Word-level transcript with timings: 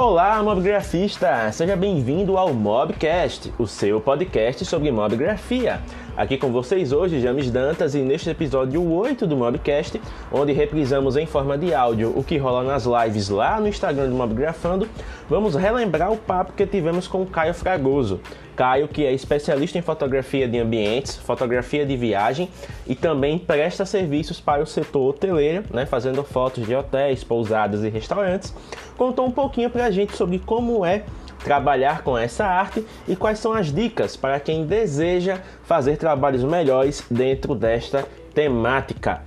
Olá, 0.00 0.40
mobgrafista! 0.44 1.50
Seja 1.50 1.74
bem-vindo 1.74 2.38
ao 2.38 2.54
Mobcast, 2.54 3.52
o 3.58 3.66
seu 3.66 4.00
podcast 4.00 4.64
sobre 4.64 4.92
mobgrafia. 4.92 5.80
Aqui 6.18 6.36
com 6.36 6.50
vocês 6.50 6.90
hoje, 6.90 7.20
James 7.20 7.48
Dantas, 7.48 7.94
e 7.94 8.00
neste 8.00 8.28
episódio 8.28 8.82
8 8.92 9.24
do 9.24 9.36
Mobcast, 9.36 10.00
onde 10.32 10.52
reprisamos 10.52 11.16
em 11.16 11.26
forma 11.26 11.56
de 11.56 11.72
áudio 11.72 12.12
o 12.16 12.24
que 12.24 12.36
rola 12.36 12.64
nas 12.64 12.84
lives 12.84 13.28
lá 13.28 13.60
no 13.60 13.68
Instagram 13.68 14.08
do 14.08 14.16
Mobgrafando, 14.16 14.88
vamos 15.30 15.54
relembrar 15.54 16.10
o 16.10 16.16
papo 16.16 16.54
que 16.54 16.66
tivemos 16.66 17.06
com 17.06 17.22
o 17.22 17.26
Caio 17.26 17.54
Fragoso. 17.54 18.20
Caio, 18.56 18.88
que 18.88 19.06
é 19.06 19.12
especialista 19.12 19.78
em 19.78 19.80
fotografia 19.80 20.48
de 20.48 20.58
ambientes, 20.58 21.14
fotografia 21.14 21.86
de 21.86 21.96
viagem 21.96 22.48
e 22.84 22.96
também 22.96 23.38
presta 23.38 23.86
serviços 23.86 24.40
para 24.40 24.60
o 24.60 24.66
setor 24.66 25.10
hoteleiro, 25.10 25.62
né, 25.72 25.86
fazendo 25.86 26.24
fotos 26.24 26.66
de 26.66 26.74
hotéis, 26.74 27.22
pousadas 27.22 27.84
e 27.84 27.88
restaurantes, 27.88 28.52
contou 28.96 29.24
um 29.24 29.30
pouquinho 29.30 29.70
para 29.70 29.84
a 29.84 29.90
gente 29.92 30.16
sobre 30.16 30.40
como 30.40 30.84
é 30.84 31.04
trabalhar 31.42 32.02
com 32.02 32.16
essa 32.16 32.44
arte 32.44 32.84
e 33.06 33.16
quais 33.16 33.38
são 33.38 33.52
as 33.52 33.72
dicas 33.72 34.16
para 34.16 34.40
quem 34.40 34.66
deseja 34.66 35.38
fazer 35.62 35.96
trabalhos 35.96 36.44
melhores 36.44 37.04
dentro 37.10 37.54
desta 37.54 38.04
temática. 38.34 39.22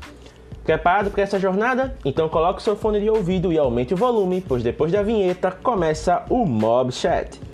Preparado 0.64 1.10
para 1.10 1.24
essa 1.24 1.40
jornada? 1.40 1.96
Então 2.06 2.30
coloque 2.30 2.62
seu 2.62 2.76
fone 2.76 3.00
de 3.00 3.10
ouvido 3.10 3.52
e 3.52 3.58
aumente 3.58 3.94
o 3.94 3.98
volume, 3.98 4.44
pois 4.48 4.62
depois 4.62 4.92
da 4.92 5.02
vinheta 5.02 5.52
começa 5.52 6.24
o 6.30 6.46
Mob 6.46 6.92
Chat. 6.92 7.51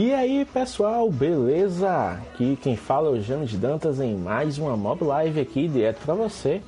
E 0.00 0.14
aí 0.14 0.44
pessoal, 0.44 1.10
beleza? 1.10 2.12
Aqui 2.12 2.56
quem 2.62 2.76
fala 2.76 3.08
é 3.08 3.18
o 3.18 3.20
James 3.20 3.52
Dantas 3.56 3.98
em 3.98 4.14
mais 4.16 4.56
uma 4.56 4.76
Mob 4.76 5.02
Live 5.04 5.40
aqui 5.40 5.66
direto 5.66 5.98
para 6.04 6.14
você. 6.14 6.62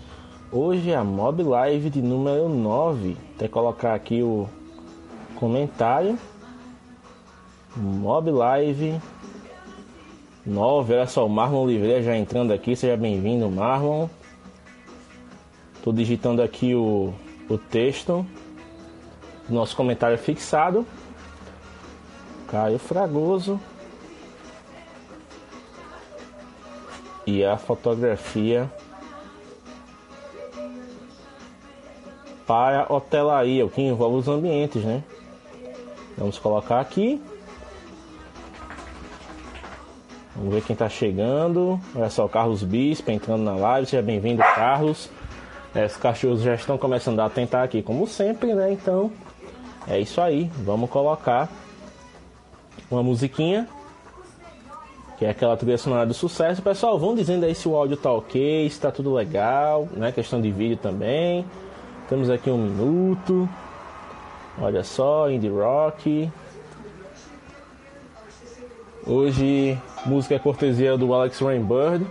Hoje 0.51 0.91
é 0.91 0.97
a 0.97 1.05
Mob 1.05 1.41
Live 1.45 1.91
de 1.91 2.03
número 2.03 2.49
9. 2.49 3.17
Até 3.37 3.47
colocar 3.47 3.95
aqui 3.95 4.21
o 4.21 4.49
comentário. 5.37 6.19
Mob 7.77 8.33
Live 8.33 9.01
9. 10.45 10.93
Olha 10.93 11.07
só, 11.07 11.25
o 11.25 11.31
Marlon 11.31 11.63
Oliveira 11.63 12.03
já 12.03 12.17
entrando 12.17 12.53
aqui. 12.53 12.75
Seja 12.75 12.97
bem-vindo, 12.97 13.49
Marlon. 13.49 14.09
Tô 15.85 15.93
digitando 15.93 16.43
aqui 16.43 16.75
o, 16.75 17.15
o 17.49 17.57
texto. 17.57 18.27
Nosso 19.49 19.77
comentário 19.77 20.19
fixado. 20.19 20.85
Caio 22.51 22.79
Fragoso. 22.79 23.61
E 27.27 27.45
a 27.45 27.57
fotografia 27.57 28.71
para 32.47 32.93
hotelaria, 32.93 33.65
o 33.65 33.71
que 33.71 33.81
envolve 33.81 34.17
os 34.17 34.29
ambientes, 34.29 34.83
né? 34.83 35.05
Vamos 36.19 36.39
colocar 36.39 36.81
aqui. 36.81 37.23
Vamos 40.35 40.55
ver 40.55 40.63
quem 40.63 40.75
está 40.75 40.89
chegando. 40.89 41.81
Olha 41.95 42.11
só, 42.11 42.25
o 42.25 42.29
Carlos 42.29 42.65
Bispo 42.65 43.11
entrando 43.11 43.45
na 43.45 43.55
live. 43.55 43.87
Seja 43.87 44.03
bem-vindo, 44.03 44.43
Carlos. 44.43 45.09
É, 45.75 45.85
os 45.85 45.97
cachorros 45.97 46.43
já 46.43 46.55
estão 46.55 46.77
começando 46.77 47.21
a 47.21 47.27
atentar 47.27 47.63
aqui, 47.63 47.83
como 47.83 48.07
sempre, 48.07 48.53
né? 48.55 48.73
Então, 48.73 49.13
é 49.87 50.01
isso 50.01 50.21
aí. 50.21 50.51
Vamos 50.65 50.91
colocar 50.91 51.49
uma 52.91 53.03
musiquinha, 53.03 53.69
que 55.19 55.25
é 55.25 55.31
aquela 55.31 55.57
trilha 55.57 55.77
sonora 55.77 56.07
do 56.07 56.15
sucesso. 56.15 56.63
Pessoal, 56.63 56.99
vão 56.99 57.15
dizendo 57.15 57.45
aí 57.45 57.55
se 57.55 57.69
o 57.69 57.77
áudio 57.77 57.97
tá 57.97 58.11
ok, 58.11 58.71
se 58.71 58.81
tá 58.81 58.91
tudo 58.91 59.13
legal, 59.13 59.89
né? 59.93 60.11
Questão 60.13 60.41
de 60.41 60.51
vídeo 60.51 60.77
também. 60.77 61.45
Temos 62.09 62.31
aqui 62.31 62.51
um 62.51 62.57
minuto. 62.57 63.49
Olha 64.59 64.83
só, 64.83 65.31
indie 65.31 65.49
rock. 65.49 66.31
Hoje, 69.07 69.79
música 70.07 70.35
é 70.35 70.39
cortesia 70.39 70.97
do 70.97 71.13
Alex 71.13 71.39
Rainbird. 71.39 72.07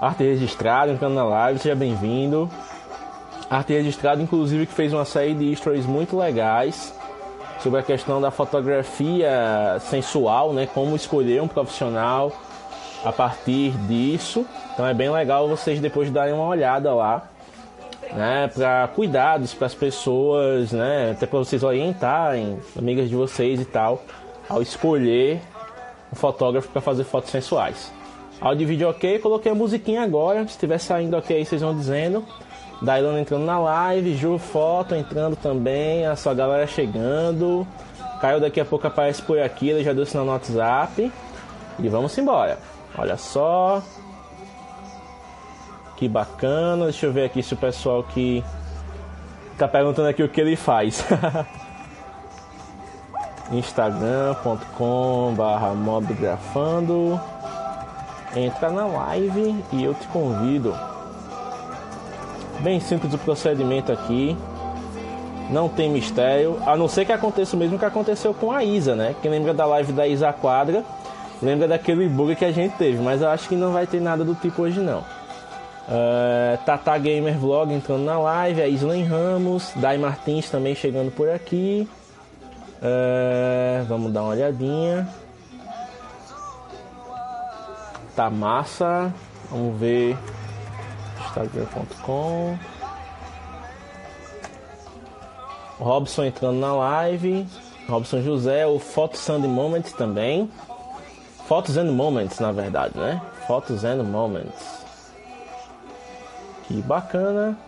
Arte 0.00 0.24
registrada, 0.24 0.92
entrando 0.92 1.14
na 1.14 1.24
live, 1.24 1.58
seja 1.58 1.74
bem-vindo. 1.74 2.50
Arte 3.50 3.72
registrada, 3.72 4.22
inclusive, 4.22 4.66
que 4.66 4.72
fez 4.72 4.92
uma 4.92 5.04
série 5.04 5.34
de 5.34 5.54
stories 5.56 5.86
muito 5.86 6.16
legais 6.16 6.99
sobre 7.62 7.80
a 7.80 7.82
questão 7.82 8.20
da 8.20 8.30
fotografia 8.30 9.78
sensual, 9.80 10.52
né? 10.52 10.66
Como 10.66 10.96
escolher 10.96 11.42
um 11.42 11.48
profissional 11.48 12.32
a 13.04 13.12
partir 13.12 13.70
disso. 13.86 14.46
Então 14.72 14.86
é 14.86 14.94
bem 14.94 15.10
legal 15.10 15.48
vocês 15.48 15.80
depois 15.80 16.10
darem 16.10 16.34
uma 16.34 16.46
olhada 16.46 16.94
lá, 16.94 17.28
né? 18.12 18.48
Para 18.48 18.88
cuidados 18.88 19.54
para 19.54 19.66
as 19.66 19.74
pessoas, 19.74 20.72
né? 20.72 21.12
Até 21.12 21.26
para 21.26 21.38
vocês 21.38 21.62
orientarem 21.62 22.58
amigas 22.76 23.08
de 23.08 23.14
vocês 23.16 23.60
e 23.60 23.64
tal, 23.64 24.02
ao 24.48 24.62
escolher 24.62 25.40
um 26.12 26.16
fotógrafo 26.16 26.68
para 26.68 26.80
fazer 26.80 27.04
fotos 27.04 27.30
sensuais. 27.30 27.92
Áudio 28.40 28.64
e 28.64 28.66
vídeo 28.66 28.88
ok, 28.88 29.18
coloquei 29.18 29.52
a 29.52 29.54
musiquinha 29.54 30.02
agora. 30.02 30.40
Se 30.44 30.52
estiver 30.52 30.78
saindo 30.78 31.16
ok, 31.16 31.44
vocês 31.44 31.60
vão 31.60 31.74
dizendo. 31.74 32.24
Dailon 32.82 33.18
entrando 33.18 33.44
na 33.44 33.58
live, 33.58 34.16
Ju 34.16 34.38
Foto 34.38 34.94
entrando 34.94 35.36
também, 35.36 36.06
a 36.06 36.16
sua 36.16 36.32
galera 36.32 36.66
chegando. 36.66 37.66
Caio 38.20 38.40
daqui 38.40 38.60
a 38.60 38.64
pouco 38.64 38.86
aparece 38.86 39.20
por 39.22 39.38
aqui, 39.38 39.68
ele 39.68 39.84
já 39.84 39.92
deu 39.92 40.06
sinal 40.06 40.24
no 40.24 40.32
WhatsApp. 40.32 41.12
E 41.78 41.88
vamos 41.88 42.16
embora. 42.16 42.58
Olha 42.96 43.16
só. 43.16 43.82
Que 45.96 46.08
bacana. 46.08 46.84
Deixa 46.84 47.06
eu 47.06 47.12
ver 47.12 47.24
aqui 47.24 47.42
se 47.42 47.54
o 47.54 47.56
pessoal 47.56 48.02
que 48.02 48.44
tá 49.58 49.68
perguntando 49.68 50.08
aqui 50.08 50.22
o 50.22 50.28
que 50.28 50.40
ele 50.40 50.56
faz. 50.56 51.04
instagram.com 53.52 55.34
barra 55.36 55.74
entra 58.36 58.70
na 58.70 58.86
live 58.86 59.64
e 59.72 59.82
eu 59.82 59.92
te 59.94 60.06
convido 60.08 60.72
Bem 62.62 62.78
simples 62.78 63.14
o 63.14 63.18
procedimento 63.18 63.90
aqui. 63.90 64.36
Não 65.50 65.68
tem 65.68 65.90
mistério, 65.90 66.58
a 66.64 66.76
não 66.76 66.86
ser 66.86 67.04
que 67.04 67.12
aconteça 67.12 67.56
o 67.56 67.58
mesmo 67.58 67.78
que 67.78 67.84
aconteceu 67.84 68.32
com 68.32 68.52
a 68.52 68.62
Isa, 68.62 68.94
né? 68.94 69.16
Quem 69.20 69.30
lembra 69.30 69.52
da 69.52 69.66
live 69.66 69.92
da 69.92 70.06
Isa 70.06 70.32
Quadra, 70.32 70.84
lembra 71.42 71.66
daquele 71.66 72.08
bug 72.08 72.36
que 72.36 72.44
a 72.44 72.52
gente 72.52 72.76
teve, 72.76 73.02
mas 73.02 73.20
eu 73.20 73.28
acho 73.28 73.48
que 73.48 73.56
não 73.56 73.72
vai 73.72 73.84
ter 73.86 74.00
nada 74.00 74.24
do 74.24 74.34
tipo 74.34 74.62
hoje 74.62 74.78
não. 74.78 75.00
Uh, 75.00 76.56
Tata 76.64 76.96
Gamer 76.98 77.36
Vlog 77.36 77.72
entrando 77.72 78.04
na 78.04 78.16
live, 78.16 78.62
a 78.62 78.68
Islen 78.68 79.02
Ramos, 79.04 79.72
Dai 79.74 79.98
Martins 79.98 80.48
também 80.48 80.72
chegando 80.72 81.10
por 81.10 81.28
aqui. 81.28 81.88
Uh, 82.80 83.84
vamos 83.86 84.12
dar 84.12 84.22
uma 84.22 84.30
olhadinha. 84.30 85.08
Tá 88.14 88.30
massa. 88.30 89.12
Vamos 89.50 89.80
ver 89.80 90.16
instagram.com. 91.26 92.58
Robson 95.78 96.24
entrando 96.24 96.58
na 96.58 96.74
live. 96.74 97.46
Robson 97.88 98.22
José, 98.22 98.66
o 98.66 98.78
Photos 98.78 99.28
and 99.30 99.40
Moments 99.40 99.92
também. 99.92 100.50
Photos 101.46 101.76
and 101.76 101.90
Moments, 101.92 102.38
na 102.38 102.52
verdade, 102.52 102.96
né? 102.96 103.20
Photos 103.46 103.84
and 103.84 104.02
Moments. 104.04 104.84
Que 106.68 106.80
bacana. 106.82 107.58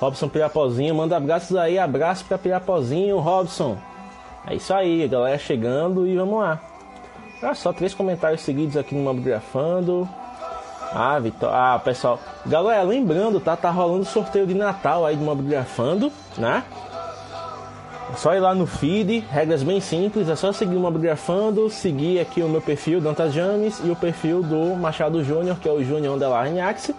Robson 0.00 0.28
Pirapozinho, 0.28 0.94
manda 0.94 1.16
abraços 1.16 1.56
aí, 1.56 1.78
abraço 1.78 2.24
para 2.24 2.38
Pirapozinho, 2.38 3.18
Robson. 3.18 3.76
É 4.46 4.54
isso 4.54 4.72
aí, 4.72 5.06
galera 5.06 5.38
chegando 5.38 6.06
e 6.06 6.16
vamos 6.16 6.40
lá. 6.40 6.58
Olha 7.42 7.54
só, 7.54 7.72
três 7.72 7.94
comentários 7.94 8.40
seguidos 8.40 8.76
aqui 8.76 8.94
no 8.94 9.02
Mobgrafando. 9.02 10.08
Ah, 10.92 11.18
Vitor. 11.18 11.50
Ah, 11.52 11.80
pessoal. 11.82 12.18
Galera, 12.46 12.82
lembrando, 12.82 13.40
tá? 13.40 13.56
Tá 13.56 13.70
rolando 13.70 14.04
sorteio 14.04 14.46
de 14.46 14.54
Natal 14.54 15.06
aí 15.06 15.16
do 15.16 15.24
Mobigrafando, 15.24 16.12
né? 16.36 16.64
É 18.12 18.16
só 18.16 18.34
ir 18.34 18.40
lá 18.40 18.54
no 18.54 18.66
feed, 18.66 19.20
regras 19.30 19.62
bem 19.62 19.80
simples, 19.80 20.28
é 20.28 20.34
só 20.34 20.52
seguir 20.52 20.74
o 20.74 20.80
Mobigrafando, 20.80 21.70
seguir 21.70 22.18
aqui 22.18 22.42
o 22.42 22.48
meu 22.48 22.60
perfil, 22.60 23.00
Dantas 23.00 23.32
James, 23.32 23.80
e 23.84 23.90
o 23.90 23.94
perfil 23.94 24.42
do 24.42 24.74
Machado 24.74 25.22
Júnior, 25.22 25.58
que 25.60 25.68
é 25.68 25.72
o 25.72 25.82
Júnior 25.84 26.16
Underline 26.16 26.60
Axe, 26.60 26.92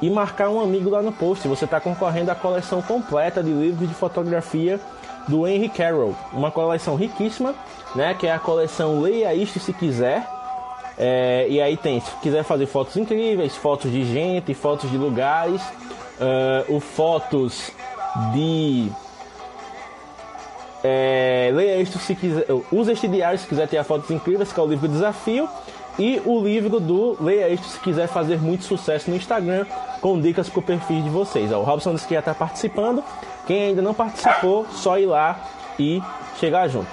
e 0.00 0.08
marcar 0.08 0.48
um 0.48 0.58
amigo 0.58 0.88
lá 0.88 1.02
no 1.02 1.12
post. 1.12 1.46
Você 1.48 1.66
está 1.66 1.80
concorrendo 1.80 2.30
à 2.30 2.34
coleção 2.34 2.80
completa 2.80 3.42
de 3.42 3.50
livros 3.50 3.86
de 3.86 3.94
fotografia 3.94 4.80
do 5.28 5.46
Henry 5.46 5.68
Carroll. 5.68 6.16
Uma 6.32 6.50
coleção 6.50 6.96
riquíssima, 6.96 7.54
né? 7.94 8.14
Que 8.14 8.26
é 8.26 8.32
a 8.32 8.38
coleção 8.38 9.00
Leia 9.00 9.34
Isto 9.34 9.60
Se 9.60 9.72
Quiser, 9.72 10.26
é, 10.96 11.46
e 11.48 11.60
aí 11.60 11.76
tem, 11.76 12.00
se 12.00 12.10
quiser 12.22 12.44
fazer 12.44 12.66
fotos 12.66 12.96
incríveis, 12.96 13.56
fotos 13.56 13.90
de 13.90 14.04
gente, 14.04 14.54
fotos 14.54 14.90
de 14.90 14.96
lugares, 14.96 15.60
uh, 15.60 16.74
o 16.74 16.80
fotos 16.80 17.72
de 18.32 18.90
É, 20.86 21.50
leia 21.54 21.80
isto 21.80 21.98
se 21.98 22.14
quiser. 22.14 22.46
Use 22.70 22.92
este 22.92 23.08
diário 23.08 23.38
se 23.38 23.46
quiser 23.46 23.66
ter 23.66 23.82
fotos 23.84 24.10
incríveis, 24.10 24.52
que 24.52 24.60
é 24.60 24.62
o 24.62 24.66
livro 24.66 24.86
Desafio. 24.86 25.48
E 25.98 26.20
o 26.24 26.40
livro 26.40 26.80
do 26.80 27.16
Leia 27.20 27.48
Isto 27.48 27.68
se 27.68 27.78
quiser 27.78 28.08
fazer 28.08 28.40
muito 28.40 28.64
sucesso 28.64 29.08
no 29.08 29.16
Instagram, 29.16 29.64
com 30.00 30.20
dicas 30.20 30.48
pro 30.48 30.60
perfil 30.60 31.02
de 31.02 31.08
vocês. 31.08 31.52
O 31.52 31.62
Robson 31.62 31.94
disse 31.94 32.06
que 32.06 32.14
já 32.14 32.20
está 32.20 32.34
participando. 32.34 33.02
Quem 33.46 33.68
ainda 33.68 33.80
não 33.80 33.94
participou, 33.94 34.66
só 34.72 34.98
ir 34.98 35.06
lá 35.06 35.38
e 35.78 36.02
chegar 36.38 36.68
junto. 36.68 36.88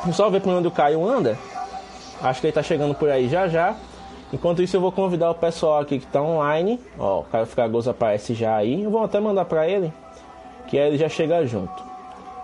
Vamos 0.00 0.16
só 0.16 0.28
ver 0.28 0.40
por 0.40 0.52
onde 0.52 0.68
o 0.68 0.70
Caio 0.70 1.08
anda. 1.08 1.38
Acho 2.22 2.40
que 2.40 2.46
ele 2.46 2.50
está 2.50 2.62
chegando 2.62 2.94
por 2.94 3.08
aí 3.08 3.28
já 3.28 3.48
já. 3.48 3.74
Enquanto 4.32 4.62
isso, 4.62 4.76
eu 4.76 4.80
vou 4.80 4.92
convidar 4.92 5.30
o 5.30 5.34
pessoal 5.34 5.80
aqui 5.80 5.98
que 5.98 6.04
está 6.04 6.20
online. 6.20 6.78
Ó, 6.98 7.20
o 7.20 7.24
Caio 7.24 7.46
Fragoso 7.46 7.90
aparece 7.90 8.34
já 8.34 8.56
aí. 8.56 8.82
Eu 8.82 8.90
vou 8.90 9.02
até 9.02 9.18
mandar 9.20 9.44
para 9.46 9.66
ele, 9.66 9.92
que 10.66 10.78
aí 10.78 10.88
ele 10.88 10.98
já 10.98 11.08
chega 11.08 11.46
junto. 11.46 11.88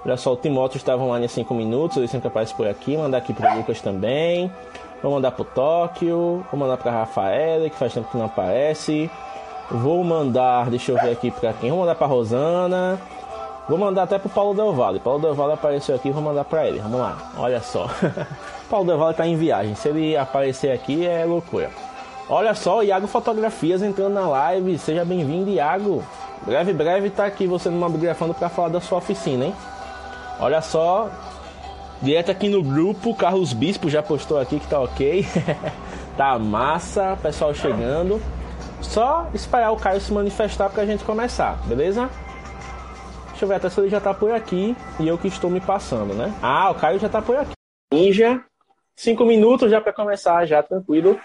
Olha 0.05 0.17
só, 0.17 0.33
o 0.33 0.37
Timóteo 0.37 0.77
estava 0.77 1.03
online 1.03 1.27
há 1.27 1.29
5 1.29 1.55
minutos, 1.55 1.97
ele 1.97 2.09
sempre 2.09 2.29
aparece 2.29 2.55
por 2.55 2.67
aqui. 2.67 2.97
Mandar 2.97 3.19
aqui 3.19 3.33
para 3.33 3.55
o 3.55 3.57
Lucas 3.59 3.81
também. 3.81 4.51
Vou 5.03 5.13
mandar 5.13 5.33
pro 5.33 5.45
Tóquio, 5.45 6.45
vou 6.51 6.61
mandar 6.61 6.79
pra 6.79 6.91
Rafaela, 6.91 7.69
que 7.69 7.77
faz 7.77 7.93
tempo 7.93 8.11
que 8.11 8.17
não 8.17 8.27
aparece. 8.27 9.11
Vou 9.71 10.03
mandar, 10.05 10.71
deixa 10.71 10.93
eu 10.93 11.01
ver 11.01 11.11
aqui 11.11 11.31
pra 11.31 11.53
quem. 11.53 11.71
Vou 11.71 11.81
mandar 11.81 11.95
pra 11.95 12.07
Rosana. 12.07 12.99
Vou 13.69 13.79
mandar 13.79 14.03
até 14.03 14.19
pro 14.19 14.29
Paulo 14.29 14.55
Del 14.55 14.73
Valle. 14.73 15.01
Paulo 15.01 15.21
Del 15.21 15.35
Valle 15.35 15.55
apareceu 15.55 15.95
aqui, 15.95 16.11
vou 16.11 16.23
mandar 16.23 16.45
pra 16.45 16.67
ele. 16.67 16.81
Vamos 16.81 17.01
lá, 17.01 17.33
olha 17.37 17.61
só. 17.61 17.89
Paulo 18.69 18.87
Del 18.87 18.99
Valle 18.99 19.15
tá 19.15 19.27
em 19.27 19.37
viagem. 19.37 19.75
Se 19.75 19.89
ele 19.89 20.17
aparecer 20.17 20.73
aqui 20.73 21.07
é 21.07 21.25
loucura. 21.25 21.71
Olha 22.29 22.55
só, 22.55 22.83
Iago 22.83 23.07
Fotografias 23.07 23.83
entrando 23.83 24.15
na 24.15 24.29
live. 24.29 24.79
Seja 24.79 25.05
bem-vindo, 25.05 25.51
Iago. 25.51 26.03
Breve, 26.43 26.73
breve 26.73 27.11
tá 27.11 27.25
aqui 27.25 27.47
você 27.47 27.71
no 27.71 27.79
Mobgrafando 27.79 28.35
para 28.35 28.49
falar 28.49 28.69
da 28.69 28.81
sua 28.81 28.99
oficina, 28.99 29.47
hein? 29.47 29.55
Olha 30.39 30.61
só, 30.61 31.09
Direto 32.05 32.31
aqui 32.31 32.51
no 32.51 32.63
grupo, 32.63 33.15
Carlos 33.15 33.55
Bispo 33.55 33.89
já 33.89 34.03
postou 34.03 34.39
aqui 34.39 34.61
que 34.61 34.67
tá 34.67 34.79
ok. 34.79 35.27
tá 36.19 36.39
massa, 36.39 37.19
pessoal 37.23 37.55
chegando. 37.55 38.21
Só 38.83 39.27
esperar 39.33 39.71
o 39.71 39.77
Caio 39.77 40.01
se 40.03 40.13
manifestar 40.13 40.69
pra 40.69 40.85
gente 40.85 41.03
começar, 41.03 41.59
beleza? 41.65 42.11
Deixa 43.35 43.47
eu 43.47 43.49
ver 43.49 43.57
até 43.57 43.69
se 43.69 43.81
ele 43.81 43.89
já 43.89 44.01
tá 44.01 44.15
por 44.15 44.31
aqui 44.31 44.77
e 45.01 45.09
eu 45.09 45.19
que 45.19 45.27
estou 45.27 45.51
me 45.51 45.61
passando, 45.61 46.15
né? 46.15 46.33
Ah, 46.41 46.71
o 46.71 46.77
Caio 46.77 47.01
já 47.01 47.09
tá 47.09 47.21
por 47.21 47.35
aqui. 47.35 47.51
Ninja, 47.93 48.45
cinco 48.95 49.25
minutos 49.25 49.73
já 49.73 49.81
para 49.81 49.93
começar, 49.93 50.47
já 50.47 50.63
tranquilo. 50.63 51.19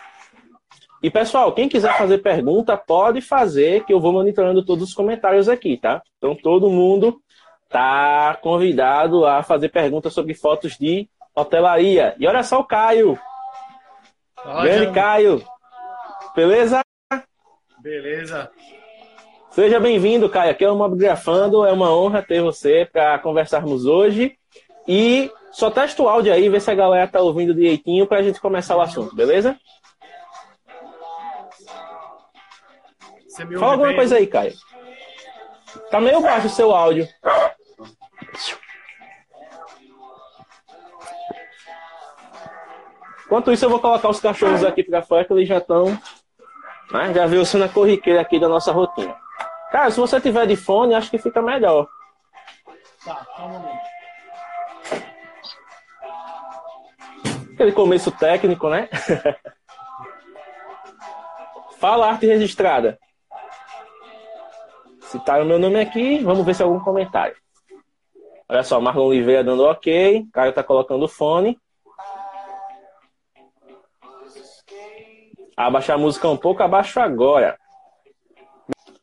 E 1.04 1.12
pessoal, 1.12 1.54
quem 1.54 1.70
quiser 1.70 1.96
fazer 2.00 2.18
pergunta, 2.18 2.76
pode 2.76 3.22
fazer, 3.22 3.86
que 3.86 3.94
eu 3.94 4.00
vou 4.00 4.12
monitorando 4.12 4.66
todos 4.66 4.90
os 4.90 4.96
comentários 4.96 5.48
aqui, 5.48 5.78
tá? 5.78 6.02
Então 6.18 6.36
todo 6.36 6.68
mundo 6.72 7.22
tá 7.70 8.36
convidado 8.42 9.28
a 9.28 9.44
fazer 9.44 9.70
perguntas 9.70 10.12
sobre 10.12 10.34
fotos 10.34 10.80
de 10.80 11.08
hotelaria. 11.36 12.16
E 12.18 12.26
olha 12.26 12.42
só 12.42 12.60
o 12.60 12.66
Caio. 12.66 13.20
Olha. 14.44 14.64
Grande 14.64 14.94
Caio. 14.96 15.44
Beleza? 16.36 16.82
Beleza. 17.84 18.50
Seja 19.52 19.80
bem-vindo, 19.80 20.30
Caio. 20.30 20.52
Aqui 20.52 20.64
é 20.64 20.70
o 20.70 20.76
Mobgrafando. 20.76 21.66
É 21.66 21.72
uma 21.72 21.92
honra 21.92 22.22
ter 22.22 22.42
você 22.42 22.88
para 22.92 23.18
conversarmos 23.18 23.86
hoje. 23.86 24.38
E 24.88 25.32
só 25.52 25.72
testa 25.72 26.02
o 26.04 26.08
áudio 26.08 26.32
aí, 26.32 26.48
ver 26.50 26.62
se 26.62 26.70
a 26.70 26.76
galera 26.76 27.08
tá 27.08 27.20
ouvindo 27.20 27.54
direitinho 27.54 28.06
para 28.06 28.20
a 28.20 28.22
gente 28.22 28.40
começar 28.40 28.78
o 28.78 28.82
assunto, 28.82 29.16
beleza? 29.16 29.60
Fala 33.58 33.72
alguma 33.72 33.88
bem? 33.88 33.96
coisa 33.96 34.18
aí, 34.18 34.28
Caio. 34.28 34.54
Tá 35.90 36.00
meio 36.00 36.22
baixo 36.22 36.48
o 36.48 36.52
seu 36.52 36.72
áudio. 36.72 37.08
Enquanto 43.26 43.52
isso, 43.52 43.66
eu 43.66 43.70
vou 43.70 43.80
colocar 43.80 44.10
os 44.10 44.20
cachorros 44.20 44.64
aqui 44.64 44.84
para 44.84 45.02
fora, 45.02 45.26
que 45.26 45.34
eles 45.34 45.48
já 45.48 45.58
estão. 45.58 45.86
Né? 46.92 47.14
Já 47.14 47.26
viu 47.26 47.46
sendo 47.46 47.66
a 47.66 47.70
corriqueira 47.70 48.22
aqui 48.22 48.40
da 48.40 48.50
nossa 48.50 48.72
rotina. 48.72 49.16
Cara, 49.72 49.92
se 49.92 50.00
você 50.00 50.20
tiver 50.20 50.48
de 50.48 50.56
fone, 50.56 50.96
acho 50.96 51.12
que 51.12 51.18
fica 51.18 51.42
melhor. 51.42 51.88
Tá, 53.06 53.26
só 53.36 53.46
um 53.46 53.50
momento. 53.50 53.90
Aquele 57.54 57.72
começo 57.74 58.12
técnico, 58.12 58.70
né? 58.70 58.90
Fala 61.78 62.08
arte 62.08 62.26
registrada. 62.26 62.98
Citaram 65.02 65.46
meu 65.46 65.60
nome 65.60 65.80
aqui, 65.80 66.20
vamos 66.20 66.46
ver 66.46 66.56
se 66.56 66.62
é 66.62 66.66
algum 66.66 66.80
comentário. 66.80 67.36
Olha 68.48 68.64
só, 68.64 68.80
Marlon 68.82 69.08
Oliveira 69.08 69.44
dando 69.44 69.66
ok. 69.66 70.26
Caio 70.34 70.54
tá 70.54 70.64
colocando 70.64 71.04
o 71.04 71.08
fone. 71.08 71.60
Abaixar 75.56 75.98
a 75.98 76.00
música 76.00 76.28
um 76.28 76.38
pouco, 76.38 76.64
abaixo 76.64 77.00
agora. 77.00 77.59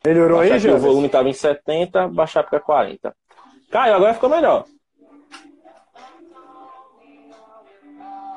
Melhorou 0.06 0.38
aí, 0.38 0.56
já? 0.60 0.72
O 0.72 0.78
volume 0.78 1.06
estava 1.06 1.28
em 1.28 1.32
70, 1.32 2.06
baixar 2.06 2.44
para 2.44 2.60
40. 2.60 3.12
Caio, 3.72 3.94
agora 3.96 4.14
ficou 4.14 4.30
melhor. 4.30 4.64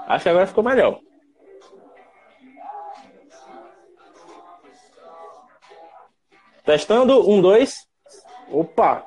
Acho 0.08 0.24
que 0.24 0.30
agora 0.30 0.48
ficou 0.48 0.64
melhor. 0.64 1.00
Testando, 6.66 7.30
um, 7.30 7.40
dois. 7.40 7.88
Opa! 8.52 9.04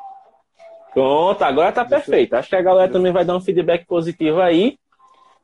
Pronto, 0.94 1.42
agora 1.42 1.72
tá 1.72 1.84
perfeito. 1.84 2.34
Acho 2.34 2.48
que 2.48 2.54
a 2.56 2.62
galera 2.62 2.92
também 2.92 3.12
vai 3.12 3.24
dar 3.24 3.36
um 3.36 3.40
feedback 3.40 3.84
positivo 3.86 4.40
aí. 4.40 4.78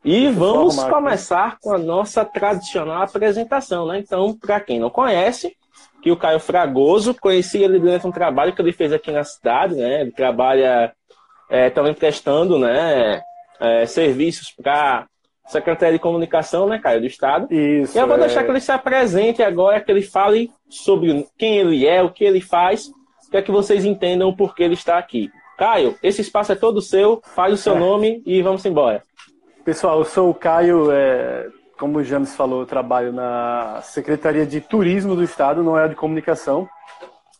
E 0.05 0.31
vamos 0.31 0.85
começar 0.85 1.59
com 1.61 1.73
a 1.73 1.79
nossa 1.79 2.25
tradicional 2.25 3.03
apresentação, 3.03 3.88
né? 3.88 3.99
Então, 3.99 4.38
para 4.38 4.61
quem 4.61 4.79
não 4.79 4.88
conhece, 4.88 5.57
que 6.03 6.11
o 6.11 6.17
Caio 6.17 6.39
Fragoso, 6.39 7.15
conheci 7.15 7.63
ele 7.63 7.79
durante 7.79 8.07
um 8.07 8.13
trabalho 8.13 8.55
que 8.55 8.63
ele 8.63 8.73
fez 8.73 8.93
aqui 8.93 9.11
na 9.11 9.25
cidade, 9.25 9.75
né? 9.75 10.03
Ele 10.03 10.13
trabalha 10.13 10.93
é, 11.51 11.71
também 11.71 11.95
prestando, 11.95 12.59
né? 12.59 13.21
É, 13.61 13.87
serviços 13.87 14.53
para 14.53 15.07
Secretaria 15.49 15.95
de 15.95 16.03
Comunicação, 16.03 16.69
né, 16.69 16.79
Caio, 16.79 17.01
do 17.01 17.07
Estado. 17.07 17.53
Isso. 17.53 17.97
E 17.97 18.01
eu 18.01 18.07
vou 18.07 18.17
é... 18.17 18.21
deixar 18.21 18.45
que 18.45 18.51
ele 18.51 18.61
se 18.61 18.71
apresente 18.71 19.43
agora, 19.43 19.81
que 19.81 19.91
ele 19.91 20.03
fale 20.03 20.51
sobre 20.69 21.27
quem 21.37 21.59
ele 21.59 21.87
é, 21.87 22.03
o 22.03 22.11
que 22.11 22.23
ele 22.23 22.41
faz, 22.41 22.91
para 23.31 23.43
que 23.43 23.51
vocês 23.51 23.85
entendam 23.85 24.29
o 24.29 24.37
porquê 24.37 24.63
ele 24.63 24.75
está 24.75 24.99
aqui. 24.99 25.31
Caio, 25.57 25.97
esse 26.03 26.21
espaço 26.21 26.53
é 26.53 26.55
todo 26.55 26.81
seu, 26.81 27.21
faz 27.35 27.53
o 27.53 27.57
seu 27.57 27.75
é. 27.75 27.79
nome 27.79 28.23
e 28.25 28.43
vamos 28.43 28.65
embora. 28.65 29.03
Pessoal, 29.65 29.99
eu 29.99 30.05
sou 30.05 30.31
o 30.31 30.35
Caio, 30.35 30.93
é, 30.93 31.49
como 31.79 31.99
o 31.99 32.05
James 32.05 32.35
falou, 32.35 32.61
eu 32.61 32.67
trabalho 32.67 33.13
na 33.13 33.81
Secretaria 33.82 34.44
de 34.44 34.61
Turismo 34.61 35.15
do 35.15 35.23
Estado, 35.23 35.63
não 35.63 35.79
é 35.79 35.87
de 35.89 35.94
comunicação. 35.94 36.69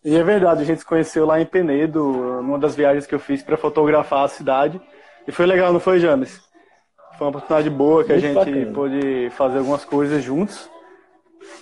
E 0.05 0.17
é 0.17 0.23
verdade, 0.23 0.63
a 0.63 0.65
gente 0.65 0.79
se 0.79 0.87
conheceu 0.87 1.27
lá 1.27 1.41
em 1.41 1.45
Penedo, 1.45 2.03
numa 2.43 2.59
das 2.59 2.77
viagens 2.77 3.07
que 3.07 3.15
eu 3.15 3.19
fiz 3.19 3.43
para 3.43 3.57
fotografar 3.57 4.25
a 4.25 4.29
cidade. 4.29 4.81
E 5.27 5.33
foi 5.33 5.45
legal, 5.45 5.73
não 5.73 5.81
foi, 5.81 5.99
James? 5.99 6.41
Foi 7.19 7.27
uma 7.27 7.31
oportunidade 7.31 7.69
boa 7.69 8.05
que 8.05 8.13
Muito 8.13 8.25
a 8.25 8.29
gente 8.29 8.35
bacana. 8.37 8.73
pôde 8.73 9.31
fazer 9.31 9.59
algumas 9.59 9.85
coisas 9.85 10.23
juntos. 10.23 10.71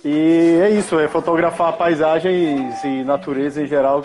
E 0.05 0.59
é 0.61 0.69
isso, 0.69 0.99
é 0.99 1.07
fotografar 1.07 1.75
paisagens 1.77 2.83
e 2.83 3.03
natureza 3.03 3.61
em 3.61 3.65
geral 3.65 4.03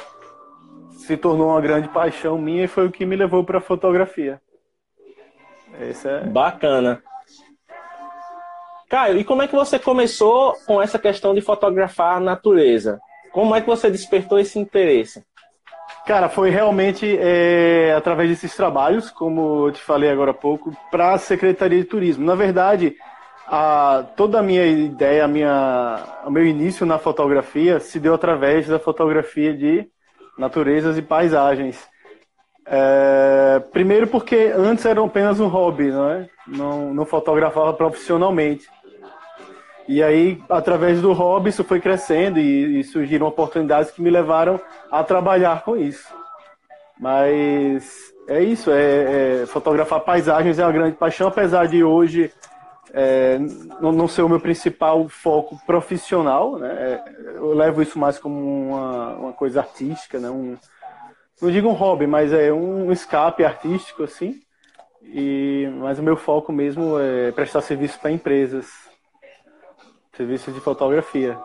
se 0.93 1.17
tornou 1.17 1.49
uma 1.49 1.61
grande 1.61 1.89
paixão 1.89 2.39
minha 2.39 2.65
e 2.65 2.69
foi 2.69 2.87
o 2.87 2.91
que 2.91 3.05
me 3.05 3.17
levou 3.17 3.45
para 3.45 3.59
a 3.59 3.61
fotografia. 3.61 4.41
Esse 5.81 6.09
é... 6.09 6.21
Bacana. 6.21 7.03
Caio, 8.93 9.17
e 9.17 9.25
como 9.25 9.41
é 9.41 9.49
que 9.49 9.55
você 9.55 9.79
começou 9.79 10.53
com 10.67 10.83
essa 10.83 10.99
questão 10.99 11.33
de 11.33 11.41
fotografar 11.41 12.19
a 12.19 12.21
natureza? 12.21 13.01
Como 13.33 13.57
é 13.57 13.61
que 13.63 13.67
você 13.67 13.91
despertou 13.91 14.39
esse 14.39 14.59
interesse? 14.59 15.25
Cara, 16.07 16.29
foi 16.29 16.51
realmente 16.51 17.17
é, 17.19 17.95
através 17.97 18.29
desses 18.29 18.55
trabalhos, 18.55 19.11
como 19.11 19.69
eu 19.69 19.73
te 19.73 19.81
falei 19.81 20.11
agora 20.11 20.33
há 20.33 20.35
pouco, 20.35 20.77
para 20.91 21.15
a 21.15 21.19
Secretaria 21.19 21.79
de 21.79 21.87
Turismo. 21.87 22.27
Na 22.27 22.35
verdade, 22.35 22.95
a, 23.47 24.05
toda 24.15 24.41
a 24.41 24.43
minha 24.43 24.67
ideia, 24.67 25.25
a 25.25 25.29
minha, 25.29 26.05
o 26.27 26.31
meu 26.31 26.45
início 26.45 26.85
na 26.85 26.99
fotografia 26.99 27.81
se 27.81 27.99
deu 27.99 28.13
através 28.13 28.69
da 28.69 28.79
fotografia 28.79 29.55
de 29.55 29.89
naturezas 30.37 30.99
e 30.99 31.03
paisagens. 31.03 31.83
É, 32.67 33.59
primeiro 33.73 34.07
porque 34.07 34.53
antes 34.55 34.85
era 34.85 35.03
apenas 35.03 35.41
um 35.41 35.49
hobby, 35.49 35.91
não, 35.91 36.11
é? 36.11 36.29
não, 36.47 36.93
não 36.93 37.07
fotografava 37.07 37.73
profissionalmente. 37.73 38.69
E 39.89 40.03
aí, 40.03 40.43
através 40.49 41.01
do 41.01 41.13
hobby, 41.13 41.51
isso 41.51 41.65
foi 41.65 41.81
crescendo 41.81 42.39
e, 42.39 42.81
e, 42.81 42.85
surgiram 42.85 43.27
oportunidades 43.27 43.91
que 43.91 44.01
me 44.01 44.11
levaram 44.11 44.61
a 44.91 45.03
trabalhar 45.03 45.63
com 45.65 45.77
isso. 45.77 46.09
Mas 47.01 48.13
é 48.29 48.43
isso, 48.43 48.71
é, 48.71 49.43
é 49.43 49.47
fotografar 49.47 50.01
paisagens 50.01 50.59
é 50.59 50.65
uma 50.65 50.73
grande 50.73 50.97
paixão, 50.97 51.29
apesar 51.29 51.67
de 51.67 51.83
hoje 51.83 52.33
é, 52.93 53.39
não, 53.81 54.07
ser 54.07 54.23
o 54.23 54.29
meu 54.29 54.39
principal 54.39 55.09
foco 55.09 55.59
profissional, 55.67 56.59
né? 56.59 56.69
É, 56.71 57.37
eu 57.37 57.55
levo 57.55 57.83
isso 57.83 57.99
mais 57.99 58.19
como 58.19 58.69
uma, 58.69 59.15
uma 59.17 59.33
coisa 59.33 59.61
artística, 59.61 60.19
né? 60.19 60.31
Um, 60.31 60.57
não 61.41 61.51
digo 61.51 61.69
um 61.69 61.73
hobby, 61.73 62.07
mas 62.07 62.33
é 62.33 62.53
um 62.53 62.93
escape 62.93 63.45
artístico, 63.45 64.05
assim. 64.05 64.41
E, 65.03 65.69
mas 65.79 65.99
o 65.99 66.03
meu 66.03 66.17
foco 66.17 66.53
mesmo 66.53 66.99
é 66.99 67.33
prestar 67.33 67.63
serviço 67.63 67.99
para 67.99 68.13
empresas, 68.13 68.69
serviços 70.17 70.55
de 70.55 70.61
fotografia. 70.61 71.39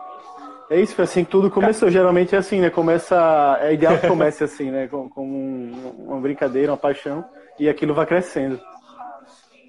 É 0.70 0.78
isso, 0.78 0.94
foi 0.94 1.04
assim 1.04 1.24
que 1.24 1.30
tudo 1.30 1.50
começou. 1.50 1.90
Geralmente 1.90 2.34
é 2.34 2.38
assim, 2.38 2.60
né? 2.60 2.68
Começa. 2.68 3.58
É 3.62 3.72
ideal 3.72 3.96
que 3.98 4.06
comece 4.06 4.44
assim, 4.44 4.70
né? 4.70 4.86
Com, 4.86 5.08
com 5.08 5.72
uma 5.98 6.20
brincadeira, 6.20 6.72
uma 6.72 6.78
paixão, 6.78 7.24
e 7.58 7.68
aquilo 7.68 7.94
vai 7.94 8.04
crescendo. 8.04 8.60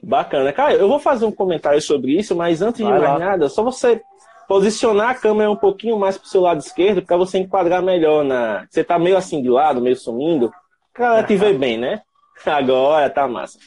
Bacana. 0.04 0.52
Cara, 0.52 0.74
eu 0.74 0.88
vou 0.88 1.00
fazer 1.00 1.26
um 1.26 1.32
comentário 1.32 1.82
sobre 1.82 2.18
isso, 2.18 2.36
mas 2.36 2.62
antes 2.62 2.82
vai 2.82 2.94
de 2.94 3.00
mais 3.00 3.14
lá. 3.14 3.20
nada, 3.20 3.50
só 3.50 3.64
você 3.64 4.02
posicionar 4.48 5.10
a 5.10 5.16
câmera 5.16 5.52
um 5.52 5.56
pouquinho 5.56 5.98
mais 5.98 6.18
pro 6.18 6.28
seu 6.28 6.42
lado 6.42 6.60
esquerdo 6.60 7.02
para 7.02 7.16
você 7.16 7.38
enquadrar 7.38 7.82
melhor 7.82 8.26
na. 8.26 8.66
Você 8.70 8.84
tá 8.84 9.00
meio 9.00 9.16
assim 9.16 9.42
de 9.42 9.50
lado, 9.50 9.82
meio 9.82 9.96
sumindo. 9.96 10.52
Cara, 10.94 11.24
te 11.24 11.36
vê 11.38 11.54
bem, 11.54 11.78
né? 11.78 12.02
Agora 12.46 13.10
tá 13.10 13.28
massa. 13.28 13.58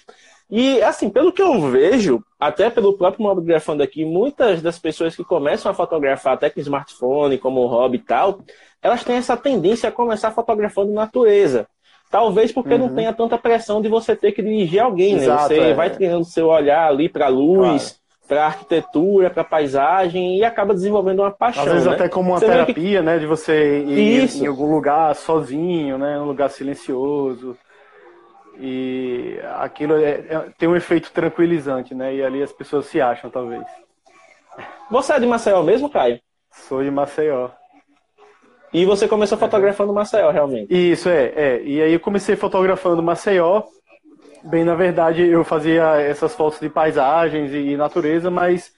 E, 0.55 0.83
assim, 0.83 1.09
pelo 1.09 1.33
que 1.33 1.41
eu 1.41 1.59
vejo, 1.71 2.23
até 2.39 2.69
pelo 2.69 2.93
próprio 2.93 3.23
Mobgrafando 3.23 3.83
aqui, 3.83 4.05
muitas 4.05 4.61
das 4.61 4.79
pessoas 4.79 5.17
que 5.17 5.25
começam 5.25 5.73
a 5.73 5.75
fotografar 5.75 6.35
até 6.35 6.51
com 6.51 6.61
smartphone, 6.61 7.39
como 7.39 7.67
hobby 7.67 7.97
e 7.97 8.01
tal, 8.03 8.41
elas 8.83 9.03
têm 9.03 9.17
essa 9.17 9.35
tendência 9.35 9.89
a 9.89 9.93
começar 9.93 10.31
fotografando 10.31 10.93
natureza. 10.93 11.67
Talvez 12.11 12.53
porque 12.53 12.75
uhum. 12.75 12.81
não 12.81 12.95
tenha 12.95 13.15
tanta 13.15 13.39
pressão 13.39 13.81
de 13.81 13.89
você 13.89 14.15
ter 14.15 14.33
que 14.33 14.43
dirigir 14.43 14.81
alguém, 14.81 15.17
né? 15.17 15.23
Exato, 15.23 15.49
Você 15.49 15.59
é. 15.59 15.73
vai 15.73 15.89
treinando 15.89 16.27
seu 16.27 16.49
olhar 16.49 16.87
ali 16.87 17.09
para 17.09 17.25
a 17.25 17.31
luz, 17.31 17.83
claro. 17.83 18.29
para 18.29 18.45
arquitetura, 18.45 19.31
para 19.31 19.45
paisagem 19.45 20.37
e 20.37 20.45
acaba 20.45 20.75
desenvolvendo 20.75 21.21
uma 21.21 21.31
paixão. 21.31 21.63
Às 21.63 21.73
vezes 21.73 21.87
né? 21.87 21.95
até 21.95 22.11
como 22.11 22.29
uma 22.29 22.39
você 22.39 22.45
terapia, 22.45 22.99
que... 22.99 23.03
né? 23.03 23.19
De 23.19 23.25
você 23.25 23.79
ir 23.85 24.25
Isso. 24.25 24.45
em 24.45 24.47
algum 24.47 24.71
lugar 24.71 25.15
sozinho, 25.15 25.97
né? 25.97 26.21
Um 26.21 26.27
lugar 26.27 26.51
silencioso. 26.51 27.57
E 28.65 29.41
aquilo 29.57 29.97
é, 29.97 30.11
é, 30.11 30.47
tem 30.57 30.69
um 30.69 30.77
efeito 30.77 31.11
tranquilizante, 31.11 31.97
né? 31.97 32.15
E 32.15 32.23
ali 32.23 32.41
as 32.41 32.53
pessoas 32.53 32.87
se 32.87 33.01
acham, 33.01 33.29
talvez. 33.29 33.65
Você 34.89 35.13
é 35.15 35.19
de 35.19 35.27
Maceió 35.27 35.65
mesmo, 35.65 35.91
Caio? 35.91 36.21
Sou 36.53 36.81
de 36.81 36.89
Maceió. 36.89 37.51
E 38.73 38.85
você 38.85 39.09
começou 39.09 39.37
fotografando 39.37 39.93
Maceió, 39.93 40.31
realmente? 40.31 40.73
Isso, 40.73 41.09
é, 41.09 41.33
é. 41.35 41.63
E 41.65 41.83
aí 41.83 41.93
eu 41.93 41.99
comecei 41.99 42.37
fotografando 42.37 43.03
Maceió. 43.03 43.65
Bem, 44.45 44.65
na 44.65 44.77
verdade, 44.77 45.27
eu 45.27 45.43
fazia 45.43 46.01
essas 46.01 46.33
fotos 46.33 46.61
de 46.61 46.69
paisagens 46.69 47.53
e 47.53 47.77
natureza, 47.77 48.31
mas 48.31 48.73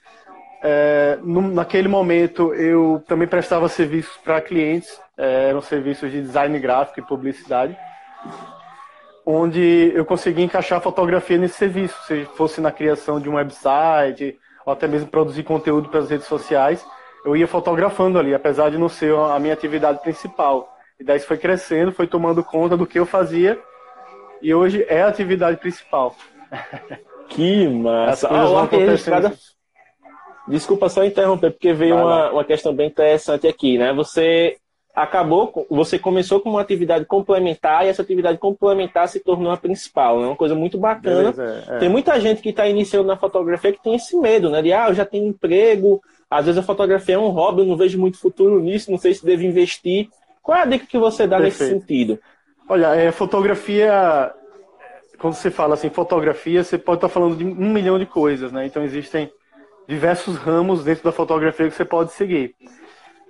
é, 0.63 1.19
no, 1.21 1.41
naquele 1.43 1.87
momento 1.87 2.55
eu 2.55 3.03
também 3.07 3.27
prestava 3.27 3.69
serviços 3.69 4.17
para 4.17 4.41
clientes, 4.41 4.99
é, 5.15 5.49
eram 5.49 5.61
serviços 5.61 6.11
de 6.11 6.21
design 6.21 6.57
gráfico 6.57 6.99
e 6.99 7.03
publicidade 7.03 7.77
onde 9.25 9.91
eu 9.95 10.05
consegui 10.05 10.43
encaixar 10.43 10.77
a 10.77 10.81
fotografia 10.81 11.37
nesse 11.37 11.55
serviço, 11.55 11.97
se 12.05 12.25
fosse 12.35 12.61
na 12.61 12.71
criação 12.71 13.19
de 13.19 13.29
um 13.29 13.35
website, 13.35 14.37
ou 14.65 14.73
até 14.73 14.87
mesmo 14.87 15.07
produzir 15.07 15.43
conteúdo 15.43 15.89
para 15.89 16.01
as 16.01 16.09
redes 16.09 16.27
sociais, 16.27 16.85
eu 17.25 17.35
ia 17.35 17.47
fotografando 17.47 18.19
ali, 18.19 18.33
apesar 18.33 18.69
de 18.69 18.77
não 18.77 18.87
ser 18.87 19.13
a 19.15 19.39
minha 19.39 19.53
atividade 19.53 20.01
principal. 20.01 20.71
E 20.99 21.03
daí 21.03 21.17
isso 21.17 21.27
foi 21.27 21.37
crescendo, 21.37 21.91
foi 21.91 22.07
tomando 22.07 22.43
conta 22.43 22.77
do 22.77 22.85
que 22.85 22.99
eu 22.99 23.05
fazia, 23.05 23.59
e 24.41 24.53
hoje 24.53 24.85
é 24.87 25.01
a 25.01 25.07
atividade 25.07 25.57
principal. 25.57 26.15
Que 27.27 27.67
massa! 27.67 28.27
Ah, 28.27 28.65
registrada... 28.65 29.33
Desculpa 30.47 30.89
só 30.89 31.03
interromper, 31.03 31.49
porque 31.49 31.73
veio 31.73 31.95
uma, 31.95 32.29
uma 32.29 32.43
questão 32.43 32.73
bem 32.73 32.87
interessante 32.87 33.47
aqui, 33.47 33.79
né? 33.79 33.91
Você 33.93 34.57
acabou, 34.95 35.67
você 35.69 35.99
começou 35.99 36.39
com 36.39 36.49
uma 36.51 36.61
atividade 36.61 37.03
complementar 37.05 37.85
e 37.85 37.89
essa 37.89 38.01
atividade 38.01 38.37
complementar 38.37 39.09
se 39.09 39.19
tornou 39.19 39.51
a 39.51 39.57
principal, 39.57 40.19
é 40.19 40.21
né? 40.21 40.27
uma 40.27 40.35
coisa 40.35 40.55
muito 40.55 40.77
bacana. 40.77 41.33
Beleza, 41.33 41.65
é. 41.67 41.77
Tem 41.79 41.89
muita 41.89 42.19
gente 42.19 42.41
que 42.41 42.49
está 42.49 42.65
iniciando 42.65 43.07
na 43.07 43.17
fotografia 43.17 43.73
que 43.73 43.83
tem 43.83 43.95
esse 43.95 44.15
medo, 44.17 44.49
né? 44.49 44.61
De, 44.61 44.71
ah, 44.71 44.87
eu 44.87 44.93
já 44.93 45.05
tenho 45.05 45.27
emprego, 45.27 46.01
às 46.29 46.45
vezes 46.45 46.57
a 46.57 46.63
fotografia 46.63 47.15
é 47.15 47.19
um 47.19 47.27
hobby, 47.27 47.61
eu 47.61 47.65
não 47.65 47.75
vejo 47.75 47.99
muito 47.99 48.17
futuro 48.17 48.59
nisso, 48.61 48.89
não 48.89 48.97
sei 48.97 49.13
se 49.13 49.25
devo 49.25 49.43
investir. 49.43 50.07
Qual 50.41 50.57
é 50.57 50.61
a 50.61 50.65
dica 50.65 50.85
que 50.85 50.97
você 50.97 51.27
dá 51.27 51.39
Perfeito. 51.39 51.73
nesse 51.73 51.79
sentido? 51.79 52.19
Olha, 52.69 52.95
é, 52.95 53.11
fotografia, 53.11 54.31
quando 55.19 55.33
você 55.33 55.51
fala 55.51 55.73
assim, 55.73 55.89
fotografia, 55.89 56.63
você 56.63 56.77
pode 56.77 56.99
estar 56.99 57.09
tá 57.09 57.13
falando 57.13 57.35
de 57.35 57.43
um 57.43 57.73
milhão 57.73 57.99
de 57.99 58.05
coisas, 58.05 58.51
né? 58.51 58.65
Então 58.65 58.81
existem 58.81 59.29
diversos 59.87 60.37
ramos 60.37 60.83
dentro 60.83 61.03
da 61.03 61.11
fotografia 61.11 61.67
que 61.67 61.75
você 61.75 61.85
pode 61.85 62.13
seguir. 62.13 62.55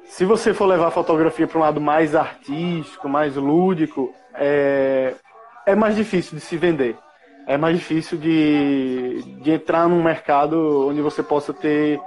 Se 0.07 0.23
você 0.23 0.53
for 0.53 0.65
levar 0.65 0.87
a 0.87 0.91
fotografia 0.91 1.47
para 1.47 1.57
um 1.57 1.61
lado 1.61 1.81
mais 1.81 2.15
artístico, 2.15 3.09
mais 3.09 3.35
lúdico, 3.35 4.13
é, 4.33 5.13
é 5.65 5.75
mais 5.75 5.95
difícil 5.95 6.37
de 6.37 6.41
se 6.43 6.57
vender. 6.57 6.97
É 7.47 7.57
mais 7.57 7.77
difícil 7.77 8.17
de, 8.17 9.21
de 9.41 9.51
entrar 9.51 9.87
num 9.87 10.01
mercado 10.01 10.87
onde 10.87 11.01
você 11.01 11.21
possa 11.21 11.53
ter 11.53 11.99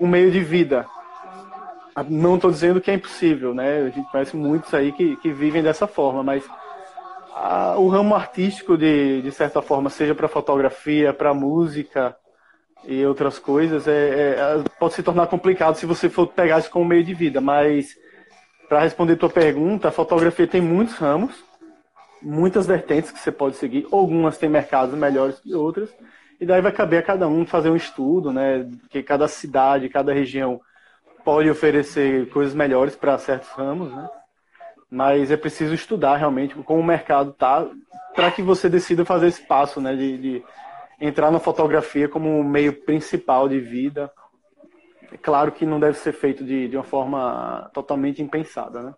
um 0.00 0.06
meio 0.06 0.30
de 0.30 0.40
vida. 0.40 0.86
Não 2.08 2.34
estou 2.34 2.50
dizendo 2.50 2.80
que 2.80 2.90
é 2.90 2.94
impossível, 2.94 3.54
né? 3.54 3.82
A 3.82 3.88
gente 3.88 4.10
conhece 4.10 4.36
muitos 4.36 4.74
aí 4.74 4.90
que, 4.92 5.16
que 5.16 5.32
vivem 5.32 5.62
dessa 5.62 5.86
forma, 5.86 6.22
mas 6.22 6.44
a, 7.32 7.76
o 7.78 7.88
ramo 7.88 8.14
artístico, 8.14 8.76
de, 8.76 9.22
de 9.22 9.30
certa 9.30 9.62
forma, 9.62 9.88
seja 9.88 10.14
para 10.14 10.28
fotografia, 10.28 11.12
para 11.12 11.32
música, 11.32 12.16
e 12.86 13.04
outras 13.04 13.38
coisas, 13.38 13.88
é, 13.88 14.36
é, 14.36 14.64
pode 14.78 14.94
se 14.94 15.02
tornar 15.02 15.26
complicado 15.26 15.76
se 15.76 15.86
você 15.86 16.08
for 16.08 16.26
pegar 16.26 16.58
isso 16.58 16.70
como 16.70 16.84
meio 16.84 17.04
de 17.04 17.14
vida. 17.14 17.40
Mas, 17.40 17.96
para 18.68 18.80
responder 18.80 19.16
tua 19.16 19.30
pergunta, 19.30 19.88
a 19.88 19.92
fotografia 19.92 20.46
tem 20.46 20.60
muitos 20.60 20.96
ramos, 20.96 21.42
muitas 22.20 22.66
vertentes 22.66 23.10
que 23.10 23.18
você 23.18 23.32
pode 23.32 23.56
seguir. 23.56 23.86
Algumas 23.90 24.38
têm 24.38 24.48
mercados 24.48 24.94
melhores 24.96 25.38
que 25.40 25.54
outras. 25.54 25.90
E 26.40 26.44
daí 26.44 26.60
vai 26.60 26.72
caber 26.72 26.98
a 26.98 27.02
cada 27.02 27.28
um 27.28 27.46
fazer 27.46 27.70
um 27.70 27.76
estudo, 27.76 28.32
né? 28.32 28.68
Que 28.90 29.02
cada 29.02 29.28
cidade, 29.28 29.88
cada 29.88 30.12
região 30.12 30.60
pode 31.24 31.48
oferecer 31.48 32.28
coisas 32.28 32.54
melhores 32.54 32.94
para 32.94 33.16
certos 33.16 33.48
ramos, 33.50 33.90
né? 33.90 34.08
Mas 34.90 35.30
é 35.30 35.36
preciso 35.36 35.74
estudar 35.74 36.16
realmente 36.16 36.54
como 36.54 36.80
o 36.80 36.84
mercado 36.84 37.32
tá 37.32 37.66
para 38.14 38.30
que 38.30 38.42
você 38.42 38.68
decida 38.68 39.04
fazer 39.04 39.26
esse 39.26 39.42
passo, 39.42 39.80
né? 39.80 39.94
de, 39.96 40.18
de 40.18 40.44
entrar 41.00 41.30
na 41.30 41.38
fotografia 41.38 42.08
como 42.08 42.28
um 42.28 42.44
meio 42.44 42.72
principal 42.84 43.48
de 43.48 43.60
vida. 43.60 44.10
É 45.12 45.16
claro 45.16 45.52
que 45.52 45.64
não 45.64 45.78
deve 45.78 45.96
ser 45.98 46.12
feito 46.12 46.44
de, 46.44 46.68
de 46.68 46.76
uma 46.76 46.84
forma 46.84 47.70
totalmente 47.72 48.22
impensada, 48.22 48.82
né? 48.82 48.94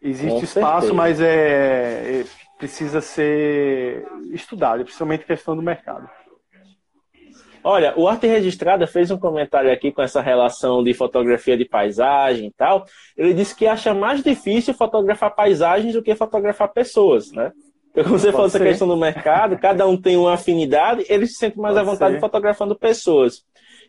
Existe 0.00 0.38
Com 0.38 0.44
espaço, 0.44 0.86
certeza. 0.86 0.94
mas 0.94 1.20
é, 1.20 2.20
é, 2.20 2.24
precisa 2.56 3.00
ser 3.00 4.06
estudado, 4.30 4.84
principalmente 4.84 5.24
questão 5.24 5.56
do 5.56 5.62
mercado. 5.62 6.08
Olha, 7.64 7.92
o 7.96 8.06
Arte 8.06 8.26
Registrada 8.26 8.86
fez 8.86 9.10
um 9.10 9.18
comentário 9.18 9.70
aqui 9.72 9.90
com 9.90 10.00
essa 10.00 10.20
relação 10.20 10.82
de 10.82 10.94
fotografia 10.94 11.56
de 11.56 11.64
paisagem 11.64 12.46
e 12.46 12.52
tal. 12.52 12.84
Ele 13.16 13.34
disse 13.34 13.54
que 13.54 13.66
acha 13.66 13.92
mais 13.92 14.22
difícil 14.22 14.72
fotografar 14.72 15.34
paisagens 15.34 15.92
do 15.94 16.02
que 16.02 16.14
fotografar 16.14 16.72
pessoas, 16.72 17.32
né? 17.32 17.52
Como 18.04 18.18
você 18.18 18.30
falou 18.32 18.46
essa 18.46 18.58
questão 18.58 18.86
do 18.86 18.96
mercado, 18.96 19.58
cada 19.58 19.86
um 19.86 19.96
tem 19.96 20.16
uma 20.16 20.34
afinidade, 20.34 21.04
eles 21.08 21.32
se 21.32 21.38
sentem 21.38 21.60
mais 21.60 21.74
Pode 21.74 21.88
à 21.88 21.92
vontade 21.92 22.14
ser. 22.14 22.20
fotografando 22.20 22.76
pessoas. 22.76 23.44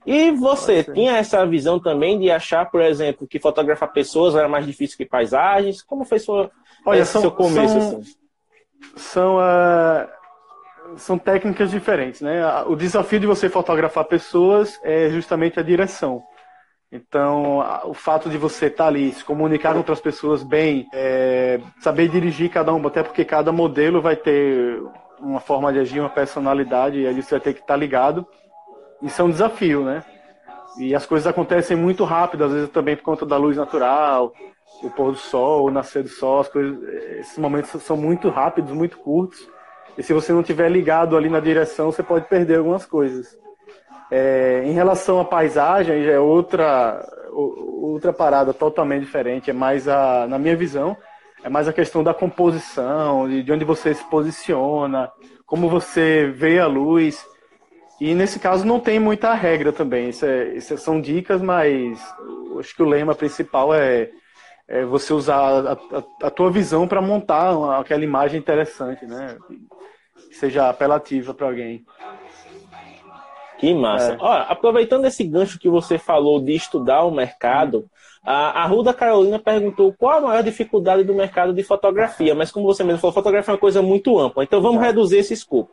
E 0.05 0.31
você 0.31 0.83
tinha 0.83 1.17
essa 1.17 1.45
visão 1.45 1.79
também 1.79 2.17
de 2.17 2.31
achar, 2.31 2.69
por 2.69 2.81
exemplo, 2.81 3.27
que 3.27 3.39
fotografar 3.39 3.91
pessoas 3.91 4.35
era 4.35 4.47
mais 4.47 4.65
difícil 4.65 4.97
que 4.97 5.05
paisagens? 5.05 5.81
Como 5.81 6.05
foi 6.05 6.19
sua, 6.19 6.49
Olha, 6.85 7.05
são, 7.05 7.21
seu 7.21 7.31
começo? 7.31 7.73
São, 7.73 7.99
assim? 7.99 8.15
são, 8.95 9.37
uh, 9.37 10.07
são 10.97 11.17
técnicas 11.17 11.69
diferentes, 11.69 12.21
né? 12.21 12.41
O 12.67 12.75
desafio 12.75 13.19
de 13.19 13.27
você 13.27 13.49
fotografar 13.49 14.05
pessoas 14.05 14.79
é 14.83 15.09
justamente 15.09 15.59
a 15.59 15.63
direção. 15.63 16.23
Então, 16.91 17.59
o 17.85 17.93
fato 17.93 18.29
de 18.29 18.37
você 18.37 18.65
estar 18.65 18.85
tá 18.85 18.87
ali, 18.87 19.11
se 19.11 19.23
comunicar 19.23 19.73
com 19.73 19.77
outras 19.77 19.99
pessoas 19.99 20.41
bem, 20.41 20.87
é, 20.91 21.59
saber 21.79 22.09
dirigir 22.09 22.49
cada 22.49 22.73
um, 22.73 22.87
até 22.87 23.03
porque 23.03 23.23
cada 23.23 23.51
modelo 23.51 24.01
vai 24.01 24.15
ter 24.15 24.81
uma 25.19 25.39
forma 25.39 25.71
de 25.71 25.79
agir, 25.79 25.99
uma 25.99 26.09
personalidade, 26.09 26.99
e 26.99 27.05
aí 27.05 27.21
você 27.21 27.31
vai 27.31 27.39
ter 27.39 27.53
que 27.53 27.59
estar 27.59 27.75
tá 27.75 27.79
ligado. 27.79 28.25
Isso 29.03 29.21
é 29.21 29.25
um 29.25 29.29
desafio, 29.29 29.83
né? 29.83 30.03
E 30.79 30.95
as 30.95 31.05
coisas 31.05 31.27
acontecem 31.27 31.77
muito 31.77 32.03
rápido, 32.03 32.45
às 32.45 32.51
vezes 32.51 32.69
também 32.69 32.95
por 32.95 33.03
conta 33.03 33.25
da 33.25 33.37
luz 33.37 33.55
natural, 33.55 34.33
o 34.81 34.89
pôr 34.89 35.11
do 35.11 35.17
sol, 35.17 35.65
o 35.65 35.71
nascer 35.71 36.01
do 36.01 36.09
sol, 36.09 36.39
as 36.39 36.47
coisas, 36.47 36.81
esses 37.19 37.37
momentos 37.37 37.69
são 37.83 37.97
muito 37.97 38.29
rápidos, 38.29 38.71
muito 38.71 38.97
curtos. 38.97 39.47
E 39.95 40.01
se 40.01 40.13
você 40.13 40.31
não 40.31 40.41
estiver 40.41 40.71
ligado 40.71 41.17
ali 41.17 41.29
na 41.29 41.39
direção, 41.39 41.91
você 41.91 42.01
pode 42.01 42.27
perder 42.27 42.57
algumas 42.57 42.85
coisas. 42.85 43.37
É, 44.11 44.63
em 44.65 44.71
relação 44.71 45.19
à 45.19 45.25
paisagem, 45.25 46.03
já 46.03 46.11
é 46.13 46.19
outra, 46.19 47.07
outra 47.31 48.11
parada 48.11 48.53
totalmente 48.53 49.01
diferente. 49.01 49.49
É 49.49 49.53
mais 49.53 49.87
a, 49.87 50.25
na 50.27 50.39
minha 50.39 50.55
visão, 50.55 50.97
é 51.43 51.49
mais 51.49 51.67
a 51.67 51.73
questão 51.73 52.03
da 52.03 52.13
composição, 52.13 53.29
de, 53.29 53.43
de 53.43 53.51
onde 53.51 53.63
você 53.63 53.93
se 53.93 54.03
posiciona, 54.09 55.11
como 55.45 55.69
você 55.69 56.31
vê 56.35 56.59
a 56.59 56.67
luz. 56.67 57.25
E 57.99 58.15
nesse 58.15 58.39
caso 58.39 58.65
não 58.65 58.79
tem 58.79 58.99
muita 58.99 59.33
regra 59.33 59.71
também. 59.71 60.09
Isso, 60.09 60.25
é, 60.25 60.55
isso 60.55 60.77
são 60.77 60.99
dicas, 60.99 61.41
mas 61.41 61.99
acho 62.59 62.75
que 62.75 62.81
o 62.81 62.87
lema 62.87 63.13
principal 63.13 63.73
é, 63.73 64.09
é 64.67 64.85
você 64.85 65.13
usar 65.13 65.37
a, 65.37 65.73
a, 65.73 66.27
a 66.27 66.31
tua 66.31 66.51
visão 66.51 66.87
para 66.87 67.01
montar 67.01 67.79
aquela 67.79 68.03
imagem 68.03 68.39
interessante, 68.39 69.05
né? 69.05 69.37
Que 70.29 70.35
seja 70.35 70.69
apelativa 70.69 71.33
para 71.33 71.47
alguém. 71.47 71.85
Que 73.59 73.73
massa. 73.73 74.13
É. 74.13 74.17
Olha, 74.19 74.43
aproveitando 74.43 75.05
esse 75.05 75.23
gancho 75.23 75.59
que 75.59 75.69
você 75.69 75.97
falou 75.97 76.39
de 76.39 76.55
estudar 76.55 77.03
o 77.03 77.11
mercado, 77.11 77.89
a, 78.23 78.63
a 78.63 78.65
Ruda 78.65 78.93
Carolina 78.93 79.37
perguntou 79.37 79.93
qual 79.93 80.17
a 80.17 80.21
maior 80.21 80.43
dificuldade 80.43 81.03
do 81.03 81.13
mercado 81.13 81.53
de 81.53 81.61
fotografia, 81.61 82.33
mas 82.33 82.51
como 82.51 82.65
você 82.65 82.83
mesmo 82.83 82.99
falou, 82.99 83.13
fotografia 83.13 83.51
é 83.51 83.55
uma 83.55 83.59
coisa 83.59 83.81
muito 83.81 84.17
ampla, 84.17 84.43
então 84.43 84.61
vamos 84.61 84.81
reduzir 84.81 85.17
esse 85.17 85.33
escopo. 85.33 85.69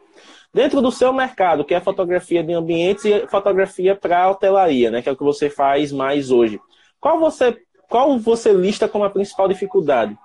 Dentro 0.53 0.81
do 0.81 0.91
seu 0.91 1.13
mercado, 1.13 1.65
que 1.65 1.75
é 1.75 1.81
fotografia 1.81 2.43
de 2.43 2.53
ambientes 2.53 3.05
e 3.05 3.27
fotografia 3.29 3.95
para 3.95 4.31
hotelaria, 4.31 4.91
né, 4.91 5.01
que 5.01 5.09
é 5.09 5.13
o 5.13 5.17
que 5.17 5.25
você 5.25 5.49
faz 5.49 5.93
mais 5.93 6.31
hoje, 6.31 6.61
qual 7.01 7.21
você, 7.21 7.57
qual 7.89 8.19
você 8.19 8.53
lista 8.53 8.89
como 8.89 9.05
a 9.05 9.11
principal 9.11 9.47
dificuldade? 9.47 10.17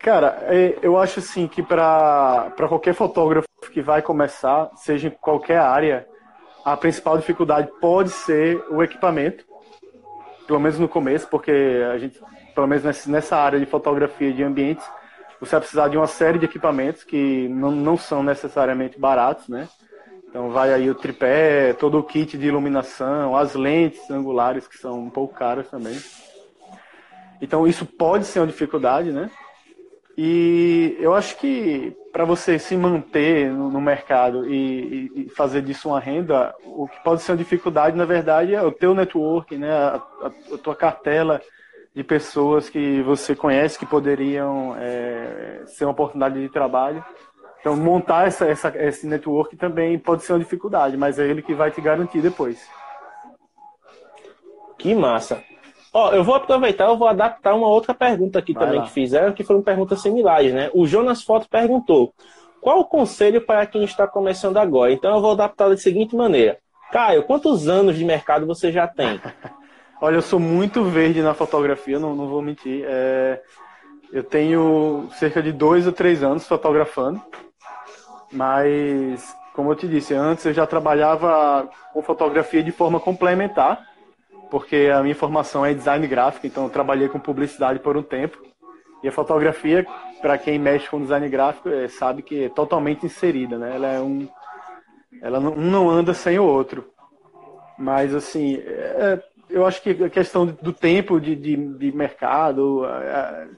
Cara, 0.00 0.38
é, 0.42 0.78
eu 0.82 0.98
acho 0.98 1.20
assim 1.20 1.46
que 1.46 1.62
para 1.62 2.52
qualquer 2.68 2.94
fotógrafo 2.94 3.48
que 3.72 3.80
vai 3.80 4.02
começar, 4.02 4.70
seja 4.76 5.08
em 5.08 5.10
qualquer 5.10 5.58
área, 5.58 6.06
a 6.66 6.76
principal 6.76 7.16
dificuldade 7.16 7.70
pode 7.80 8.10
ser 8.10 8.60
o 8.68 8.82
equipamento, 8.82 9.44
pelo 10.48 10.58
menos 10.58 10.80
no 10.80 10.88
começo, 10.88 11.28
porque 11.28 11.52
a 11.92 11.96
gente, 11.96 12.20
pelo 12.56 12.66
menos 12.66 13.06
nessa 13.06 13.36
área 13.36 13.56
de 13.60 13.66
fotografia 13.66 14.32
de 14.32 14.42
ambientes, 14.42 14.84
você 15.38 15.52
vai 15.52 15.60
precisar 15.60 15.86
de 15.86 15.96
uma 15.96 16.08
série 16.08 16.40
de 16.40 16.44
equipamentos 16.44 17.04
que 17.04 17.46
não, 17.50 17.70
não 17.70 17.96
são 17.96 18.20
necessariamente 18.20 18.98
baratos, 18.98 19.46
né? 19.46 19.68
Então 20.28 20.50
vai 20.50 20.72
aí 20.72 20.90
o 20.90 20.94
tripé, 20.96 21.72
todo 21.72 22.00
o 22.00 22.02
kit 22.02 22.36
de 22.36 22.48
iluminação, 22.48 23.36
as 23.36 23.54
lentes 23.54 24.10
angulares 24.10 24.66
que 24.66 24.76
são 24.76 24.98
um 24.98 25.10
pouco 25.10 25.34
caras 25.34 25.70
também. 25.70 25.96
Então 27.40 27.64
isso 27.64 27.86
pode 27.86 28.24
ser 28.24 28.40
uma 28.40 28.46
dificuldade, 28.48 29.12
né? 29.12 29.30
E 30.18 30.96
eu 30.98 31.14
acho 31.14 31.36
que 31.36 31.96
para 32.16 32.24
você 32.24 32.58
se 32.58 32.74
manter 32.74 33.52
no, 33.52 33.70
no 33.70 33.78
mercado 33.78 34.50
e, 34.50 35.12
e, 35.14 35.28
fazer 35.28 35.60
disso 35.60 35.90
uma 35.90 36.00
renda, 36.00 36.54
o 36.64 36.88
que 36.88 36.98
pode 37.04 37.20
ser 37.20 37.32
uma 37.32 37.36
dificuldade, 37.36 37.94
na 37.94 38.06
verdade, 38.06 38.54
é 38.54 38.62
o 38.62 38.72
teu 38.72 38.94
network, 38.94 39.54
né? 39.54 39.70
a, 39.70 40.02
a, 40.22 40.54
a 40.54 40.56
tua 40.56 40.74
cartela 40.74 41.42
de 41.94 42.02
pessoas 42.02 42.70
que 42.70 43.02
você 43.02 43.36
conhece 43.36 43.78
que 43.78 43.84
poderiam 43.84 44.74
é, 44.78 45.64
ser 45.66 45.84
uma 45.84 45.90
oportunidade 45.90 46.40
de 46.40 46.48
trabalho. 46.48 47.04
Então, 47.60 47.76
montar 47.76 48.26
essa, 48.26 48.46
essa, 48.46 48.72
esse 48.82 49.06
network 49.06 49.54
também 49.54 49.98
pode 49.98 50.24
ser 50.24 50.32
uma 50.32 50.38
dificuldade, 50.38 50.96
mas 50.96 51.18
é 51.18 51.28
ele 51.28 51.42
que 51.42 51.52
vai 51.52 51.70
te 51.70 51.82
garantir 51.82 52.22
depois. 52.22 52.66
Que 54.78 54.94
massa! 54.94 55.42
Ó, 55.98 56.12
eu 56.12 56.22
vou 56.22 56.34
aproveitar, 56.34 56.84
eu 56.84 56.96
vou 56.98 57.08
adaptar 57.08 57.54
uma 57.54 57.68
outra 57.68 57.94
pergunta 57.94 58.38
aqui 58.38 58.52
Vai 58.52 58.64
também 58.64 58.80
lá. 58.80 58.84
que 58.84 58.92
fizeram, 58.92 59.32
que 59.32 59.42
foram 59.42 59.62
perguntas 59.62 60.02
similares, 60.02 60.52
né? 60.52 60.70
O 60.74 60.86
Jonas 60.86 61.22
Foto 61.22 61.48
perguntou: 61.48 62.12
qual 62.60 62.80
o 62.80 62.84
conselho 62.84 63.40
para 63.40 63.64
quem 63.64 63.82
está 63.82 64.06
começando 64.06 64.58
agora? 64.58 64.92
Então 64.92 65.14
eu 65.14 65.22
vou 65.22 65.32
adaptar 65.32 65.70
da 65.70 65.76
seguinte 65.78 66.14
maneira. 66.14 66.58
Caio, 66.92 67.22
quantos 67.22 67.66
anos 67.66 67.96
de 67.96 68.04
mercado 68.04 68.46
você 68.46 68.70
já 68.70 68.86
tem? 68.86 69.18
Olha, 69.98 70.16
eu 70.16 70.22
sou 70.22 70.38
muito 70.38 70.84
verde 70.84 71.22
na 71.22 71.32
fotografia, 71.32 71.98
não, 71.98 72.14
não 72.14 72.28
vou 72.28 72.42
mentir. 72.42 72.84
É, 72.86 73.40
eu 74.12 74.22
tenho 74.22 75.08
cerca 75.12 75.42
de 75.42 75.50
dois 75.50 75.86
ou 75.86 75.94
três 75.94 76.22
anos 76.22 76.46
fotografando, 76.46 77.22
mas, 78.30 79.34
como 79.54 79.70
eu 79.70 79.76
te 79.76 79.88
disse, 79.88 80.12
antes 80.12 80.44
eu 80.44 80.52
já 80.52 80.66
trabalhava 80.66 81.70
com 81.94 82.02
fotografia 82.02 82.62
de 82.62 82.70
forma 82.70 83.00
complementar 83.00 83.95
porque 84.50 84.90
a 84.94 85.02
minha 85.02 85.14
formação 85.14 85.64
é 85.64 85.74
design 85.74 86.06
gráfico, 86.06 86.46
então 86.46 86.64
eu 86.64 86.70
trabalhei 86.70 87.08
com 87.08 87.18
publicidade 87.18 87.78
por 87.78 87.96
um 87.96 88.02
tempo. 88.02 88.38
E 89.02 89.08
a 89.08 89.12
fotografia, 89.12 89.86
para 90.20 90.38
quem 90.38 90.58
mexe 90.58 90.88
com 90.88 91.00
design 91.00 91.28
gráfico, 91.28 91.68
é, 91.68 91.88
sabe 91.88 92.22
que 92.22 92.44
é 92.44 92.48
totalmente 92.48 93.04
inserida, 93.04 93.58
né? 93.58 93.74
Ela 93.74 93.88
é 93.88 94.00
um, 94.00 94.28
ela 95.20 95.38
não, 95.38 95.52
um 95.52 95.70
não 95.70 95.90
anda 95.90 96.14
sem 96.14 96.38
o 96.38 96.44
outro. 96.44 96.88
Mas 97.78 98.14
assim, 98.14 98.56
é, 98.56 99.22
eu 99.50 99.66
acho 99.66 99.82
que 99.82 99.90
a 100.04 100.10
questão 100.10 100.46
do 100.46 100.72
tempo 100.72 101.20
de, 101.20 101.36
de, 101.36 101.56
de 101.56 101.92
mercado 101.92 102.84
é, 102.86 103.48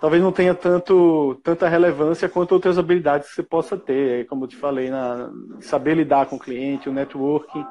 talvez 0.00 0.22
não 0.22 0.32
tenha 0.32 0.54
tanto 0.54 1.38
tanta 1.42 1.68
relevância 1.68 2.28
quanto 2.28 2.52
outras 2.52 2.78
habilidades 2.78 3.28
que 3.28 3.34
você 3.34 3.42
possa 3.42 3.76
ter, 3.76 4.26
como 4.26 4.44
eu 4.44 4.48
te 4.48 4.56
falei, 4.56 4.90
na 4.90 5.30
saber 5.60 5.94
lidar 5.94 6.26
com 6.26 6.36
o 6.36 6.40
cliente, 6.40 6.88
o 6.88 6.92
networking 6.92 7.64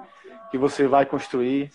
que 0.52 0.58
você 0.58 0.88
vai 0.88 1.06
construir 1.06 1.70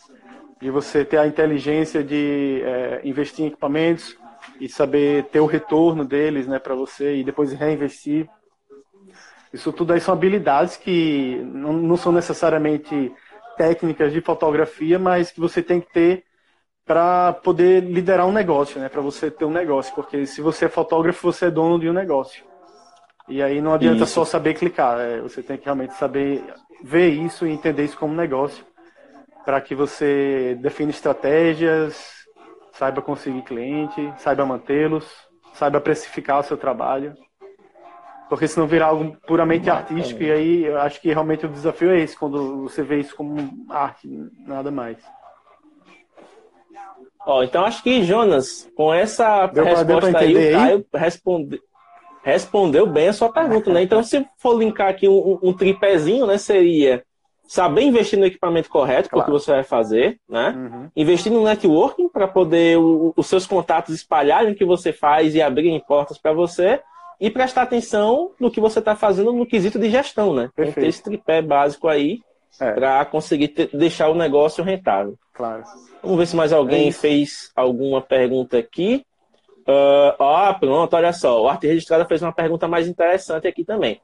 de 0.63 0.71
você 0.71 1.05
ter 1.05 1.19
a 1.19 1.27
inteligência 1.27 2.05
de 2.05 2.63
é, 2.65 3.01
investir 3.03 3.45
em 3.45 3.49
equipamentos 3.49 4.17
e 4.61 4.69
saber 4.69 5.25
ter 5.25 5.41
o 5.41 5.47
retorno 5.47 6.05
deles 6.05 6.47
né, 6.47 6.61
para 6.61 6.73
você 6.73 7.17
e 7.17 7.25
depois 7.25 7.53
reinvestir. 7.53 8.29
Isso 9.53 9.73
tudo 9.73 9.93
aí 9.93 10.01
são 10.01 10.15
habilidades 10.15 10.77
que 10.77 11.43
não, 11.53 11.73
não 11.73 11.97
são 11.97 12.13
necessariamente 12.13 13.13
técnicas 13.57 14.13
de 14.13 14.21
fotografia, 14.21 15.01
mas 15.01 15.33
que 15.33 15.41
você 15.41 15.65
tem 15.65 15.81
que 15.81 15.93
ter 15.93 16.25
para 16.87 17.33
poder 17.33 17.83
liderar 17.83 18.27
um 18.29 18.33
negócio, 18.33 18.81
né? 18.81 18.89
Para 18.89 19.01
você 19.01 19.33
ter 19.33 19.45
um 19.45 19.51
negócio, 19.51 19.93
porque 19.97 20.27
se 20.27 20.41
você 20.41 20.67
é 20.67 20.69
fotógrafo, 20.69 21.33
você 21.33 21.47
é 21.47 21.51
dono 21.51 21.77
de 21.79 21.91
um 21.91 21.93
negócio. 21.93 22.45
E 23.29 23.43
aí 23.43 23.61
não 23.61 23.75
adianta 23.75 24.05
isso. 24.05 24.15
só 24.15 24.25
saber 24.25 24.55
clicar, 24.55 25.01
é, 25.01 25.21
você 25.21 25.43
tem 25.43 25.57
que 25.57 25.65
realmente 25.65 25.95
saber 25.95 26.45
ver 26.85 27.09
isso 27.09 27.47
e 27.47 27.51
entender 27.51 27.85
isso 27.85 27.99
como 27.99 28.15
negócio 28.15 28.65
para 29.45 29.61
que 29.61 29.75
você 29.75 30.57
defina 30.61 30.91
estratégias, 30.91 32.23
saiba 32.73 33.03
conseguir 33.03 33.43
cliente, 33.43 34.13
saiba 34.19 34.47
mantê-los, 34.47 35.07
saiba 35.55 35.81
precificar 35.81 36.41
o 36.41 36.43
seu 36.43 36.57
trabalho. 36.57 37.15
Porque 38.29 38.49
se 38.49 38.59
não 38.59 38.67
virar 38.67 38.87
algo 38.87 39.17
puramente 39.27 39.69
artístico, 39.69 40.23
e 40.23 40.33
aí 40.33 40.65
eu 40.65 40.79
acho 40.81 41.01
que 41.01 41.13
realmente 41.13 41.45
o 41.45 41.51
desafio 41.51 41.91
é 41.91 42.01
esse, 42.01 42.17
quando 42.17 42.63
você 42.63 42.83
vê 42.83 42.99
isso 42.99 43.15
como 43.15 43.37
arte, 43.69 44.09
nada 44.47 44.71
mais. 44.71 44.97
Ó, 47.27 47.43
então 47.43 47.65
acho 47.65 47.83
que, 47.83 48.03
Jonas, 48.03 48.71
com 48.75 48.93
essa 48.93 49.47
deu 49.49 49.65
resposta 49.65 50.19
aí, 50.19 50.35
o 50.35 50.53
Caio 50.53 50.87
responde, 50.95 51.61
respondeu 52.23 52.87
bem 52.87 53.09
a 53.09 53.13
sua 53.13 53.31
pergunta, 53.31 53.73
né? 53.73 53.83
Então, 53.83 54.03
se 54.03 54.27
for 54.39 54.59
linkar 54.59 54.89
aqui 54.89 55.09
um, 55.09 55.39
um 55.43 55.53
tripézinho, 55.53 56.27
né, 56.27 56.39
seria 56.39 57.05
saber 57.53 57.83
investir 57.83 58.19
no 58.19 58.25
equipamento 58.25 58.71
correto 58.71 59.11
claro. 59.11 59.27
que 59.27 59.31
você 59.31 59.51
vai 59.51 59.63
fazer, 59.63 60.19
né? 60.27 60.55
Uhum. 60.57 60.89
Investir 60.97 61.31
no 61.31 61.45
networking 61.45 62.09
para 62.09 62.27
poder 62.27 62.79
o, 62.79 63.13
os 63.15 63.27
seus 63.27 63.47
contatos 63.47 63.95
espalharem 63.95 64.53
o 64.53 64.57
que 64.57 64.65
você 64.65 64.91
faz 64.91 65.35
e 65.35 65.43
abrirem 65.43 65.79
portas 65.79 66.17
para 66.17 66.33
você 66.33 66.81
e 67.21 67.31
prestar 67.31 67.65
atenção 67.65 68.31
no 68.41 68.51
que 68.51 68.59
você 68.59 68.79
está 68.79 68.97
fazendo 68.97 69.35
no 69.35 69.45
quesito 69.45 69.79
de 69.79 69.91
gestão, 69.91 70.33
né? 70.33 70.49
Perfeito. 70.57 70.77
Tem 70.77 70.85
ter 70.85 70.89
esse 70.89 71.03
tripé 71.03 71.43
básico 71.43 71.89
aí 71.89 72.21
é. 72.59 72.73
para 72.73 73.05
conseguir 73.05 73.49
ter, 73.49 73.69
deixar 73.71 74.09
o 74.09 74.15
negócio 74.15 74.65
rentável. 74.65 75.19
Claro. 75.35 75.63
Vamos 76.03 76.17
ver 76.17 76.27
se 76.29 76.35
mais 76.35 76.55
alguém 76.55 76.89
é 76.89 76.93
fez 76.93 77.53
alguma 77.55 78.01
pergunta 78.01 78.57
aqui. 78.57 79.05
Uh, 79.69 80.17
ó, 80.19 80.55
pronto, 80.55 80.97
olha 80.97 81.13
só. 81.13 81.43
O 81.43 81.49
Arte 81.49 81.67
Registrada 81.67 82.07
fez 82.07 82.23
uma 82.23 82.33
pergunta 82.33 82.67
mais 82.67 82.89
interessante 82.89 83.47
aqui 83.47 83.63
também. 83.63 84.01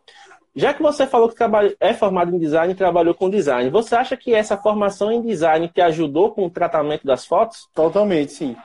Já 0.58 0.74
que 0.74 0.82
você 0.82 1.06
falou 1.06 1.28
que 1.28 1.36
é 1.78 1.94
formado 1.94 2.34
em 2.34 2.38
design 2.38 2.72
e 2.72 2.76
trabalhou 2.76 3.14
com 3.14 3.30
design, 3.30 3.70
você 3.70 3.94
acha 3.94 4.16
que 4.16 4.34
essa 4.34 4.56
formação 4.56 5.12
em 5.12 5.22
design 5.22 5.68
te 5.68 5.80
ajudou 5.80 6.32
com 6.32 6.46
o 6.46 6.50
tratamento 6.50 7.06
das 7.06 7.24
fotos? 7.24 7.68
Totalmente, 7.72 8.32
sim. 8.32 8.56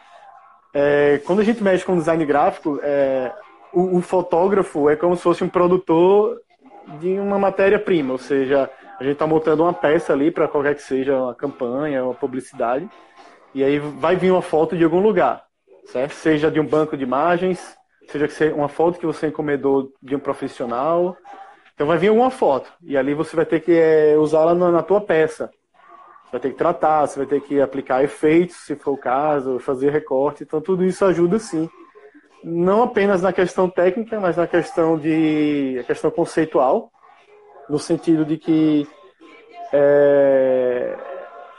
É, 0.74 1.22
quando 1.24 1.42
a 1.42 1.44
gente 1.44 1.64
mexe 1.64 1.86
com 1.86 1.96
design 1.96 2.26
gráfico, 2.26 2.80
é, 2.82 3.32
o, 3.72 3.98
o, 3.98 4.02
fotógrafo 4.02 4.90
é 4.90 4.96
como 4.96 5.16
se 5.16 5.22
fosse 5.22 5.44
um 5.44 5.48
produtor 5.48 6.42
de 7.00 7.20
uma 7.20 7.38
matéria-prima, 7.38 8.14
ou 8.14 8.18
seja, 8.18 8.72
a 9.00 9.04
gente 9.04 9.14
está 9.14 9.28
montando 9.28 9.62
uma 9.62 9.74
peça 9.74 10.14
ali 10.14 10.32
para 10.32 10.48
qualquer 10.48 10.74
que 10.74 10.82
seja 10.82 11.16
uma 11.16 11.36
campanha, 11.36 12.04
uma 12.04 12.16
publicidade, 12.16 12.90
e 13.54 13.64
aí 13.64 13.78
vai 13.78 14.16
vir 14.16 14.32
uma 14.32 14.42
foto 14.42 14.76
de 14.76 14.84
algum 14.84 15.00
lugar, 15.00 15.44
certo? 15.86 16.14
Seja 16.14 16.50
de 16.50 16.60
um 16.60 16.66
banco 16.66 16.98
de 16.98 17.04
imagens, 17.04 17.78
seja 18.08 18.28
uma 18.56 18.68
foto 18.68 18.98
que 18.98 19.06
você 19.06 19.28
encomendou 19.28 19.94
de 20.02 20.16
um 20.16 20.20
profissional, 20.20 21.16
então 21.74 21.88
vai 21.88 21.98
vir 21.98 22.10
alguma 22.10 22.30
foto 22.30 22.72
e 22.82 22.96
ali 22.96 23.14
você 23.14 23.36
vai 23.36 23.46
ter 23.46 23.60
que 23.60 23.72
é, 23.72 24.16
usá-la 24.18 24.54
na, 24.54 24.72
na 24.72 24.84
tua 24.84 25.02
peça. 25.02 25.50
Vai 26.32 26.40
ter 26.40 26.50
que 26.50 26.58
tratar, 26.58 27.06
você 27.06 27.20
vai 27.20 27.28
ter 27.28 27.42
que 27.42 27.62
aplicar 27.62 28.04
efeitos, 28.04 28.56
se 28.58 28.76
for 28.76 28.94
o 28.94 28.98
caso, 28.98 29.60
fazer 29.60 29.92
recorte. 29.92 30.44
Então 30.44 30.60
tudo 30.60 30.84
isso 30.84 31.06
ajuda 31.06 31.38
sim. 31.38 31.70
Não 32.44 32.84
apenas 32.84 33.22
na 33.22 33.32
questão 33.32 33.70
técnica, 33.70 34.20
mas 34.20 34.38
na 34.38 34.48
questão 34.48 34.98
de 34.98 35.78
a 35.80 35.84
questão 35.84 36.12
conceitual, 36.12 36.92
no 37.70 37.80
sentido 37.80 38.26
de 38.26 38.38
que 38.38 38.88
é, 39.72 40.98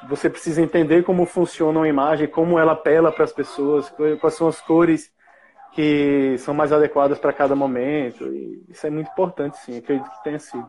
você 0.08 0.28
precisa 0.28 0.60
entender 0.60 1.04
como 1.04 1.24
funciona 1.24 1.78
uma 1.78 1.88
imagem, 1.88 2.26
como 2.26 2.58
ela 2.58 2.72
apela 2.72 3.10
para 3.10 3.24
as 3.24 3.32
pessoas, 3.32 3.92
quais 4.20 4.34
são 4.34 4.48
as 4.48 4.60
cores 4.60 5.13
que 5.74 6.36
são 6.38 6.54
mais 6.54 6.72
adequadas 6.72 7.18
para 7.18 7.32
cada 7.32 7.54
momento. 7.54 8.26
E 8.26 8.62
isso 8.68 8.86
é 8.86 8.90
muito 8.90 9.10
importante, 9.10 9.58
sim. 9.58 9.78
Acredito 9.78 10.08
que 10.08 10.24
tenha 10.24 10.38
sido. 10.38 10.68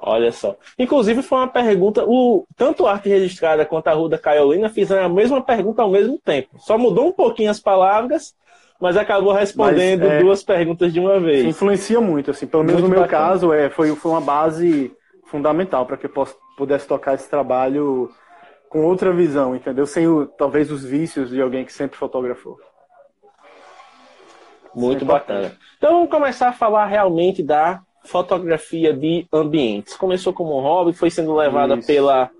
Olha 0.00 0.32
só. 0.32 0.56
Inclusive 0.78 1.22
foi 1.22 1.38
uma 1.38 1.48
pergunta, 1.48 2.04
o 2.06 2.46
tanto 2.56 2.86
a 2.86 2.92
arte 2.92 3.08
registrada 3.08 3.66
quanto 3.66 3.88
a 3.88 3.92
Ruda 3.92 4.16
Caiolina 4.16 4.68
fizeram 4.68 5.06
a 5.06 5.08
mesma 5.08 5.42
pergunta 5.42 5.82
ao 5.82 5.90
mesmo 5.90 6.18
tempo. 6.18 6.48
Só 6.58 6.78
mudou 6.78 7.08
um 7.08 7.12
pouquinho 7.12 7.50
as 7.50 7.58
palavras, 7.58 8.34
mas 8.80 8.96
acabou 8.96 9.32
respondendo 9.32 10.04
mas, 10.04 10.12
é, 10.12 10.18
duas 10.20 10.42
perguntas 10.42 10.92
de 10.92 11.00
uma 11.00 11.18
vez. 11.18 11.44
Influencia 11.44 12.00
muito, 12.00 12.30
assim. 12.30 12.46
Pelo 12.46 12.62
menos 12.62 12.80
muito 12.80 12.90
no 12.90 12.94
meu 12.94 13.02
bacana. 13.02 13.30
caso, 13.30 13.52
é, 13.52 13.68
foi, 13.68 13.94
foi 13.96 14.12
uma 14.12 14.20
base 14.20 14.92
fundamental 15.26 15.84
para 15.84 15.96
que 15.96 16.06
eu 16.06 16.10
possa, 16.10 16.34
pudesse 16.56 16.86
tocar 16.86 17.14
esse 17.14 17.28
trabalho 17.28 18.08
com 18.68 18.84
outra 18.84 19.12
visão, 19.12 19.56
entendeu? 19.56 19.84
Sem 19.84 20.06
o, 20.06 20.26
talvez 20.26 20.70
os 20.70 20.84
vícios 20.84 21.28
de 21.28 21.42
alguém 21.42 21.64
que 21.64 21.72
sempre 21.72 21.98
fotografou. 21.98 22.56
Muito 24.74 25.04
bacana. 25.04 25.52
Então 25.76 25.92
vamos 25.92 26.10
começar 26.10 26.48
a 26.48 26.52
falar 26.52 26.86
realmente 26.86 27.42
da 27.42 27.82
fotografia 28.04 28.92
de 28.92 29.26
ambientes. 29.32 29.96
Começou 29.96 30.32
como 30.32 30.58
um 30.58 30.62
hobby, 30.62 30.92
foi 30.92 31.10
sendo 31.10 31.34
levada 31.34 31.76
pela, 31.78 32.30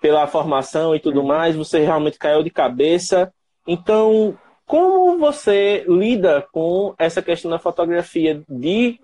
pela 0.00 0.26
formação 0.26 0.94
e 0.94 1.00
tudo 1.00 1.20
uhum. 1.20 1.26
mais, 1.26 1.56
você 1.56 1.80
realmente 1.80 2.18
caiu 2.18 2.42
de 2.42 2.50
cabeça. 2.50 3.32
Então, 3.66 4.36
como 4.66 5.18
você 5.18 5.84
lida 5.88 6.46
com 6.52 6.94
essa 6.98 7.22
questão 7.22 7.50
da 7.50 7.58
fotografia 7.58 8.42
de 8.48 8.98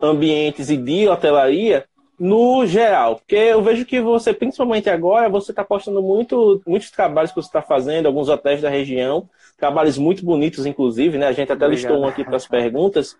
ambientes 0.00 0.70
e 0.70 0.76
de 0.76 1.08
hotelaria 1.08 1.84
no 2.20 2.66
geral? 2.66 3.16
Porque 3.16 3.34
eu 3.34 3.62
vejo 3.62 3.86
que 3.86 3.98
você, 3.98 4.34
principalmente 4.34 4.90
agora, 4.90 5.26
você 5.30 5.52
está 5.52 5.64
postando 5.64 6.02
muito, 6.02 6.60
muitos 6.66 6.90
trabalhos 6.90 7.30
que 7.30 7.36
você 7.36 7.48
está 7.48 7.62
fazendo, 7.62 8.04
alguns 8.04 8.28
hotéis 8.28 8.60
da 8.60 8.68
região, 8.68 9.26
trabalhos 9.56 9.96
muito 9.96 10.22
bonitos, 10.22 10.66
inclusive, 10.66 11.16
né? 11.16 11.26
A 11.26 11.32
gente 11.32 11.50
até 11.50 11.64
Obrigado. 11.64 11.88
listou 11.88 12.04
um 12.04 12.06
aqui 12.06 12.22
para 12.22 12.36
as 12.36 12.46
perguntas. 12.46 13.16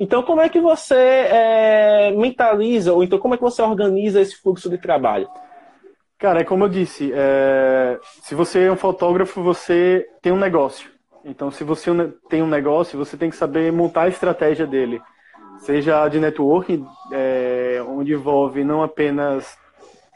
Então, 0.00 0.22
como 0.22 0.40
é 0.40 0.48
que 0.48 0.60
você 0.60 0.94
é, 0.94 2.10
mentaliza, 2.12 2.94
ou 2.94 3.04
então 3.04 3.18
como 3.18 3.34
é 3.34 3.36
que 3.36 3.42
você 3.42 3.60
organiza 3.60 4.20
esse 4.20 4.36
fluxo 4.36 4.70
de 4.70 4.78
trabalho? 4.78 5.28
Cara, 6.16 6.40
é 6.40 6.44
como 6.44 6.64
eu 6.64 6.68
disse, 6.68 7.12
é... 7.14 7.98
se 8.22 8.34
você 8.34 8.64
é 8.64 8.72
um 8.72 8.76
fotógrafo, 8.76 9.42
você 9.42 10.08
tem 10.22 10.32
um 10.32 10.38
negócio. 10.38 10.90
Então, 11.24 11.50
se 11.50 11.62
você 11.64 11.90
tem 12.30 12.42
um 12.42 12.48
negócio, 12.48 12.98
você 12.98 13.16
tem 13.16 13.28
que 13.28 13.36
saber 13.36 13.70
montar 13.70 14.02
a 14.02 14.08
estratégia 14.08 14.66
dele. 14.66 15.00
Seja 15.60 16.08
de 16.08 16.20
networking, 16.20 16.86
é... 17.12 17.82
onde 17.86 18.12
envolve 18.12 18.64
não 18.64 18.82
apenas 18.82 19.56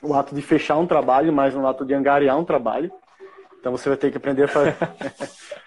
o 0.02 0.14
ato 0.14 0.34
de 0.34 0.42
fechar 0.42 0.76
um 0.78 0.86
trabalho, 0.86 1.32
mas 1.32 1.54
o 1.54 1.66
ato 1.66 1.84
de 1.84 1.94
angariar 1.94 2.38
um 2.38 2.44
trabalho. 2.44 2.90
Então, 3.60 3.72
você 3.72 3.88
vai 3.88 3.96
ter 3.96 4.10
que 4.10 4.16
aprender 4.16 4.44
a 4.44 4.48
fazer. 4.48 4.76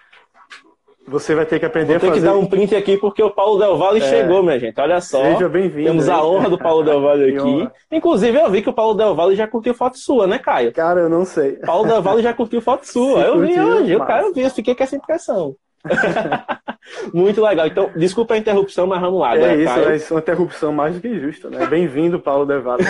Você 1.08 1.36
vai 1.36 1.46
ter 1.46 1.60
que 1.60 1.64
aprender 1.64 1.92
Vou 1.92 2.00
ter 2.00 2.06
a 2.06 2.10
fazer. 2.10 2.20
que 2.20 2.32
dar 2.32 2.36
um 2.36 2.46
print 2.46 2.74
aqui 2.74 2.96
porque 2.96 3.22
o 3.22 3.30
Paulo 3.30 3.60
Del 3.60 3.76
Valle 3.78 4.00
é... 4.00 4.08
chegou, 4.08 4.42
minha 4.42 4.58
gente. 4.58 4.80
Olha 4.80 5.00
só. 5.00 5.22
Seja 5.22 5.48
bem-vindo. 5.48 5.90
Temos 5.90 6.08
a 6.08 6.24
honra 6.24 6.50
do 6.50 6.58
Paulo 6.58 6.82
Del 6.82 7.00
Valle 7.00 7.30
aqui. 7.38 7.68
Inclusive, 7.92 8.36
eu 8.36 8.50
vi 8.50 8.60
que 8.60 8.68
o 8.68 8.72
Paulo 8.72 8.94
Del 8.94 9.14
Valle 9.14 9.36
já 9.36 9.46
curtiu 9.46 9.72
foto 9.72 9.96
sua, 9.98 10.26
né, 10.26 10.38
Caio? 10.38 10.72
Cara, 10.72 11.02
eu 11.02 11.08
não 11.08 11.24
sei. 11.24 11.52
Paulo 11.58 11.86
Del 11.86 12.02
Valle 12.02 12.22
já 12.22 12.34
curtiu 12.34 12.60
foto 12.60 12.84
sua. 12.84 13.20
eu 13.24 13.38
vi 13.38 13.58
hoje. 13.58 13.94
O 13.94 14.04
cara 14.04 14.32
vi, 14.32 14.42
eu 14.42 14.50
fiquei 14.50 14.74
com 14.74 14.82
essa 14.82 14.96
impressão. 14.96 15.54
Muito 17.12 17.42
legal. 17.42 17.66
Então, 17.66 17.90
desculpa 17.96 18.34
a 18.34 18.38
interrupção, 18.38 18.86
mas 18.86 19.00
vamos 19.00 19.20
lá. 19.20 19.32
Agora, 19.32 19.52
é 19.52 19.56
isso, 19.56 19.74
Caio. 19.74 19.90
é 19.90 20.12
uma 20.12 20.20
interrupção 20.20 20.72
mais 20.72 20.94
do 20.94 21.00
que 21.00 21.18
justa, 21.20 21.50
né? 21.50 21.66
Bem-vindo, 21.66 22.20
Paulo 22.20 22.46
Del 22.46 22.62
Valle. 22.62 22.84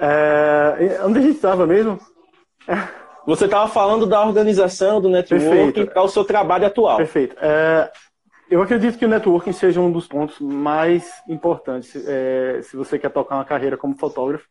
é... 0.00 1.00
Onde 1.04 1.18
a 1.18 1.22
gente 1.22 1.36
estava 1.36 1.66
mesmo? 1.66 1.98
Você 3.26 3.44
estava 3.44 3.68
falando 3.68 4.06
da 4.06 4.24
organização, 4.24 5.00
do 5.00 5.08
networking 5.08 5.86
para 5.86 6.02
o 6.02 6.08
seu 6.08 6.24
trabalho 6.24 6.66
atual. 6.66 6.96
Perfeito. 6.96 7.36
É, 7.40 7.90
eu 8.50 8.62
acredito 8.62 8.98
que 8.98 9.04
o 9.04 9.08
networking 9.08 9.52
seja 9.52 9.80
um 9.80 9.92
dos 9.92 10.06
pontos 10.06 10.40
mais 10.40 11.10
importantes 11.28 11.94
é, 12.06 12.60
se 12.62 12.74
você 12.74 12.98
quer 12.98 13.10
tocar 13.10 13.34
uma 13.34 13.44
carreira 13.44 13.76
como 13.76 13.98
fotógrafo. 13.98 14.46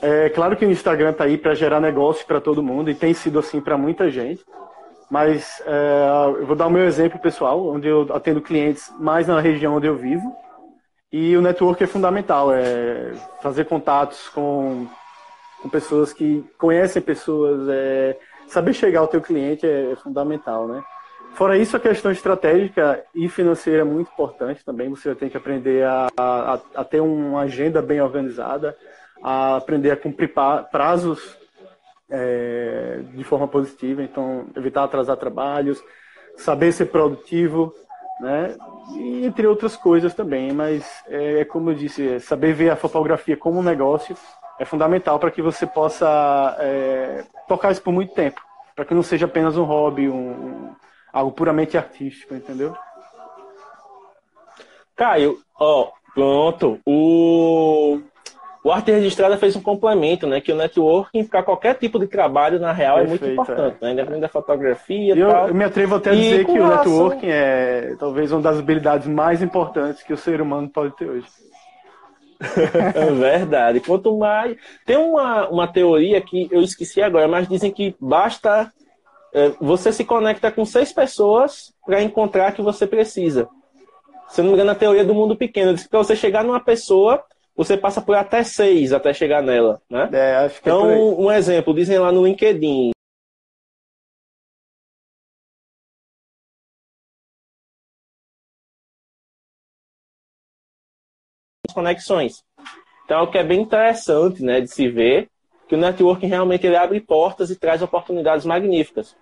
É 0.00 0.30
claro 0.30 0.56
que 0.56 0.64
o 0.64 0.70
Instagram 0.70 1.10
está 1.10 1.24
aí 1.24 1.36
para 1.36 1.54
gerar 1.54 1.80
negócio 1.80 2.26
para 2.26 2.40
todo 2.40 2.62
mundo 2.62 2.90
e 2.90 2.94
tem 2.94 3.12
sido 3.12 3.38
assim 3.38 3.60
para 3.60 3.76
muita 3.76 4.10
gente. 4.10 4.42
Mas 5.10 5.62
é, 5.66 6.40
eu 6.40 6.46
vou 6.46 6.56
dar 6.56 6.66
o 6.66 6.70
meu 6.70 6.84
exemplo 6.84 7.18
pessoal, 7.18 7.66
onde 7.66 7.88
eu 7.88 8.06
atendo 8.12 8.42
clientes 8.42 8.92
mais 8.98 9.26
na 9.26 9.40
região 9.40 9.76
onde 9.76 9.86
eu 9.86 9.96
vivo. 9.96 10.36
E 11.10 11.34
o 11.36 11.40
network 11.40 11.82
é 11.82 11.86
fundamental, 11.86 12.52
é 12.52 13.12
fazer 13.40 13.64
contatos 13.64 14.28
com 14.28 14.86
com 15.62 15.68
pessoas 15.68 16.12
que 16.12 16.44
conhecem 16.56 17.02
pessoas, 17.02 17.68
é, 17.68 18.16
saber 18.46 18.72
chegar 18.72 19.00
ao 19.00 19.08
teu 19.08 19.20
cliente 19.20 19.66
é, 19.66 19.92
é, 19.92 19.96
fundamental, 19.96 20.68
né? 20.68 20.82
Fora 21.34 21.58
isso, 21.58 21.76
a 21.76 21.80
questão 21.80 22.10
estratégica 22.10 23.04
e 23.14 23.28
financeira 23.28 23.82
é 23.82 23.84
muito 23.84 24.10
importante 24.10 24.64
também. 24.64 24.88
Você 24.88 25.14
tem 25.14 25.28
que 25.28 25.36
aprender 25.36 25.84
a, 25.84 26.08
a, 26.16 26.58
a 26.74 26.84
ter 26.84 27.00
uma 27.00 27.42
agenda 27.42 27.82
bem 27.82 28.00
organizada, 28.00 28.76
a 29.22 29.56
aprender 29.56 29.90
a 29.90 29.96
cumprir 29.96 30.32
prazos 30.70 31.36
é, 32.10 33.00
de 33.14 33.24
forma 33.24 33.46
positiva, 33.46 34.02
então 34.02 34.46
evitar 34.56 34.84
atrasar 34.84 35.16
trabalhos, 35.16 35.82
saber 36.36 36.72
ser 36.72 36.86
produtivo, 36.86 37.74
né? 38.20 38.56
E, 38.96 39.26
entre 39.26 39.46
outras 39.46 39.76
coisas 39.76 40.14
também, 40.14 40.52
mas 40.52 40.84
é, 41.08 41.40
é 41.40 41.44
como 41.44 41.70
eu 41.70 41.74
disse, 41.74 42.06
é 42.06 42.18
saber 42.18 42.52
ver 42.52 42.70
a 42.70 42.76
fotografia 42.76 43.36
como 43.36 43.58
um 43.60 43.62
negócio 43.62 44.16
é 44.58 44.64
fundamental 44.64 45.18
para 45.18 45.30
que 45.30 45.40
você 45.40 45.66
possa 45.66 46.56
é, 46.58 47.24
tocar 47.46 47.70
isso 47.70 47.82
por 47.82 47.92
muito 47.92 48.12
tempo, 48.12 48.40
para 48.74 48.84
que 48.84 48.92
não 48.92 49.02
seja 49.02 49.26
apenas 49.26 49.56
um 49.56 49.62
hobby, 49.62 50.08
um, 50.08 50.74
algo 51.12 51.32
puramente 51.32 51.78
artístico, 51.78 52.34
entendeu? 52.34 52.76
Caio, 54.96 55.38
ó, 55.58 55.92
pronto. 56.12 56.80
O, 56.84 58.00
o 58.62 58.72
Arte 58.72 58.90
Registrada 58.90 59.36
fez 59.36 59.54
um 59.54 59.62
complemento, 59.62 60.26
né? 60.26 60.40
Que 60.40 60.52
o 60.52 60.56
networking 60.56 61.24
para 61.24 61.42
qualquer 61.42 61.74
tipo 61.74 61.98
de 61.98 62.06
trabalho, 62.06 62.58
na 62.58 62.72
real, 62.72 62.98
Perfeito, 62.98 63.24
é 63.24 63.26
muito 63.26 63.40
importante, 63.40 63.76
é. 63.80 63.84
né? 63.84 63.92
Independente 63.92 64.20
da 64.22 64.28
fotografia 64.28 65.14
e 65.14 65.18
eu, 65.18 65.28
tal. 65.28 65.48
Eu 65.48 65.54
me 65.54 65.64
atrevo 65.64 65.94
até 65.94 66.10
a 66.10 66.14
dizer 66.14 66.44
que 66.44 66.58
o 66.58 66.68
networking 66.68 67.28
é 67.28 67.94
talvez 67.98 68.32
uma 68.32 68.42
das 68.42 68.58
habilidades 68.58 69.06
mais 69.06 69.42
importantes 69.42 70.02
que 70.02 70.12
o 70.12 70.16
ser 70.16 70.40
humano 70.40 70.68
pode 70.68 70.96
ter 70.96 71.08
hoje. 71.08 71.26
É 72.94 73.10
verdade. 73.12 73.80
Quanto 73.80 74.16
mais. 74.16 74.56
Tem 74.86 74.96
uma, 74.96 75.48
uma 75.48 75.66
teoria 75.66 76.20
que 76.20 76.48
eu 76.50 76.62
esqueci 76.62 77.02
agora, 77.02 77.26
mas 77.26 77.48
dizem 77.48 77.72
que 77.72 77.96
basta. 78.00 78.72
É, 79.34 79.52
você 79.60 79.92
se 79.92 80.04
conecta 80.04 80.50
com 80.50 80.64
seis 80.64 80.92
pessoas 80.92 81.74
para 81.84 82.02
encontrar 82.02 82.52
que 82.52 82.62
você 82.62 82.86
precisa. 82.86 83.48
Se 84.28 84.40
não 84.40 84.48
me 84.48 84.54
engano, 84.54 84.70
a 84.70 84.74
teoria 84.74 85.04
do 85.04 85.14
mundo 85.14 85.36
pequeno 85.36 85.74
diz 85.74 85.82
que 85.82 85.88
para 85.88 85.98
você 85.98 86.14
chegar 86.14 86.44
numa 86.44 86.60
pessoa, 86.60 87.22
você 87.58 87.76
passa 87.76 88.00
por 88.00 88.14
até 88.14 88.44
seis 88.44 88.92
até 88.92 89.12
chegar 89.12 89.42
nela. 89.42 89.82
Né? 89.90 90.08
É, 90.12 90.36
acho 90.36 90.62
que 90.62 90.68
é 90.68 90.72
então, 90.72 90.88
é 90.88 90.94
um 90.94 91.32
exemplo, 91.32 91.74
dizem 91.74 91.98
lá 91.98 92.12
no 92.12 92.24
LinkedIn. 92.24 92.92
conexões. 101.74 102.42
Então, 103.04 103.20
é 103.20 103.22
o 103.22 103.30
que 103.30 103.38
é 103.38 103.44
bem 103.44 103.60
interessante 103.60 104.42
né, 104.42 104.60
de 104.60 104.68
se 104.68 104.88
ver 104.88 105.28
que 105.68 105.74
o 105.74 105.78
networking 105.78 106.26
realmente 106.26 106.66
ele 106.66 106.76
abre 106.76 107.00
portas 107.00 107.50
e 107.50 107.56
traz 107.56 107.82
oportunidades 107.82 108.44
magníficas. 108.46 109.14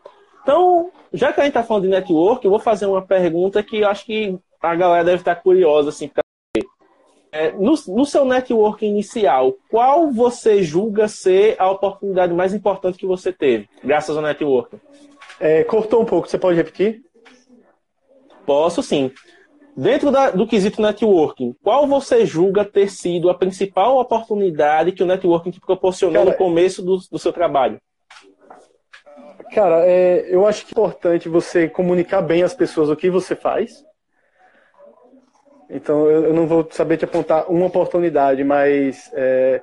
Então, 0.42 0.90
já 1.12 1.33
que 1.33 1.40
a 1.40 1.44
gente 1.44 1.51
está 1.51 1.62
falando 1.62 1.83
de 1.83 1.90
network, 1.90 2.44
eu 2.44 2.51
vou 2.51 2.61
fazer 2.61 2.87
uma 2.87 3.03
pergunta 3.03 3.62
que 3.62 3.79
eu 3.79 3.88
acho 3.88 4.07
que 4.07 4.38
a 4.62 4.75
galera 4.75 5.05
deve 5.05 5.18
estar 5.18 5.35
curiosa 5.37 5.88
assim, 5.88 6.09
saber. 6.09 6.25
É, 7.37 7.53
no, 7.53 7.75
no 7.88 8.07
seu 8.07 8.25
network 8.25 8.87
inicial, 8.87 9.55
qual 9.70 10.11
você 10.11 10.62
julga 10.62 11.07
ser 11.07 11.55
a 11.59 11.70
oportunidade 11.70 12.33
mais 12.33 12.55
importante 12.55 12.96
que 12.96 13.05
você 13.05 13.31
teve, 13.31 13.68
graças 13.85 14.16
ao 14.16 14.22
networking? 14.22 14.81
É, 15.38 15.62
cortou 15.62 16.01
um 16.01 16.07
pouco, 16.07 16.27
você 16.27 16.38
pode 16.38 16.57
repetir? 16.57 17.03
Posso 18.46 18.83
sim. 18.83 19.11
Dentro 19.77 20.11
da, 20.11 20.31
do 20.31 20.46
quesito 20.46 20.81
networking, 20.81 21.55
qual 21.62 21.87
você 21.87 22.25
julga 22.25 22.64
ter 22.64 22.90
sido 22.90 23.29
a 23.29 23.35
principal 23.35 23.99
oportunidade 23.99 24.92
que 24.92 25.03
o 25.03 25.07
networking 25.07 25.51
te 25.51 25.61
proporcionou 25.61 26.25
cara, 26.25 26.31
no 26.31 26.37
começo 26.38 26.83
do, 26.83 26.96
do, 26.96 27.18
seu 27.18 27.35
trabalho? 27.35 27.79
Cara, 29.53 29.85
é, 29.85 30.27
eu 30.35 30.46
acho 30.46 30.64
que 30.64 30.70
é 30.70 30.81
importante 30.81 31.29
você 31.29 31.68
comunicar 31.68 32.22
bem 32.22 32.42
às 32.42 32.55
pessoas 32.55 32.88
o 32.88 32.96
que 32.96 33.11
você 33.11 33.37
faz. 33.37 33.85
Então, 35.68 36.09
eu, 36.09 36.33
não 36.33 36.46
vou 36.46 36.68
saber 36.70 36.96
te 36.96 37.05
apontar 37.05 37.50
uma 37.50 37.66
oportunidade, 37.66 38.44
mas 38.44 39.11
é, 39.14 39.62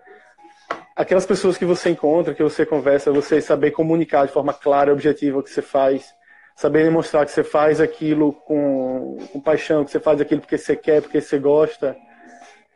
aquelas 0.95 1.25
pessoas 1.25 1.57
que 1.57 1.65
você 1.65 1.89
encontra, 1.89 2.33
que 2.33 2.43
você 2.43 2.65
conversa, 2.65 3.11
você 3.11 3.41
saber 3.41 3.71
comunicar 3.71 4.25
de 4.25 4.33
forma 4.33 4.53
clara 4.53 4.89
e 4.89 4.93
objetiva 4.93 5.39
o 5.39 5.43
que 5.43 5.49
você 5.49 5.61
faz 5.61 6.13
saber 6.55 6.83
demonstrar 6.83 7.25
que 7.25 7.31
você 7.31 7.43
faz 7.43 7.81
aquilo 7.81 8.33
com, 8.33 9.17
com 9.31 9.39
paixão, 9.39 9.83
que 9.83 9.91
você 9.91 9.99
faz 9.99 10.21
aquilo 10.21 10.41
porque 10.41 10.57
você 10.57 10.75
quer, 10.75 11.01
porque 11.01 11.19
você 11.19 11.39
gosta, 11.39 11.95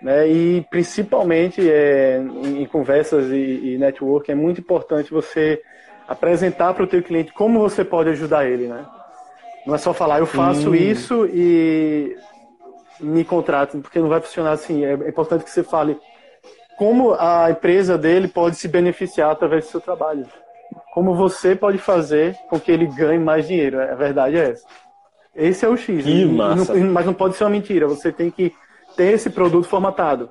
né? 0.01 0.27
E 0.27 0.65
principalmente 0.69 1.69
é, 1.69 2.17
em, 2.17 2.63
em 2.63 2.65
conversas 2.65 3.31
e, 3.31 3.73
e 3.73 3.77
network 3.77 4.31
é 4.31 4.35
muito 4.35 4.61
importante 4.61 5.11
você 5.11 5.61
apresentar 6.07 6.73
para 6.73 6.83
o 6.83 6.87
teu 6.87 7.03
cliente 7.03 7.33
como 7.33 7.59
você 7.59 7.83
pode 7.83 8.09
ajudar 8.09 8.45
ele, 8.45 8.67
né? 8.67 8.85
Não 9.65 9.75
é 9.75 9.77
só 9.77 9.93
falar, 9.93 10.19
eu 10.19 10.25
faço 10.25 10.69
hum. 10.69 10.75
isso 10.75 11.25
e 11.25 12.15
me 12.99 13.23
contratem, 13.23 13.81
porque 13.81 13.99
não 13.99 14.09
vai 14.09 14.21
funcionar 14.21 14.51
assim. 14.51 14.85
É, 14.85 14.91
é 14.91 15.09
importante 15.09 15.43
que 15.43 15.49
você 15.49 15.63
fale 15.63 15.99
como 16.77 17.15
a 17.17 17.49
empresa 17.49 17.97
dele 17.97 18.27
pode 18.27 18.55
se 18.55 18.67
beneficiar 18.67 19.31
através 19.31 19.65
do 19.65 19.71
seu 19.71 19.81
trabalho. 19.81 20.27
Como 20.93 21.15
você 21.15 21.55
pode 21.55 21.77
fazer 21.77 22.35
com 22.49 22.59
que 22.59 22.71
ele 22.71 22.85
ganhe 22.85 23.19
mais 23.19 23.47
dinheiro. 23.47 23.81
A 23.81 23.95
verdade 23.95 24.37
é 24.37 24.51
essa. 24.51 24.65
Esse 25.35 25.65
é 25.65 25.69
o 25.69 25.75
X. 25.75 26.03
Que 26.03 26.25
massa. 26.25 26.73
Não, 26.73 26.91
mas 26.91 27.05
não 27.05 27.13
pode 27.13 27.35
ser 27.35 27.43
uma 27.43 27.49
mentira. 27.49 27.87
Você 27.87 28.11
tem 28.11 28.29
que 28.29 28.53
ter 28.95 29.13
esse 29.13 29.29
produto 29.29 29.67
formatado. 29.67 30.29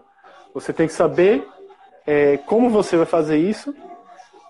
Você 0.55 0.73
tem 0.73 0.87
que 0.87 0.93
saber 0.93 1.47
é, 2.07 2.37
como 2.39 2.71
você 2.71 2.97
vai 2.97 3.07
fazer 3.07 3.37
isso 3.37 3.75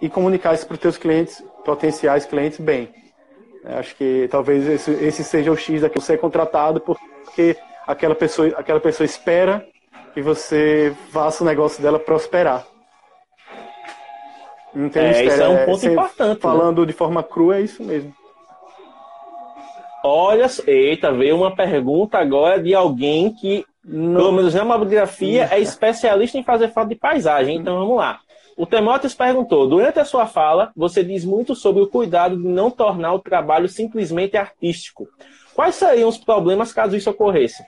e 0.01 0.09
comunicar 0.09 0.55
isso 0.55 0.67
para 0.67 0.75
os 0.75 0.81
seus 0.81 0.99
clientes, 0.99 1.43
potenciais 1.65 2.27
clientes, 2.27 2.61
bem. 2.61 2.91
Acho 3.65 3.97
que 3.97 4.29
talvez 4.31 4.67
esse, 4.67 4.91
esse 4.93 5.25
seja 5.25 5.51
o 5.51 5.57
X 5.57 5.81
daqui. 5.81 6.01
Você 6.01 6.15
é 6.15 6.17
contratado 6.19 6.81
porque 6.81 7.57
aquela 7.87 8.15
pessoa, 8.15 8.49
aquela 8.57 8.81
pessoa 8.81 9.05
espera 9.05 9.67
que 10.13 10.21
você 10.21 10.95
faça 11.11 11.45
o 11.45 11.47
negócio 11.47 11.83
dela 11.83 11.99
prosperar. 11.99 12.67
Não 14.75 14.89
tem 14.91 15.05
é, 15.05 15.25
isso 15.25 15.43
é 15.43 15.49
um 15.49 15.65
ponto 15.65 15.87
importante. 15.87 16.35
Né? 16.35 16.41
Falando 16.41 16.81
né? 16.83 16.87
de 16.87 16.93
forma 16.93 17.23
crua, 17.23 17.57
é 17.57 17.63
isso 17.63 17.83
mesmo. 17.83 18.15
Olha, 20.05 20.47
eita, 20.67 21.13
veio 21.13 21.37
uma 21.37 21.55
pergunta 21.55 22.19
agora 22.19 22.63
de 22.63 22.75
alguém 22.75 23.33
que, 23.33 23.65
Não. 23.85 24.15
pelo 24.15 24.33
menos 24.33 24.55
na 24.55 24.65
mobigrafia, 24.65 25.49
é 25.51 25.59
especialista 25.59 26.39
em 26.39 26.45
fazer 26.45 26.73
foto 26.73 26.89
de 26.89 26.95
paisagem. 26.95 27.57
Então 27.57 27.79
vamos 27.79 27.97
lá. 27.97 28.21
O 28.57 28.65
Temóteos 28.67 29.15
perguntou: 29.15 29.67
durante 29.67 29.99
a 29.99 30.05
sua 30.05 30.27
fala, 30.27 30.71
você 30.77 31.03
diz 31.03 31.25
muito 31.25 31.55
sobre 31.55 31.83
o 31.83 31.89
cuidado 31.89 32.37
de 32.37 32.47
não 32.47 32.71
tornar 32.71 33.15
o 33.15 33.19
trabalho 33.19 33.69
simplesmente 33.69 34.37
artístico. 34.37 35.09
Quais 35.55 35.75
seriam 35.75 36.09
os 36.09 36.19
problemas 36.19 36.73
caso 36.73 36.97
isso 36.97 37.11
ocorresse? 37.11 37.65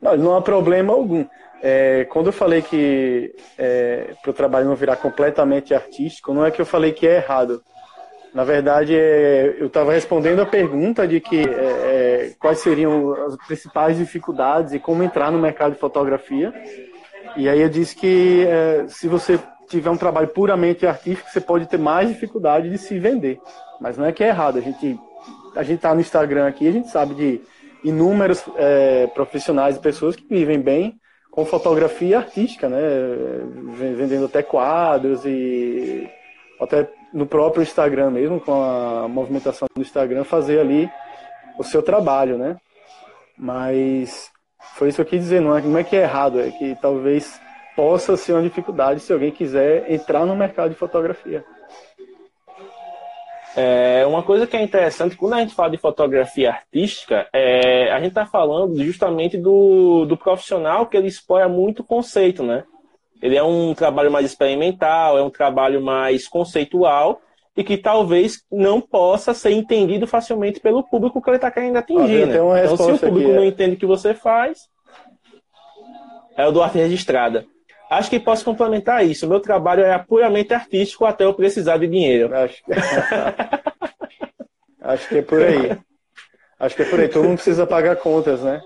Não, 0.00 0.16
não 0.16 0.36
há 0.36 0.42
problema 0.42 0.92
algum. 0.92 1.24
É, 1.60 2.06
quando 2.10 2.26
eu 2.26 2.32
falei 2.32 2.62
que 2.62 3.34
é, 3.58 4.14
para 4.22 4.30
o 4.30 4.34
trabalho 4.34 4.66
não 4.66 4.76
virar 4.76 4.96
completamente 4.96 5.74
artístico, 5.74 6.32
não 6.32 6.44
é 6.44 6.50
que 6.50 6.60
eu 6.60 6.66
falei 6.66 6.92
que 6.92 7.06
é 7.06 7.16
errado. 7.16 7.62
Na 8.32 8.44
verdade, 8.44 8.94
é, 8.94 9.56
eu 9.58 9.66
estava 9.66 9.92
respondendo 9.92 10.40
a 10.40 10.46
pergunta 10.46 11.08
de 11.08 11.20
que 11.20 11.40
é, 11.40 11.42
é, 11.50 12.32
quais 12.38 12.60
seriam 12.60 13.12
as 13.24 13.36
principais 13.46 13.96
dificuldades 13.96 14.72
e 14.72 14.78
como 14.78 15.02
entrar 15.02 15.32
no 15.32 15.38
mercado 15.38 15.72
de 15.72 15.80
fotografia. 15.80 16.52
E 17.36 17.48
aí 17.48 17.60
eu 17.60 17.68
disse 17.68 17.96
que 17.96 18.46
é, 18.46 18.84
se 18.88 19.08
você 19.08 19.38
tiver 19.68 19.90
um 19.90 19.96
trabalho 19.96 20.28
puramente 20.28 20.86
artístico, 20.86 21.28
você 21.28 21.40
pode 21.40 21.66
ter 21.66 21.78
mais 21.78 22.08
dificuldade 22.08 22.70
de 22.70 22.78
se 22.78 22.98
vender. 22.98 23.40
Mas 23.80 23.96
não 23.96 24.04
é 24.04 24.12
que 24.12 24.22
é 24.22 24.28
errado. 24.28 24.58
A 24.58 24.60
gente 24.62 24.98
a 25.56 25.62
gente 25.62 25.76
está 25.76 25.92
no 25.92 26.00
Instagram 26.00 26.46
aqui, 26.46 26.68
a 26.68 26.72
gente 26.72 26.88
sabe 26.88 27.14
de 27.14 27.40
inúmeros 27.84 28.44
é, 28.56 29.06
profissionais 29.08 29.76
e 29.76 29.80
pessoas 29.80 30.16
que 30.16 30.26
vivem 30.28 30.60
bem 30.60 30.98
com 31.30 31.44
fotografia 31.44 32.18
artística, 32.18 32.68
né? 32.68 32.80
Vendendo 33.96 34.24
até 34.24 34.42
quadros 34.42 35.24
e 35.24 36.08
até 36.60 36.90
no 37.12 37.26
próprio 37.26 37.62
Instagram 37.62 38.10
mesmo, 38.10 38.40
com 38.40 38.62
a 38.62 39.06
movimentação 39.08 39.68
do 39.74 39.82
Instagram, 39.82 40.24
fazer 40.24 40.58
ali 40.58 40.90
o 41.58 41.64
seu 41.64 41.82
trabalho, 41.82 42.36
né? 42.36 42.56
Mas 43.36 44.30
foi 44.74 44.88
isso 44.88 44.96
que 44.96 45.02
eu 45.02 45.06
quis 45.06 45.20
dizer, 45.20 45.40
não 45.40 45.56
é, 45.56 45.62
não 45.62 45.78
é 45.78 45.84
que 45.84 45.96
é 45.96 46.02
errado, 46.02 46.40
é 46.40 46.50
que 46.50 46.76
talvez 46.80 47.40
possa 47.76 48.16
ser 48.16 48.32
uma 48.32 48.42
dificuldade 48.42 49.00
se 49.00 49.12
alguém 49.12 49.30
quiser 49.30 49.90
entrar 49.90 50.26
no 50.26 50.34
mercado 50.34 50.70
de 50.70 50.76
fotografia. 50.76 51.44
É, 53.60 54.06
uma 54.06 54.22
coisa 54.22 54.46
que 54.46 54.56
é 54.56 54.62
interessante, 54.62 55.16
quando 55.16 55.32
a 55.32 55.40
gente 55.40 55.52
fala 55.52 55.70
de 55.70 55.78
fotografia 55.78 56.50
artística, 56.50 57.28
é, 57.32 57.90
a 57.90 57.98
gente 57.98 58.10
está 58.10 58.24
falando 58.24 58.80
justamente 58.84 59.36
do, 59.36 60.04
do 60.04 60.16
profissional 60.16 60.86
que 60.86 60.96
ele 60.96 61.08
expõe 61.08 61.44
muito 61.48 61.82
conceito, 61.82 62.44
né? 62.44 62.62
Ele 63.20 63.36
é 63.36 63.42
um 63.42 63.74
trabalho 63.74 64.12
mais 64.12 64.24
experimental, 64.24 65.18
é 65.18 65.22
um 65.22 65.30
trabalho 65.30 65.82
mais 65.82 66.28
conceitual 66.28 67.20
e 67.56 67.64
que 67.64 67.76
talvez 67.76 68.44
não 68.48 68.80
possa 68.80 69.34
ser 69.34 69.50
entendido 69.50 70.06
facilmente 70.06 70.60
pelo 70.60 70.84
público 70.84 71.20
que 71.20 71.28
ele 71.28 71.36
está 71.38 71.50
querendo 71.50 71.78
atingir. 71.78 72.26
né? 72.26 72.34
Então, 72.34 72.76
se 72.76 72.92
o 72.92 72.98
público 72.98 73.28
aqui, 73.28 73.36
não 73.38 73.42
é. 73.42 73.46
entende 73.46 73.74
o 73.74 73.78
que 73.78 73.86
você 73.86 74.14
faz, 74.14 74.68
é 76.36 76.46
o 76.46 76.52
do 76.52 76.62
arte 76.62 76.78
registrada. 76.78 77.44
Acho 77.90 78.10
que 78.10 78.20
posso 78.20 78.44
complementar 78.44 79.04
isso. 79.04 79.28
Meu 79.28 79.40
trabalho 79.40 79.82
é 79.82 79.98
puramente 79.98 80.52
artístico 80.52 81.06
até 81.06 81.24
eu 81.24 81.34
precisar 81.34 81.78
de 81.78 81.86
dinheiro. 81.86 82.36
Acho 82.36 82.62
que, 82.62 82.72
Acho 84.80 85.08
que 85.08 85.18
é 85.18 85.22
por 85.22 85.42
aí. 85.42 85.76
Acho 86.58 86.76
que 86.76 86.82
é 86.82 86.84
por 86.84 87.00
aí. 87.00 87.08
Todo 87.08 87.24
mundo 87.24 87.36
precisa 87.36 87.66
pagar 87.66 87.96
contas, 87.96 88.42
né? 88.42 88.60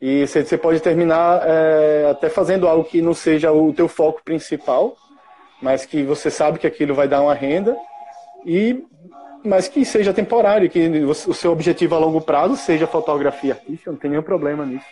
E 0.00 0.26
você 0.26 0.58
pode 0.58 0.80
terminar 0.80 1.42
é, 1.46 2.08
até 2.10 2.28
fazendo 2.28 2.68
algo 2.68 2.84
que 2.84 3.00
não 3.00 3.14
seja 3.14 3.52
o 3.52 3.72
teu 3.72 3.88
foco 3.88 4.22
principal, 4.22 4.96
mas 5.62 5.86
que 5.86 6.02
você 6.02 6.30
sabe 6.30 6.58
que 6.58 6.66
aquilo 6.66 6.94
vai 6.94 7.08
dar 7.08 7.22
uma 7.22 7.32
renda, 7.32 7.74
e 8.44 8.84
mas 9.44 9.68
que 9.68 9.84
seja 9.84 10.12
temporário, 10.12 10.70
que 10.70 10.88
o 11.04 11.14
seu 11.14 11.52
objetivo 11.52 11.94
a 11.94 11.98
longo 11.98 12.20
prazo 12.20 12.56
seja 12.56 12.86
fotografia 12.86 13.54
artística, 13.54 13.90
não 13.90 13.98
tem 13.98 14.10
nenhum 14.10 14.22
problema 14.22 14.64
nisso. 14.64 14.86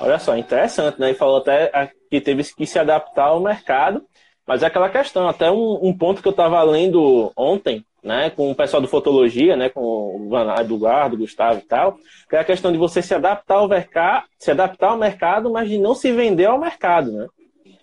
Olha 0.00 0.18
só, 0.18 0.36
interessante, 0.36 1.00
né? 1.00 1.10
E 1.10 1.14
falou 1.14 1.38
até 1.38 1.90
que 2.10 2.20
teve 2.20 2.44
que 2.44 2.66
se 2.66 2.78
adaptar 2.78 3.26
ao 3.26 3.40
mercado, 3.40 4.02
mas 4.46 4.62
é 4.62 4.66
aquela 4.66 4.88
questão, 4.88 5.28
até 5.28 5.50
um, 5.50 5.78
um 5.82 5.96
ponto 5.96 6.22
que 6.22 6.28
eu 6.28 6.32
estava 6.32 6.62
lendo 6.62 7.32
ontem, 7.36 7.84
né, 8.02 8.30
com 8.30 8.50
o 8.50 8.54
pessoal 8.54 8.80
do 8.80 8.88
Fotologia, 8.88 9.56
né, 9.56 9.68
com 9.68 9.80
o 9.82 10.60
Eduardo, 10.60 11.16
o 11.16 11.18
Gustavo 11.18 11.58
e 11.58 11.62
tal, 11.62 11.98
que 12.30 12.36
é 12.36 12.38
a 12.38 12.44
questão 12.44 12.72
de 12.72 12.78
você 12.78 13.02
se 13.02 13.14
adaptar 13.14 13.56
ao 13.56 13.68
mercado, 13.68 14.24
se 14.38 14.50
adaptar 14.50 14.90
ao 14.90 14.96
mercado, 14.96 15.52
mas 15.52 15.68
de 15.68 15.76
não 15.76 15.94
se 15.94 16.10
vender 16.12 16.46
ao 16.46 16.58
mercado, 16.58 17.12
né? 17.12 17.26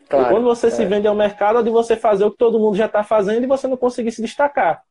Claro, 0.10 0.26
e 0.26 0.30
quando 0.30 0.44
você 0.46 0.68
é. 0.68 0.70
se 0.72 0.86
vende 0.86 1.08
ao 1.08 1.16
mercado, 1.16 1.60
é 1.60 1.64
de 1.64 1.70
você 1.70 1.96
fazer 1.96 2.26
o 2.26 2.32
que 2.32 2.38
todo 2.38 2.60
mundo 2.60 2.78
já 2.78 2.86
está 2.86 3.04
fazendo 3.04 3.44
e 3.44 3.48
você 3.48 3.68
não 3.68 3.78
conseguir 3.78 4.12
se 4.12 4.22
destacar. 4.22 4.82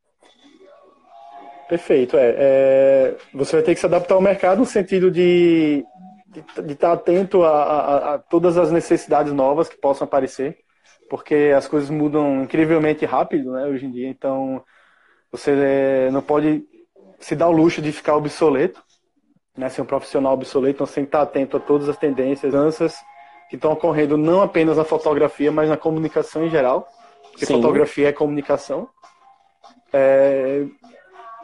Perfeito, 1.69 2.17
é, 2.17 2.35
é, 2.37 3.15
Você 3.33 3.57
vai 3.57 3.65
ter 3.65 3.75
que 3.75 3.81
se 3.81 3.87
adaptar 3.87 4.15
ao 4.15 4.21
mercado 4.21 4.59
no 4.59 4.67
sentido 4.67 5.11
de 5.11 5.85
de 6.43 6.73
estar 6.73 6.93
atento 6.93 7.43
a, 7.45 7.63
a, 7.63 8.15
a, 8.15 8.19
todas 8.19 8.57
as 8.57 8.71
necessidades 8.71 9.33
novas 9.33 9.69
que 9.69 9.77
possam 9.77 10.05
aparecer, 10.05 10.59
porque 11.09 11.53
as 11.57 11.69
coisas 11.69 11.91
mudam 11.91 12.43
incrivelmente 12.43 13.05
rápido, 13.05 13.53
né, 13.53 13.67
hoje 13.67 13.87
em 13.87 13.91
dia. 13.91 14.09
Então, 14.09 14.63
você 15.31 15.51
é, 15.51 16.11
não 16.11 16.23
pode 16.23 16.65
se 17.19 17.37
dar 17.37 17.49
o 17.49 17.53
luxo 17.53 17.81
de 17.81 17.93
ficar 17.93 18.17
obsoleto, 18.17 18.83
né, 19.57 19.69
ser 19.69 19.83
um 19.83 19.87
profissional 19.87 20.33
obsoleto. 20.33 20.83
Então, 20.83 20.87
que 20.87 21.01
estar 21.01 21.23
atento 21.23 21.57
a 21.57 21.61
todas 21.61 21.89
as 21.89 21.97
tendências, 21.97 22.53
mudanças 22.53 22.97
que 23.49 23.57
estão 23.57 23.73
ocorrendo 23.73 24.17
não 24.17 24.43
apenas 24.43 24.77
na 24.77 24.85
fotografia, 24.85 25.53
mas 25.53 25.69
na 25.69 25.77
comunicação 25.77 26.45
em 26.45 26.51
geral, 26.51 26.89
porque 27.31 27.47
Sim. 27.47 27.55
fotografia 27.55 28.09
é 28.09 28.13
comunicação. 28.13 28.89
É, 29.93 30.65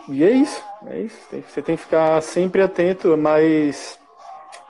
e 0.08 0.24
é 0.24 0.30
isso, 0.30 0.64
é 0.86 1.00
isso. 1.00 1.16
Você 1.30 1.62
tem 1.62 1.76
que 1.76 1.82
ficar 1.82 2.20
sempre 2.22 2.62
atento, 2.62 3.16
mas 3.16 3.99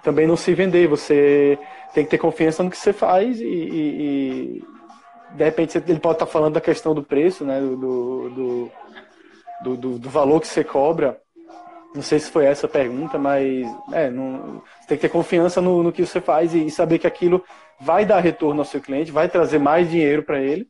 também 0.02 0.26
não 0.26 0.36
se 0.36 0.54
vender. 0.54 0.88
Você 0.88 1.58
tem 1.94 2.04
que 2.04 2.10
ter 2.10 2.18
confiança 2.18 2.62
no 2.62 2.70
que 2.70 2.76
você 2.76 2.92
faz 2.92 3.40
e, 3.40 3.44
e, 3.44 4.60
e 4.60 4.64
de 5.34 5.44
repente 5.44 5.78
ele 5.78 6.00
pode 6.00 6.16
estar 6.16 6.26
falando 6.26 6.54
da 6.54 6.60
questão 6.60 6.94
do 6.94 7.02
preço, 7.02 7.44
né? 7.44 7.60
Do, 7.60 7.76
do, 7.76 8.70
do, 9.62 9.76
do, 9.76 9.98
do 9.98 10.10
valor 10.10 10.40
que 10.40 10.46
você 10.46 10.64
cobra. 10.64 11.20
Não 11.94 12.02
sei 12.02 12.20
se 12.20 12.30
foi 12.30 12.44
essa 12.44 12.66
a 12.66 12.70
pergunta, 12.70 13.18
mas 13.18 13.66
é, 13.92 14.08
não, 14.10 14.62
você 14.80 14.88
tem 14.88 14.96
que 14.96 15.02
ter 15.02 15.08
confiança 15.08 15.60
no, 15.60 15.82
no 15.82 15.92
que 15.92 16.06
você 16.06 16.20
faz 16.20 16.54
e, 16.54 16.66
e 16.66 16.70
saber 16.70 16.98
que 16.98 17.06
aquilo 17.06 17.44
vai 17.80 18.04
dar 18.04 18.20
retorno 18.20 18.60
ao 18.60 18.64
seu 18.64 18.80
cliente, 18.80 19.10
vai 19.10 19.28
trazer 19.28 19.58
mais 19.58 19.90
dinheiro 19.90 20.22
para 20.22 20.40
ele. 20.40 20.68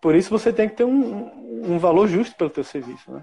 Por 0.00 0.14
isso 0.14 0.30
você 0.30 0.52
tem 0.52 0.68
que 0.68 0.76
ter 0.76 0.84
um, 0.84 1.30
um 1.64 1.78
valor 1.78 2.08
justo 2.08 2.34
pelo 2.36 2.48
teu 2.48 2.64
serviço, 2.64 3.12
né? 3.12 3.22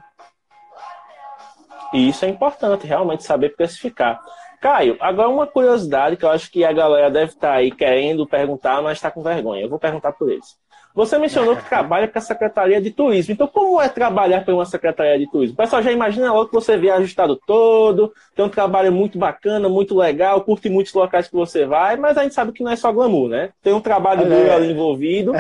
E 1.94 2.10
isso 2.10 2.24
é 2.24 2.30
importante, 2.30 2.88
realmente 2.88 3.24
saber 3.24 3.56
precificar. 3.56 4.20
Caio, 4.62 4.96
agora 5.00 5.28
uma 5.28 5.48
curiosidade 5.48 6.16
que 6.16 6.24
eu 6.24 6.30
acho 6.30 6.52
que 6.52 6.64
a 6.64 6.72
galera 6.72 7.10
deve 7.10 7.32
estar 7.32 7.48
tá 7.48 7.54
aí 7.56 7.72
querendo 7.72 8.28
perguntar, 8.28 8.80
mas 8.84 9.00
está 9.00 9.10
com 9.10 9.24
vergonha. 9.24 9.64
Eu 9.64 9.70
vou 9.70 9.80
perguntar 9.80 10.14
por 10.14 10.30
eles. 10.30 10.61
Você 10.94 11.18
mencionou 11.18 11.56
que 11.56 11.68
trabalha 11.68 12.08
com 12.08 12.18
a 12.18 12.22
Secretaria 12.22 12.82
de 12.82 12.92
Turismo. 12.92 13.34
Então, 13.34 13.48
como 13.48 13.82
é 13.82 13.88
trabalhar 13.88 14.44
para 14.44 14.54
uma 14.54 14.66
Secretaria 14.66 15.18
de 15.18 15.30
Turismo? 15.30 15.54
O 15.54 15.58
pessoal 15.58 15.82
já 15.82 15.92
imagina 15.92 16.34
logo 16.34 16.50
que 16.50 16.56
você 16.56 16.78
viaja 16.78 17.02
o 17.02 17.06
estado 17.06 17.40
todo, 17.48 18.14
tem 18.36 18.44
um 18.44 18.50
trabalho 18.50 18.92
muito 18.92 19.18
bacana, 19.18 19.70
muito 19.70 19.96
legal, 19.98 20.42
curte 20.42 20.70
muitos 20.70 20.94
locais 20.94 21.28
que 21.28 21.36
você 21.36 21.66
vai, 21.66 21.96
mas 21.96 22.18
a 22.18 22.24
gente 22.24 22.36
sabe 22.36 22.52
que 22.52 22.64
não 22.64 22.72
é 22.72 22.76
só 22.76 22.92
glamour, 22.92 23.30
né? 23.30 23.50
Tem 23.62 23.74
um 23.74 23.82
trabalho 23.82 24.24
duro 24.24 24.48
é. 24.48 24.54
ali 24.54 24.72
envolvido. 24.72 25.34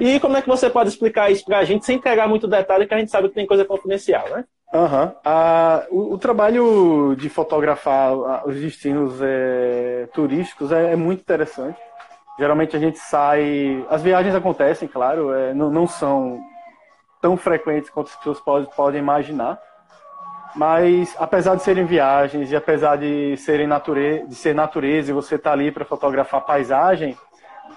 E 0.00 0.18
como 0.20 0.36
é 0.36 0.42
que 0.42 0.48
você 0.48 0.70
pode 0.70 0.88
explicar 0.88 1.30
isso 1.30 1.44
para 1.44 1.58
a 1.58 1.64
gente 1.64 1.84
sem 1.84 1.96
entregar 1.96 2.28
muito 2.28 2.48
detalhe, 2.48 2.86
que 2.86 2.94
a 2.94 2.98
gente 2.98 3.10
sabe 3.10 3.28
que 3.28 3.34
tem 3.34 3.46
coisa 3.46 3.64
confidencial, 3.64 4.28
né? 4.30 4.44
Uhum. 4.72 5.12
Ah, 5.22 5.84
o, 5.90 6.14
o, 6.14 6.18
trabalho 6.18 7.14
de 7.14 7.28
fotografar 7.28 8.46
os 8.46 8.56
destinos 8.56 9.20
é, 9.20 10.08
turísticos 10.14 10.72
é, 10.72 10.92
é, 10.92 10.96
muito 10.96 11.20
interessante. 11.20 11.78
Geralmente 12.42 12.74
a 12.74 12.80
gente 12.80 12.98
sai. 12.98 13.86
As 13.88 14.02
viagens 14.02 14.34
acontecem, 14.34 14.88
claro, 14.88 15.32
é, 15.32 15.54
não, 15.54 15.70
não, 15.70 15.86
são 15.86 16.40
tão 17.20 17.36
frequentes 17.36 17.88
quanto 17.88 18.08
as 18.08 18.16
pessoas 18.16 18.68
podem, 18.74 19.00
imaginar. 19.00 19.60
Mas 20.56 21.14
apesar 21.20 21.54
de 21.54 21.62
serem 21.62 21.84
viagens 21.84 22.50
e 22.50 22.56
apesar 22.56 22.96
de 22.96 23.36
serem 23.36 23.68
natureza, 23.68 24.26
de 24.26 24.34
ser 24.34 24.56
natureza 24.56 25.12
e 25.12 25.14
você 25.14 25.38
tá 25.38 25.52
ali 25.52 25.70
para 25.70 25.84
fotografar 25.84 26.40
paisagem, 26.40 27.16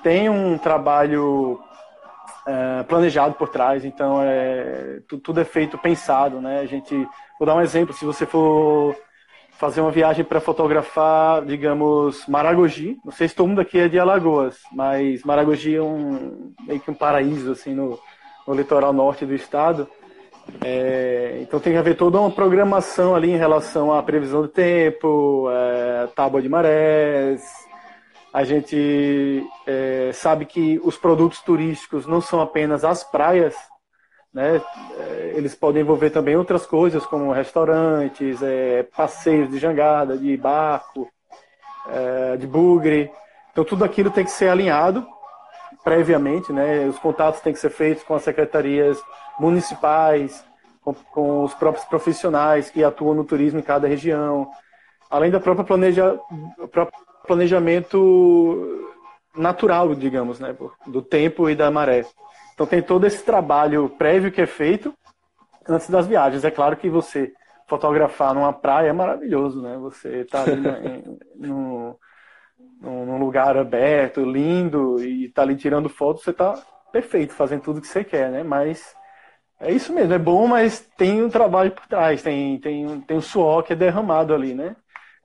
tem 0.01 0.29
um 0.29 0.57
trabalho 0.57 1.61
é, 2.47 2.81
planejado 2.87 3.35
por 3.35 3.49
trás. 3.49 3.85
Então 3.85 4.19
é, 4.19 4.99
tudo 5.23 5.41
é 5.41 5.45
feito 5.45 5.77
pensado, 5.77 6.41
né? 6.41 6.61
A 6.61 6.65
gente, 6.65 7.07
vou 7.37 7.45
dar 7.45 7.53
um 7.53 7.61
exemplo. 7.61 7.93
Se 7.93 8.03
você 8.03 8.25
for 8.25 8.95
fazer 9.57 9.81
uma 9.81 9.91
viagem 9.91 10.23
para 10.23 10.41
fotografar, 10.41 11.43
digamos, 11.45 12.25
Maragogi. 12.27 12.97
Não 13.03 13.11
sei 13.11 13.27
se 13.27 13.35
todo 13.35 13.47
mundo 13.47 13.61
aqui 13.61 13.79
é 13.79 13.87
de 13.87 13.97
Alagoas, 13.97 14.57
mas 14.71 15.23
Maragogi 15.23 15.75
é 15.75 15.81
um 15.81 16.53
meio 16.67 16.79
que 16.79 16.91
um 16.91 16.93
paraíso 16.93 17.51
assim 17.51 17.73
no, 17.73 17.99
no 18.47 18.53
litoral 18.53 18.93
norte 18.93 19.25
do 19.25 19.33
estado. 19.33 19.87
É, 20.63 21.39
então 21.41 21.59
tem 21.59 21.73
que 21.73 21.79
haver 21.79 21.95
toda 21.95 22.19
uma 22.19 22.29
programação 22.29 23.15
ali 23.15 23.31
em 23.31 23.37
relação 23.37 23.91
à 23.91 24.03
previsão 24.03 24.41
do 24.41 24.47
tempo, 24.47 25.49
é, 25.49 26.07
tábua 26.15 26.41
de 26.41 26.49
marés. 26.49 27.41
A 28.33 28.43
gente 28.43 29.43
é, 29.65 30.11
sabe 30.13 30.45
que 30.45 30.79
os 30.83 30.97
produtos 30.97 31.39
turísticos 31.41 32.05
não 32.05 32.19
são 32.19 32.41
apenas 32.41 32.83
as 32.83 33.03
praias, 33.03 33.55
né? 34.35 34.61
É, 34.99 35.33
eles 35.37 35.55
podem 35.55 35.81
envolver 35.81 36.09
também 36.09 36.35
outras 36.35 36.65
coisas, 36.65 37.05
como 37.05 37.31
restaurantes, 37.31 38.43
é, 38.43 38.83
passeios 38.83 39.49
de 39.49 39.57
jangada, 39.57 40.17
de 40.17 40.35
barco, 40.35 41.09
é, 41.87 42.35
de 42.35 42.45
bugre. 42.45 43.09
Então, 43.53 43.63
tudo 43.63 43.85
aquilo 43.85 44.11
tem 44.11 44.25
que 44.25 44.31
ser 44.31 44.49
alinhado 44.49 45.07
previamente, 45.85 46.51
né? 46.51 46.85
Os 46.85 46.99
contatos 46.99 47.39
têm 47.39 47.53
que 47.53 47.59
ser 47.59 47.69
feitos 47.69 48.03
com 48.03 48.13
as 48.13 48.23
secretarias 48.23 49.01
municipais, 49.39 50.43
com, 50.81 50.93
com 50.93 51.43
os 51.45 51.53
próprios 51.53 51.85
profissionais 51.85 52.69
que 52.69 52.83
atuam 52.83 53.15
no 53.15 53.23
turismo 53.23 53.59
em 53.59 53.63
cada 53.63 53.87
região, 53.87 54.49
além 55.09 55.31
da 55.31 55.39
própria 55.39 55.65
planeja, 55.65 56.19
próprio 56.73 56.99
planejamento 57.25 58.91
natural, 59.33 59.95
digamos, 59.95 60.41
né? 60.41 60.53
Do 60.85 61.01
tempo 61.01 61.49
e 61.49 61.55
da 61.55 61.71
maré. 61.71 62.05
Então 62.55 62.65
tem 62.65 62.81
todo 62.81 63.05
esse 63.05 63.23
trabalho 63.23 63.89
prévio 63.89 64.31
que 64.31 64.41
é 64.41 64.45
feito 64.45 64.93
antes 65.67 65.89
das 65.89 66.07
viagens. 66.07 66.43
É 66.45 66.49
claro 66.49 66.77
que 66.77 66.89
você 66.89 67.31
fotografar 67.67 68.33
numa 68.33 68.53
praia 68.53 68.89
é 68.89 68.93
maravilhoso, 68.93 69.61
né? 69.61 69.77
Você 69.77 70.21
está 70.21 70.43
ali 70.43 70.67
em, 70.87 71.19
num, 71.35 71.95
num 72.81 73.17
lugar 73.19 73.57
aberto, 73.57 74.21
lindo, 74.21 75.03
e 75.03 75.25
está 75.25 75.41
ali 75.41 75.55
tirando 75.55 75.89
fotos, 75.89 76.23
você 76.23 76.31
está 76.31 76.53
perfeito, 76.91 77.33
fazendo 77.33 77.61
tudo 77.61 77.81
que 77.81 77.87
você 77.87 78.03
quer, 78.03 78.31
né? 78.31 78.41
Mas 78.41 78.95
é 79.59 79.71
isso 79.71 79.93
mesmo, 79.93 80.13
é 80.13 80.19
bom, 80.19 80.47
mas 80.47 80.79
tem 80.97 81.21
um 81.21 81.29
trabalho 81.29 81.71
por 81.71 81.85
trás, 81.87 82.21
tem, 82.21 82.57
tem, 82.59 83.01
tem 83.01 83.17
um 83.17 83.21
suor 83.21 83.63
que 83.63 83.73
é 83.73 83.75
derramado 83.75 84.33
ali, 84.33 84.53
né? 84.53 84.75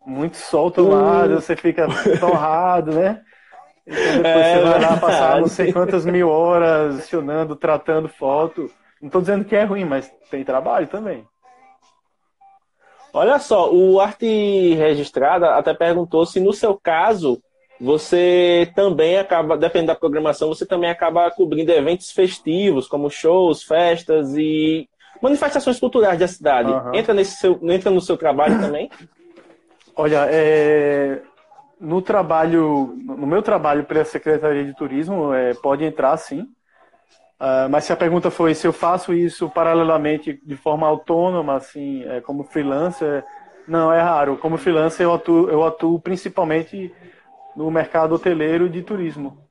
Muito 0.05 0.37
sol 0.37 0.71
tomado, 0.71 1.35
uh. 1.35 1.41
você 1.41 1.55
fica 1.55 1.87
torrado, 2.19 2.93
né? 2.93 3.23
Então 3.87 4.23
depois 4.23 4.47
é, 4.47 4.55
você 4.55 4.65
vai 4.65 4.81
lá 4.81 4.97
passar 4.97 5.41
não 5.41 5.49
sei 5.49 5.73
quantas 5.73 6.05
mil 6.07 6.29
horas 6.29 7.01
acionando, 7.01 7.57
tratando 7.57 8.09
foto. 8.09 8.71
Não 9.01 9.09
estou 9.09 9.21
dizendo 9.21 9.45
que 9.45 9.57
é 9.57 9.65
ruim, 9.65 9.85
mas 9.85 10.13
tem 10.31 10.45
trabalho 10.45 10.87
também. 10.87 11.27
Olha 13.13 13.39
só, 13.39 13.73
o 13.73 13.99
Arte 14.01 14.75
Registrada 14.75 15.55
até 15.57 15.75
perguntou 15.75 16.25
se 16.25 16.39
no 16.39 16.53
seu 16.53 16.79
caso 16.81 17.43
você 17.81 18.71
também 18.75 19.19
acaba, 19.19 19.57
dependendo 19.57 19.89
da 19.89 19.99
programação, 19.99 20.49
você 20.49 20.67
também 20.67 20.91
acaba 20.91 21.31
cobrindo 21.31 21.73
eventos 21.73 22.11
festivos, 22.11 22.87
como 22.87 23.11
shows, 23.11 23.63
festas 23.63 24.37
e 24.37 24.87
manifestações 25.21 25.81
culturais 25.81 26.19
da 26.19 26.29
cidade. 26.29 26.71
Uhum. 26.71 26.95
Entra, 26.95 27.15
nesse 27.15 27.37
seu, 27.37 27.59
entra 27.63 27.91
no 27.91 28.01
seu 28.01 28.17
trabalho 28.17 28.61
também? 28.61 28.91
Olha, 29.97 30.27
é, 30.31 31.23
no 31.81 32.03
trabalho, 32.03 32.95
no 33.03 33.27
meu 33.27 33.43
trabalho 33.43 33.85
pela 33.85 34.05
Secretaria 34.05 34.65
de 34.65 34.77
Turismo, 34.77 35.33
é, 35.33 35.55
pode 35.55 35.85
entrar 35.85 36.17
sim. 36.17 36.43
Uh, 37.41 37.71
mas 37.71 37.85
se 37.85 37.93
a 37.93 37.97
pergunta 37.97 38.31
foi 38.31 38.55
se 38.55 38.67
eu 38.67 38.73
faço 38.73 39.15
isso 39.15 39.49
paralelamente 39.49 40.39
de 40.45 40.57
forma 40.57 40.87
autônoma, 40.87 41.57
assim, 41.57 42.05
é, 42.05 42.21
como 42.21 42.45
freelancer, 42.45 43.25
não, 43.67 43.93
é 43.93 44.01
raro. 44.01 44.37
Como 44.37 44.59
freelancer 44.59 45.07
eu 45.07 45.15
atuo, 45.15 45.49
eu 45.49 45.65
atuo 45.65 46.01
principalmente 46.01 46.93
no 47.55 47.71
mercado 47.71 48.15
hoteleiro 48.15 48.69
de 48.69 48.83
turismo. 48.83 49.49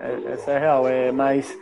É, 0.00 0.32
essa 0.32 0.50
é 0.50 0.58
real. 0.58 0.88
É, 0.88 1.12
mas 1.12 1.56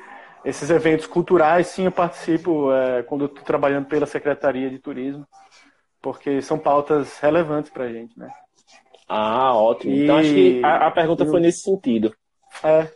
esses 0.45 0.71
eventos 0.71 1.07
culturais, 1.07 1.67
sim, 1.67 1.85
eu 1.85 1.93
participo 1.93 2.73
é, 2.73 3.03
quando 3.03 3.27
estou 3.27 3.45
trabalhando 3.45 3.87
pela 3.87 4.07
Secretaria 4.07 4.71
de 4.71 4.79
Turismo, 4.79 5.27
porque 6.01 6.41
são 6.41 6.59
pautas 6.59 7.19
relevantes 7.19 7.71
para 7.71 7.85
a 7.85 7.93
gente, 7.93 8.19
né? 8.19 8.31
Ah, 9.13 9.57
ótimo. 9.57 9.93
E... 9.93 10.05
Então 10.05 10.19
acho 10.19 10.33
que 10.33 10.65
a, 10.65 10.87
a 10.87 10.91
pergunta 10.93 11.27
foi 11.27 11.41
nesse 11.41 11.63
sentido. 11.63 12.15
É. 12.63 12.87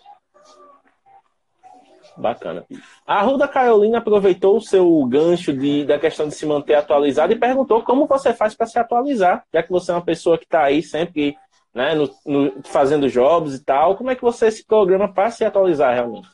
Bacana. 2.16 2.64
A 3.04 3.20
Ruda 3.22 3.48
Carolina 3.48 3.98
aproveitou 3.98 4.56
o 4.56 4.60
seu 4.60 5.04
gancho 5.06 5.52
de, 5.52 5.84
da 5.84 5.98
questão 5.98 6.28
de 6.28 6.34
se 6.36 6.46
manter 6.46 6.74
atualizado 6.74 7.32
e 7.32 7.38
perguntou 7.38 7.82
como 7.82 8.06
você 8.06 8.32
faz 8.32 8.54
para 8.54 8.68
se 8.68 8.78
atualizar, 8.78 9.44
já 9.52 9.60
que 9.64 9.72
você 9.72 9.90
é 9.90 9.94
uma 9.94 10.04
pessoa 10.04 10.38
que 10.38 10.44
está 10.44 10.62
aí 10.62 10.84
sempre 10.84 11.36
né, 11.74 11.96
no, 11.96 12.08
no, 12.24 12.62
fazendo 12.62 13.10
jobs 13.10 13.56
e 13.56 13.64
tal. 13.64 13.96
Como 13.96 14.10
é 14.10 14.14
que 14.14 14.22
você 14.22 14.52
se 14.52 14.64
programa 14.64 15.12
para 15.12 15.32
se 15.32 15.44
atualizar 15.44 15.92
realmente? 15.92 16.28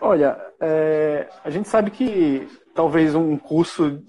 Olha, 0.00 0.36
é, 0.60 1.28
a 1.44 1.50
gente 1.50 1.68
sabe 1.68 1.92
que 1.92 2.48
talvez 2.74 3.14
um 3.14 3.36
curso 3.36 4.02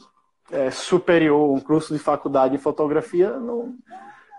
é, 0.51 0.71
superior, 0.71 1.51
um 1.51 1.59
curso 1.59 1.93
de 1.93 1.99
faculdade 1.99 2.55
em 2.55 2.59
fotografia, 2.59 3.29
não, 3.37 3.75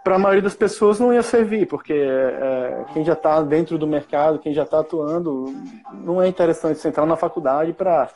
para 0.05 0.17
a 0.17 0.19
maioria 0.19 0.43
das 0.43 0.55
pessoas 0.55 1.01
não 1.01 1.15
ia 1.15 1.23
servir, 1.23 1.67
porque 1.67 1.95
é, 1.95 2.85
quem 2.93 3.03
já 3.03 3.15
está 3.15 3.41
dentro 3.41 3.79
do 3.79 3.87
mercado, 3.87 4.39
quem 4.39 4.53
já 4.53 4.63
está 4.63 4.81
atuando, 4.81 5.47
não 5.95 6.21
é 6.21 6.29
interessante 6.29 6.79
você 6.79 6.89
entrar 6.89 7.07
na 7.07 7.17
faculdade 7.17 7.73
para 7.73 8.11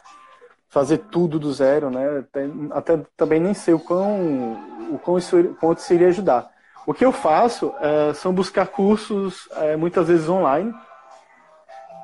fazer 0.69 0.99
tudo 1.11 1.39
do 1.39 1.51
zero, 1.51 1.91
né? 1.91 2.25
Até 2.73 3.01
também 3.17 3.41
nem 3.41 3.55
sei 3.55 3.73
o 3.73 3.81
quão, 3.81 4.53
o 4.93 4.99
quão 4.99 5.17
isso, 5.17 5.57
quanto 5.59 5.79
isso 5.79 5.95
iria 5.95 6.09
ajudar. 6.09 6.51
O 6.87 6.93
que 6.93 7.05
eu 7.05 7.11
faço 7.11 7.73
é, 7.81 8.13
são 8.13 8.35
buscar 8.35 8.67
cursos, 8.67 9.49
é, 9.57 9.75
muitas 9.75 10.09
vezes 10.09 10.29
online. 10.29 10.75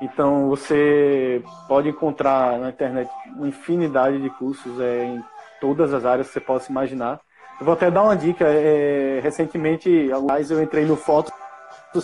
Então 0.01 0.49
você 0.49 1.43
pode 1.67 1.89
encontrar 1.89 2.57
na 2.57 2.69
internet 2.69 3.09
uma 3.35 3.47
infinidade 3.47 4.19
de 4.19 4.29
cursos 4.31 4.79
é, 4.79 5.05
em 5.05 5.23
todas 5.61 5.93
as 5.93 6.05
áreas 6.05 6.27
que 6.27 6.33
você 6.33 6.39
possa 6.39 6.71
imaginar. 6.71 7.19
Eu 7.59 7.65
vou 7.65 7.73
até 7.73 7.89
dar 7.89 8.03
uma 8.03 8.15
dica. 8.15 8.45
É, 8.45 9.19
recentemente, 9.21 10.11
aliás, 10.11 10.51
eu 10.51 10.61
entrei 10.61 10.85
no 10.85 10.95
Fotos 10.95 11.31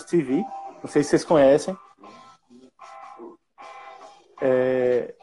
TV. 0.08 0.42
Não 0.82 0.88
sei 0.88 1.02
se 1.02 1.10
vocês 1.10 1.24
conhecem. 1.24 1.76
É, 4.40 5.14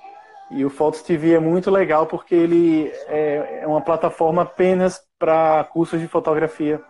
e 0.51 0.63
o 0.63 0.69
Fotos 0.69 1.01
TV 1.01 1.33
é 1.33 1.39
muito 1.39 1.69
legal 1.69 2.05
porque 2.05 2.33
ele 2.33 2.87
é, 3.07 3.61
é 3.63 3.67
uma 3.67 3.81
plataforma 3.81 4.43
apenas 4.43 5.01
para 5.17 5.63
cursos 5.65 5.99
de 5.99 6.07
fotografia. 6.07 6.81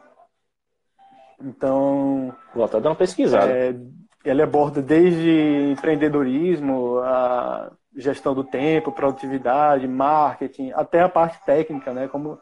Então. 1.41 2.35
Vou 2.53 2.65
até 2.65 2.79
dar 2.79 2.89
uma 2.89 2.95
pesquisada. 2.95 3.51
É, 3.51 3.75
ela 4.23 4.43
aborda 4.43 4.81
desde 4.81 5.71
empreendedorismo, 5.71 6.99
a 6.99 7.71
gestão 7.95 8.35
do 8.35 8.43
tempo, 8.43 8.91
produtividade, 8.91 9.87
marketing, 9.87 10.71
até 10.75 11.01
a 11.01 11.09
parte 11.09 11.43
técnica, 11.45 11.93
né? 11.93 12.07
Como 12.07 12.37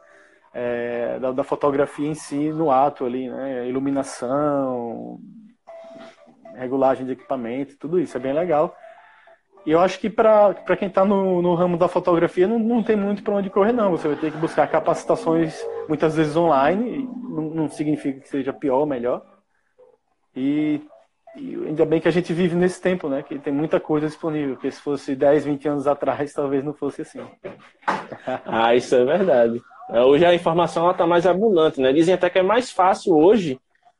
é, 0.52 1.18
da, 1.18 1.32
da, 1.32 1.44
fotografia 1.44 2.08
em 2.08 2.14
si 2.14 2.50
no 2.50 2.70
ato 2.70 3.04
ali, 3.04 3.28
né? 3.28 3.68
Iluminação, 3.68 5.20
regulagem 6.54 7.06
de 7.06 7.12
equipamento, 7.12 7.76
tudo 7.78 8.00
isso 8.00 8.16
é 8.16 8.20
bem 8.20 8.32
legal. 8.32 8.74
E 9.66 9.70
eu 9.70 9.80
acho 9.80 9.98
que 9.98 10.08
para 10.08 10.54
quem 10.78 10.88
está 10.88 11.04
no, 11.04 11.42
no 11.42 11.54
ramo 11.54 11.76
da 11.76 11.88
fotografia 11.88 12.48
não, 12.48 12.58
não 12.58 12.82
tem 12.82 12.96
muito 12.96 13.22
para 13.22 13.34
onde 13.34 13.50
correr, 13.50 13.72
não. 13.72 13.90
Você 13.90 14.08
vai 14.08 14.16
ter 14.16 14.32
que 14.32 14.38
buscar 14.38 14.66
capacitações 14.66 15.62
muitas 15.88 16.16
vezes 16.16 16.36
online, 16.36 17.06
não, 17.06 17.50
não 17.50 17.68
significa 17.68 18.20
que 18.20 18.28
seja 18.28 18.52
pior 18.52 18.78
ou 18.78 18.86
melhor. 18.86 19.22
E, 20.34 20.80
e, 21.36 21.54
ainda 21.66 21.84
bem 21.84 22.00
que 22.00 22.08
a 22.08 22.12
gente 22.12 22.32
vive 22.32 22.54
nesse 22.54 22.80
tempo, 22.80 23.08
né? 23.08 23.22
Que 23.22 23.38
tem 23.38 23.52
muita 23.52 23.78
coisa 23.78 24.06
disponível, 24.06 24.54
porque 24.54 24.70
se 24.70 24.80
fosse 24.80 25.14
10, 25.14 25.44
20 25.44 25.68
anos 25.68 25.86
atrás, 25.86 26.32
talvez 26.34 26.64
não 26.64 26.72
fosse 26.72 27.02
assim. 27.02 27.20
ah, 28.46 28.74
isso 28.74 28.94
é 28.94 29.04
verdade. 29.04 29.60
É, 29.90 30.02
hoje 30.02 30.24
a 30.24 30.34
informação 30.34 30.90
está 30.90 31.06
mais 31.06 31.26
abundante, 31.26 31.80
né? 31.80 31.92
Dizem 31.92 32.14
até 32.14 32.28
que 32.28 32.38
é 32.38 32.42
mais 32.42 32.70
fácil 32.70 33.16
hoje 33.16 33.58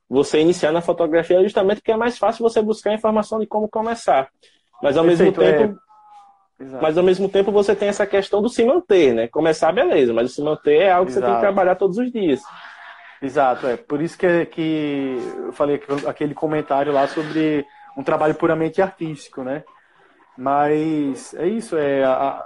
você 0.09 0.41
iniciar 0.41 0.73
na 0.73 0.81
fotografia 0.81 1.43
justamente 1.43 1.79
porque 1.79 1.93
é 1.93 1.97
mais 1.97 2.19
fácil 2.19 2.43
você 2.43 2.63
buscar 2.63 2.95
informação 2.95 3.39
de 3.39 3.47
como 3.47 3.69
começar. 3.69 4.29
Mas 4.83 4.97
ao 4.97 5.05
Perfeito, 5.05 5.41
mesmo 5.41 5.59
tempo. 5.59 5.81
É... 5.81 5.89
Mas 6.81 6.99
ao 6.99 7.05
mesmo 7.05 7.29
tempo 7.29 7.53
você 7.53 7.75
tem 7.75 7.89
essa 7.89 8.07
questão 8.07 8.43
do 8.43 8.49
se 8.49 8.65
manter, 8.65 9.15
né? 9.15 9.29
Começar, 9.29 9.73
beleza, 9.73 10.13
mas 10.13 10.31
o 10.31 10.35
se 10.35 10.43
manter 10.43 10.83
é 10.83 10.91
algo 10.91 11.07
que 11.07 11.13
Exato. 11.13 11.27
você 11.27 11.33
tem 11.33 11.41
que 11.41 11.47
trabalhar 11.47 11.77
todos 11.77 11.99
os 11.99 12.11
dias. 12.11 12.41
Exato, 13.23 13.67
é. 13.67 13.77
Por 13.77 14.01
isso 14.03 14.19
que, 14.19 14.47
que 14.47 15.17
eu 15.39 15.53
falei 15.53 15.81
aquele 16.07 16.35
comentário 16.35 16.93
lá 16.93 17.07
sobre 17.07 17.65
um 17.97 18.03
trabalho 18.03 18.35
puramente 18.35 18.83
artístico, 18.83 19.43
né? 19.43 19.65
Mas 20.37 21.35
é 21.35 21.47
isso, 21.47 21.77
é 21.77 22.05
a, 22.05 22.45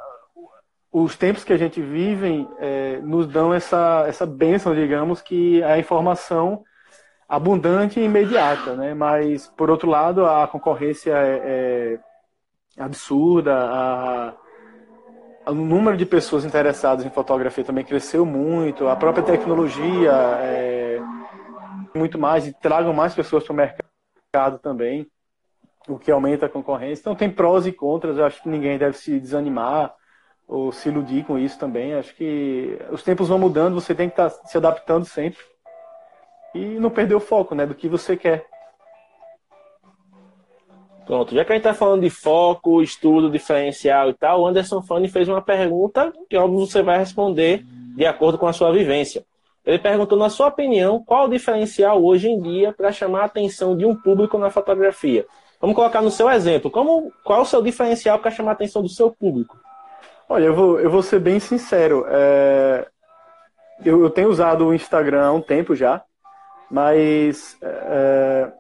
os 0.93 1.17
tempos 1.17 1.43
que 1.43 1.55
a 1.55 1.57
gente 1.57 1.81
vive 1.81 2.47
é, 2.59 2.99
nos 3.01 3.27
dão 3.27 3.55
essa, 3.55 4.05
essa 4.07 4.27
bênção, 4.27 4.75
digamos, 4.75 5.23
que 5.23 5.63
é 5.63 5.73
a 5.73 5.79
informação 5.79 6.63
abundante 7.27 7.99
e 7.99 8.05
imediata, 8.05 8.77
né? 8.77 8.93
Mas, 8.93 9.47
por 9.57 9.71
outro 9.71 9.89
lado, 9.89 10.27
a 10.27 10.47
concorrência 10.47 11.13
é, 11.13 11.99
é 12.77 12.83
absurda, 12.83 13.55
a, 13.57 14.35
o 15.47 15.55
número 15.55 15.97
de 15.97 16.05
pessoas 16.05 16.45
interessadas 16.45 17.07
em 17.07 17.11
fotografia 17.11 17.65
também 17.65 17.85
cresceu 17.85 18.27
muito, 18.27 18.87
a 18.87 18.95
própria 18.95 19.25
tecnologia 19.25 20.13
é 20.13 21.01
muito 21.95 22.19
mais 22.19 22.47
e 22.47 22.53
tragam 22.53 22.93
mais 22.93 23.15
pessoas 23.15 23.45
para 23.45 23.53
o 23.53 23.57
mercado 23.57 24.59
também, 24.59 25.07
o 25.89 25.99
que 25.99 26.11
aumenta 26.11 26.47
a 26.47 26.51
concorrência. 26.51 27.01
Então 27.01 27.15
tem 27.15 27.31
prós 27.31 27.67
e 27.67 27.73
contras, 27.73 28.19
eu 28.19 28.27
acho 28.27 28.43
que 28.43 28.49
ninguém 28.51 28.77
deve 28.77 28.97
se 28.99 29.19
desanimar 29.19 29.95
ou 30.47 30.73
se 30.73 30.89
iludir 30.89 31.25
com 31.25 31.39
isso 31.39 31.59
também. 31.59 31.95
Acho 31.95 32.15
que 32.15 32.79
os 32.91 33.03
tempos 33.03 33.29
vão 33.29 33.39
mudando, 33.39 33.75
você 33.75 33.95
tem 33.95 34.09
que 34.09 34.15
estar 34.15 34.31
tá 34.31 34.47
se 34.47 34.57
adaptando 34.57 35.05
sempre 35.05 35.41
e 36.55 36.79
não 36.79 36.91
perder 36.91 37.15
o 37.15 37.21
foco, 37.21 37.55
né, 37.55 37.67
do 37.67 37.75
que 37.75 37.89
você 37.89 38.17
quer. 38.17 38.47
Pronto, 41.05 41.35
já 41.35 41.45
que 41.45 41.53
a 41.53 41.57
gente 41.57 41.67
está 41.67 41.75
falando 41.75 42.03
de 42.03 42.11
foco, 42.11 42.81
estudo, 42.83 43.31
diferencial 43.31 44.11
e 44.11 44.15
tal, 44.15 44.43
o 44.43 44.47
Anderson 44.47 44.81
Fanny 44.83 45.09
fez 45.09 45.29
uma 45.29 45.43
pergunta 45.43 46.13
que 46.29 46.37
óbvio 46.37 46.61
você 46.61 46.83
vai 46.83 46.99
responder 46.99 47.65
de 47.97 48.07
acordo 48.07 48.39
com 48.39 48.47
a 48.47 48.53
sua 48.53 48.73
vivência. 48.73 49.25
Ele 49.65 49.79
perguntou, 49.79 50.19
na 50.19 50.29
sua 50.29 50.49
opinião, 50.49 51.03
qual 51.05 51.27
o 51.27 51.31
diferencial 51.31 52.05
hoje 52.05 52.29
em 52.29 52.41
dia 52.41 52.73
para 52.73 52.91
chamar 52.91 53.23
a 53.23 53.25
atenção 53.27 53.77
de 53.77 53.85
um 53.85 53.95
público 53.95 54.39
na 54.39 54.51
fotografia? 54.51 55.27
Vamos 55.61 55.77
colocar 55.77 56.03
no 56.03 56.11
seu 56.11 56.29
exemplo. 56.29 56.71
Como, 56.71 57.13
qual 57.23 57.43
o 57.43 57.47
seu 57.47 57.63
diferencial 57.63 58.19
para 58.19 58.31
chamar 58.31 58.53
a 58.53 58.55
atenção 58.55 58.83
do 58.83 58.89
seu 58.89 59.11
público? 59.11 59.57
Olha, 60.33 60.47
eu 60.47 60.55
vou, 60.55 60.81
eu 60.81 60.89
vou 60.89 61.03
ser 61.03 61.21
bem 61.21 61.39
sincero. 61.39 62.07
É... 62.09 62.87
Eu, 63.85 64.01
eu, 64.01 64.09
tenho 64.09 64.31
usado 64.31 64.67
o 64.67 64.73
Instagram 64.73 65.27
há 65.27 65.31
um 65.31 65.43
tempo 65.43 65.77
já, 65.77 66.03
mas 66.71 67.59
é... 67.61 68.51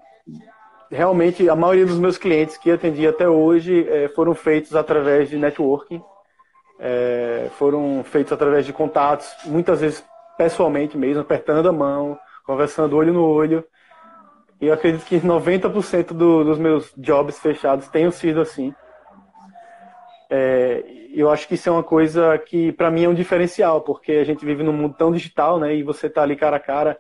realmente 0.90 1.48
a 1.48 1.56
maioria 1.56 1.86
dos 1.86 1.98
meus 1.98 2.18
clientes 2.18 2.58
que 2.58 2.70
atendi 2.70 3.08
até 3.08 3.26
hoje 3.26 3.88
é, 3.88 4.08
foram 4.08 4.34
feitos 4.34 4.76
através 4.76 5.30
de 5.30 5.38
networking, 5.38 6.02
é, 6.78 7.48
foram 7.56 8.04
feitos 8.04 8.34
através 8.34 8.66
de 8.66 8.74
contatos, 8.74 9.34
muitas 9.46 9.80
vezes 9.80 10.04
pessoalmente 10.36 10.98
mesmo, 10.98 11.22
apertando 11.22 11.70
a 11.70 11.72
mão, 11.72 12.18
conversando 12.44 12.98
olho 12.98 13.14
no 13.14 13.24
olho. 13.24 13.64
E 14.60 14.66
eu 14.66 14.74
acredito 14.74 15.06
que 15.06 15.18
90% 15.18 16.08
do, 16.08 16.44
dos 16.44 16.58
meus 16.58 16.92
jobs 16.98 17.38
fechados 17.38 17.88
tenham 17.88 18.10
sido 18.10 18.42
assim. 18.42 18.74
É, 20.28 21.01
eu 21.14 21.30
acho 21.30 21.46
que 21.46 21.54
isso 21.54 21.68
é 21.68 21.72
uma 21.72 21.82
coisa 21.82 22.38
que 22.38 22.72
para 22.72 22.90
mim 22.90 23.04
é 23.04 23.08
um 23.08 23.14
diferencial, 23.14 23.80
porque 23.82 24.12
a 24.12 24.24
gente 24.24 24.44
vive 24.44 24.62
num 24.62 24.72
mundo 24.72 24.94
tão 24.96 25.12
digital, 25.12 25.58
né? 25.58 25.74
E 25.74 25.82
você 25.82 26.08
tá 26.08 26.22
ali 26.22 26.36
cara 26.36 26.56
a 26.56 26.60
cara, 26.60 26.98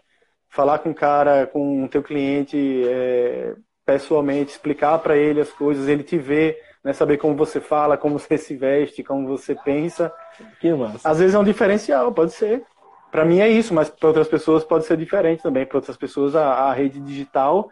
falar 0.48 0.78
com 0.78 0.90
o 0.90 0.94
cara, 0.94 1.46
com 1.46 1.84
o 1.84 1.88
teu 1.88 2.02
cliente 2.02 2.82
é, 2.86 3.54
pessoalmente, 3.84 4.52
explicar 4.52 4.98
para 4.98 5.16
ele 5.16 5.40
as 5.40 5.50
coisas, 5.50 5.88
ele 5.88 6.02
te 6.02 6.18
ver, 6.18 6.58
né? 6.84 6.92
Saber 6.92 7.16
como 7.16 7.34
você 7.34 7.60
fala, 7.60 7.96
como 7.96 8.18
você 8.18 8.36
se 8.36 8.56
veste, 8.56 9.02
como 9.02 9.26
você 9.26 9.54
pensa. 9.54 10.12
Que 10.60 10.72
massa. 10.72 11.08
Às 11.08 11.18
vezes 11.18 11.34
é 11.34 11.38
um 11.38 11.44
diferencial, 11.44 12.12
pode 12.12 12.32
ser. 12.32 12.64
Para 13.10 13.24
mim 13.24 13.40
é 13.40 13.48
isso, 13.48 13.74
mas 13.74 13.90
para 13.90 14.08
outras 14.08 14.28
pessoas 14.28 14.64
pode 14.64 14.86
ser 14.86 14.96
diferente 14.96 15.42
também. 15.42 15.66
Para 15.66 15.78
outras 15.78 15.96
pessoas 15.96 16.34
a, 16.34 16.46
a 16.46 16.72
rede 16.72 17.00
digital 17.00 17.70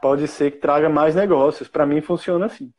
pode 0.00 0.26
ser 0.28 0.52
que 0.52 0.58
traga 0.58 0.88
mais 0.88 1.14
negócios. 1.14 1.68
Para 1.68 1.84
mim 1.84 2.00
funciona 2.00 2.46
assim. 2.46 2.72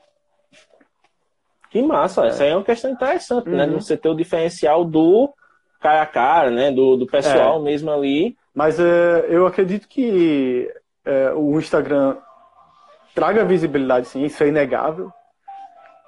Que 1.69 1.81
massa, 1.81 2.25
é. 2.25 2.27
essa 2.27 2.43
aí 2.43 2.49
é 2.49 2.55
uma 2.55 2.63
questão 2.63 2.91
interessante, 2.91 3.49
né? 3.49 3.65
uhum. 3.65 3.71
né? 3.71 3.79
Você 3.79 3.95
ter 3.95 4.09
o 4.09 4.15
diferencial 4.15 4.83
do 4.83 5.33
cara 5.79 6.01
a 6.01 6.05
cara, 6.05 6.49
né? 6.49 6.71
Do, 6.71 6.97
do 6.97 7.05
pessoal 7.05 7.59
é. 7.59 7.63
mesmo 7.63 7.91
ali. 7.91 8.35
Mas 8.53 8.79
é, 8.79 9.25
eu 9.29 9.45
acredito 9.45 9.87
que 9.87 10.71
é, 11.05 11.31
o 11.33 11.57
Instagram 11.59 12.17
traga 13.13 13.45
visibilidade, 13.45 14.07
sim, 14.07 14.23
isso 14.23 14.43
é 14.43 14.47
inegável. 14.47 15.11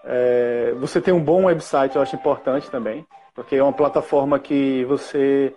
É, 0.03 0.73
você 0.79 0.99
tem 0.99 1.13
um 1.13 1.23
bom 1.23 1.45
website, 1.45 1.95
eu 1.95 2.01
acho 2.01 2.15
importante 2.15 2.69
também, 2.71 3.05
porque 3.35 3.55
é 3.55 3.63
uma 3.63 3.73
plataforma 3.73 4.39
que 4.39 4.83
você 4.85 5.55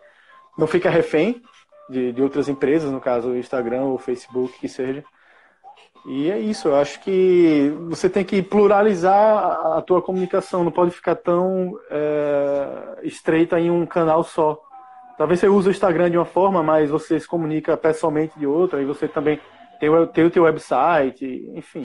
não 0.59 0.67
fica 0.67 0.91
refém 0.91 1.43
de, 1.89 2.13
de 2.13 2.23
outras 2.23 2.49
empresas, 2.49 2.91
no 2.91 3.01
caso 3.01 3.31
o 3.31 3.37
Instagram 3.37 3.83
ou 3.85 3.95
o 3.95 3.99
Facebook, 3.99 4.59
que 4.59 4.69
seja. 4.69 5.05
E 6.07 6.31
é 6.31 6.39
isso, 6.39 6.69
eu 6.69 6.77
acho 6.77 7.01
que 7.01 7.73
você 7.89 8.11
tem 8.11 8.23
que 8.25 8.43
pluralizar 8.43 9.77
a 9.77 9.81
tua 9.81 10.03
comunicação, 10.03 10.63
não 10.63 10.71
pode 10.71 10.91
ficar 10.91 11.17
tão 11.17 11.79
é, 11.91 12.99
estreita 13.03 13.59
em 13.59 13.71
um 13.71 13.87
canal 13.87 14.23
só. 14.23 14.61
Talvez 15.17 15.41
você 15.41 15.49
use 15.49 15.69
o 15.69 15.71
Instagram 15.71 16.11
de 16.11 16.19
uma 16.19 16.27
forma, 16.27 16.63
mas 16.63 16.91
você 16.91 17.19
se 17.19 17.27
comunica 17.27 17.75
pessoalmente 17.77 18.39
de 18.39 18.47
outra, 18.47 18.83
e 18.83 18.85
você 18.85 19.09
também 19.09 19.41
tem 19.81 19.89
o, 19.89 20.07
tem 20.07 20.25
o 20.27 20.31
teu 20.31 20.43
website, 20.43 21.51
enfim. 21.55 21.85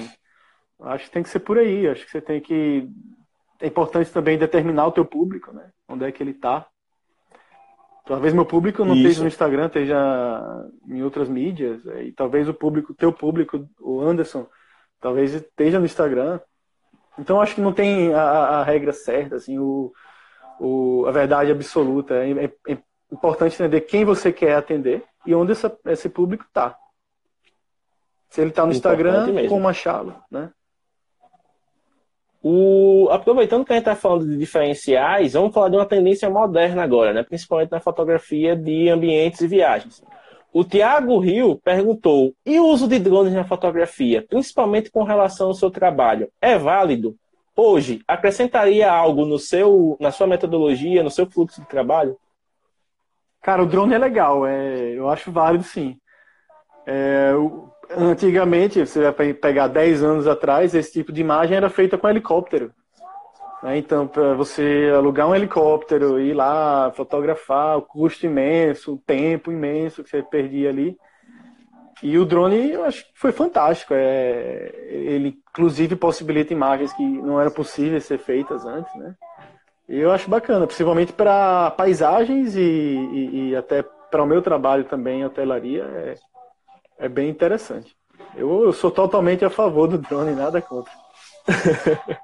Acho 0.81 1.05
que 1.05 1.11
tem 1.11 1.23
que 1.23 1.29
ser 1.29 1.39
por 1.39 1.57
aí, 1.57 1.87
acho 1.87 2.05
que 2.05 2.11
você 2.11 2.21
tem 2.21 2.41
que. 2.41 2.89
É 3.61 3.67
importante 3.67 4.11
também 4.11 4.37
determinar 4.37 4.87
o 4.87 4.91
teu 4.91 5.05
público, 5.05 5.53
né? 5.53 5.69
Onde 5.87 6.05
é 6.05 6.11
que 6.11 6.21
ele 6.21 6.31
está. 6.31 6.65
Talvez 8.09 8.33
meu 8.33 8.43
público 8.43 8.83
não 8.83 8.95
Isso. 8.95 9.03
esteja 9.03 9.21
no 9.21 9.27
Instagram, 9.27 9.67
esteja 9.67 10.65
em 10.87 11.03
outras 11.03 11.29
mídias. 11.29 11.79
E 11.85 12.11
talvez 12.11 12.49
o 12.49 12.53
público, 12.55 12.91
teu 12.95 13.13
público, 13.13 13.69
o 13.79 14.01
Anderson, 14.01 14.47
talvez 14.99 15.31
esteja 15.35 15.77
no 15.77 15.85
Instagram. 15.85 16.39
Então 17.19 17.39
acho 17.39 17.53
que 17.53 17.61
não 17.61 17.71
tem 17.71 18.11
a, 18.11 18.21
a 18.21 18.63
regra 18.63 18.91
certa, 18.93 19.35
assim, 19.35 19.59
o, 19.59 19.93
o, 20.59 21.05
a 21.05 21.11
verdade 21.11 21.51
absoluta. 21.51 22.15
É, 22.15 22.45
é, 22.45 22.53
é, 22.69 22.77
importante 23.11 23.53
entender 23.53 23.81
quem 23.81 24.03
você 24.03 24.33
quer 24.33 24.55
atender 24.55 25.03
e 25.23 25.35
onde 25.35 25.51
essa, 25.51 25.71
esse 25.85 26.09
público 26.09 26.45
está. 26.45 26.75
Se 28.27 28.41
ele 28.41 28.49
está 28.49 28.65
no 28.65 28.71
Instagram, 28.71 29.47
como 29.47 29.67
achá-lo, 29.67 30.15
né? 30.31 30.49
O, 32.41 33.09
aproveitando 33.11 33.65
que 33.65 33.73
a 33.73 33.75
gente 33.75 33.83
está 33.83 33.95
falando 33.95 34.25
de 34.25 34.37
diferenciais, 34.37 35.33
vamos 35.33 35.53
falar 35.53 35.69
de 35.69 35.75
uma 35.75 35.85
tendência 35.85 36.29
moderna 36.29 36.83
agora, 36.83 37.11
né? 37.11 37.21
principalmente 37.21 37.71
na 37.71 37.81
fotografia 37.81 38.55
de 38.55 38.87
ambientes 38.89 39.41
e 39.41 39.47
viagens. 39.47 40.01
O 40.51 40.63
Tiago 40.63 41.19
Rio 41.19 41.57
perguntou: 41.57 42.33
e 42.45 42.59
o 42.59 42.65
uso 42.65 42.87
de 42.87 42.97
drones 42.97 43.33
na 43.33 43.43
fotografia, 43.43 44.25
principalmente 44.27 44.89
com 44.89 45.03
relação 45.03 45.47
ao 45.47 45.53
seu 45.53 45.69
trabalho, 45.69 46.29
é 46.41 46.57
válido? 46.57 47.15
Hoje, 47.55 48.01
acrescentaria 48.07 48.89
algo 48.89 49.25
no 49.25 49.37
seu, 49.37 49.97
na 49.99 50.11
sua 50.11 50.25
metodologia, 50.25 51.03
no 51.03 51.11
seu 51.11 51.29
fluxo 51.29 51.59
de 51.59 51.67
trabalho? 51.67 52.17
Cara, 53.41 53.63
o 53.63 53.65
drone 53.65 53.93
é 53.93 53.97
legal, 53.97 54.47
é, 54.47 54.91
eu 54.91 55.09
acho 55.09 55.31
válido 55.31 55.63
sim. 55.63 55.97
É, 56.85 57.31
antigamente, 57.97 58.79
você 58.85 59.11
vai 59.11 59.33
pegar 59.33 59.67
10 59.67 60.03
anos 60.03 60.27
atrás, 60.27 60.73
esse 60.73 60.91
tipo 60.91 61.11
de 61.11 61.21
imagem 61.21 61.57
era 61.57 61.69
feita 61.69 61.97
com 61.97 62.09
helicóptero. 62.09 62.73
Né? 63.63 63.77
Então, 63.77 64.07
para 64.07 64.33
você 64.33 64.91
alugar 64.95 65.27
um 65.27 65.35
helicóptero, 65.35 66.19
ir 66.19 66.33
lá, 66.33 66.91
fotografar, 66.91 67.77
o 67.77 67.81
custo 67.81 68.25
imenso, 68.25 68.93
o 68.93 68.97
tempo 68.97 69.51
imenso 69.51 70.03
que 70.03 70.09
você 70.09 70.23
perdia 70.23 70.69
ali. 70.69 70.97
E 72.01 72.17
o 72.17 72.25
drone, 72.25 72.71
eu 72.71 72.85
acho 72.85 73.03
que 73.05 73.11
foi 73.13 73.31
fantástico. 73.31 73.93
É, 73.93 74.71
ele, 74.87 75.37
inclusive, 75.49 75.95
possibilita 75.95 76.53
imagens 76.53 76.93
que 76.93 77.03
não 77.03 77.39
eram 77.39 77.51
possíveis 77.51 78.05
ser 78.05 78.17
feitas 78.19 78.65
antes, 78.65 78.93
né? 78.95 79.15
E 79.87 79.99
eu 79.99 80.11
acho 80.11 80.29
bacana, 80.29 80.67
principalmente 80.67 81.11
para 81.11 81.71
paisagens 81.71 82.55
e, 82.55 82.61
e, 82.61 83.49
e 83.49 83.55
até 83.55 83.83
para 83.83 84.23
o 84.23 84.25
meu 84.25 84.41
trabalho 84.41 84.85
também, 84.85 85.25
hotelaria. 85.25 85.83
É, 85.83 86.15
é 86.99 87.07
bem 87.07 87.29
interessante. 87.29 87.95
Eu, 88.35 88.65
eu 88.65 88.73
sou 88.73 88.91
totalmente 88.91 89.43
a 89.43 89.49
favor 89.49 89.87
do 89.87 89.97
drone, 89.97 90.35
nada 90.35 90.61
contra. 90.61 90.91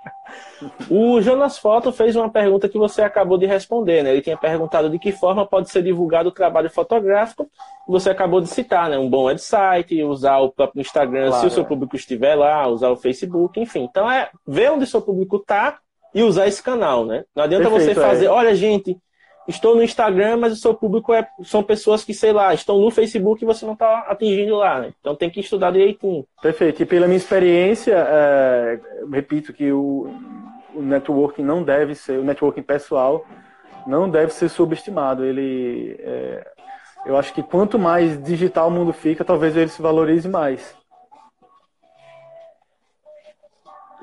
o 0.90 1.20
Jonas 1.22 1.58
Foto 1.58 1.92
fez 1.92 2.16
uma 2.16 2.30
pergunta 2.30 2.70
que 2.70 2.78
você 2.78 3.02
acabou 3.02 3.38
de 3.38 3.46
responder, 3.46 4.04
né? 4.04 4.12
Ele 4.12 4.22
tinha 4.22 4.38
perguntado 4.38 4.90
de 4.90 5.00
que 5.00 5.12
forma 5.12 5.48
pode 5.48 5.70
ser 5.70 5.82
divulgado 5.82 6.30
o 6.30 6.34
trabalho 6.34 6.70
fotográfico. 6.70 7.50
Você 7.88 8.10
acabou 8.10 8.42
de 8.42 8.50
citar, 8.50 8.90
né? 8.90 8.98
Um 8.98 9.10
bom 9.10 9.24
website, 9.24 10.04
usar 10.04 10.38
o 10.40 10.52
próprio 10.52 10.82
Instagram 10.82 11.30
claro, 11.30 11.42
se 11.42 11.48
o 11.48 11.52
seu 11.52 11.64
é. 11.64 11.66
público 11.66 11.96
estiver 11.96 12.36
lá, 12.36 12.68
usar 12.68 12.90
o 12.90 12.98
Facebook, 12.98 13.60
enfim. 13.60 13.84
Então 13.84 14.10
é 14.10 14.30
ver 14.46 14.72
onde 14.72 14.84
o 14.84 14.88
seu 14.88 15.02
público 15.02 15.38
está 15.38 15.80
e 16.14 16.22
usar 16.22 16.48
esse 16.48 16.62
canal, 16.62 17.06
né? 17.06 17.26
Não 17.36 17.44
adianta 17.44 17.70
Perfeito, 17.70 17.96
você 17.96 18.02
fazer, 18.02 18.26
é. 18.26 18.30
olha, 18.30 18.56
gente, 18.56 18.98
estou 19.48 19.76
no 19.76 19.84
Instagram, 19.84 20.38
mas 20.38 20.54
o 20.54 20.56
seu 20.56 20.74
público 20.74 21.14
é, 21.14 21.28
são 21.44 21.62
pessoas 21.62 22.04
que, 22.04 22.14
sei 22.14 22.34
lá, 22.34 22.54
estão 22.54 22.80
no 22.80 22.90
Facebook 22.90 23.44
e 23.44 23.48
você 23.48 23.66
não 23.66 23.74
está 23.74 24.00
atingindo 24.08 24.56
lá. 24.56 24.80
Né? 24.82 24.94
Então 25.00 25.16
tem 25.16 25.30
que 25.30 25.40
estudar 25.40 25.72
direitinho. 25.72 26.26
Perfeito. 26.42 26.82
E 26.82 26.86
pela 26.86 27.08
minha 27.08 27.18
experiência, 27.18 27.96
é, 27.96 28.80
repito 29.12 29.54
que 29.54 29.72
o, 29.72 30.10
o 30.74 30.82
networking 30.82 31.44
não 31.44 31.64
deve 31.64 31.96
ser, 31.96 32.20
o 32.20 32.24
networking 32.24 32.64
pessoal 32.64 33.26
não 33.86 34.10
deve 34.10 34.34
ser 34.34 34.50
subestimado. 34.50 35.24
Ele, 35.24 35.96
é, 36.00 36.48
eu 37.06 37.18
acho 37.18 37.34
que 37.34 37.44
quanto 37.44 37.78
mais 37.78 38.22
digital 38.24 38.68
o 38.68 38.72
mundo 38.72 38.92
fica, 38.92 39.24
talvez 39.24 39.56
ele 39.56 39.70
se 39.70 39.82
valorize 39.82 40.28
mais. 40.28 40.76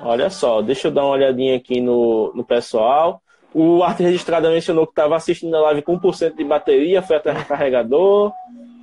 Olha 0.04 0.30
só, 0.30 0.60
deixa 0.62 0.88
eu 0.88 0.92
dar 0.92 1.04
uma 1.04 1.14
olhadinha 1.14 1.56
aqui 1.56 1.80
no, 1.80 2.32
no 2.34 2.44
pessoal. 2.44 3.22
O 3.54 3.82
arte 3.82 4.02
registrada 4.02 4.50
mencionou 4.50 4.86
que 4.86 4.92
estava 4.92 5.14
assistindo 5.14 5.54
a 5.56 5.60
live 5.60 5.82
com 5.82 5.98
1% 5.98 6.34
de 6.34 6.44
bateria, 6.44 7.02
foi 7.02 7.16
até 7.16 7.34
carregador. 7.44 8.32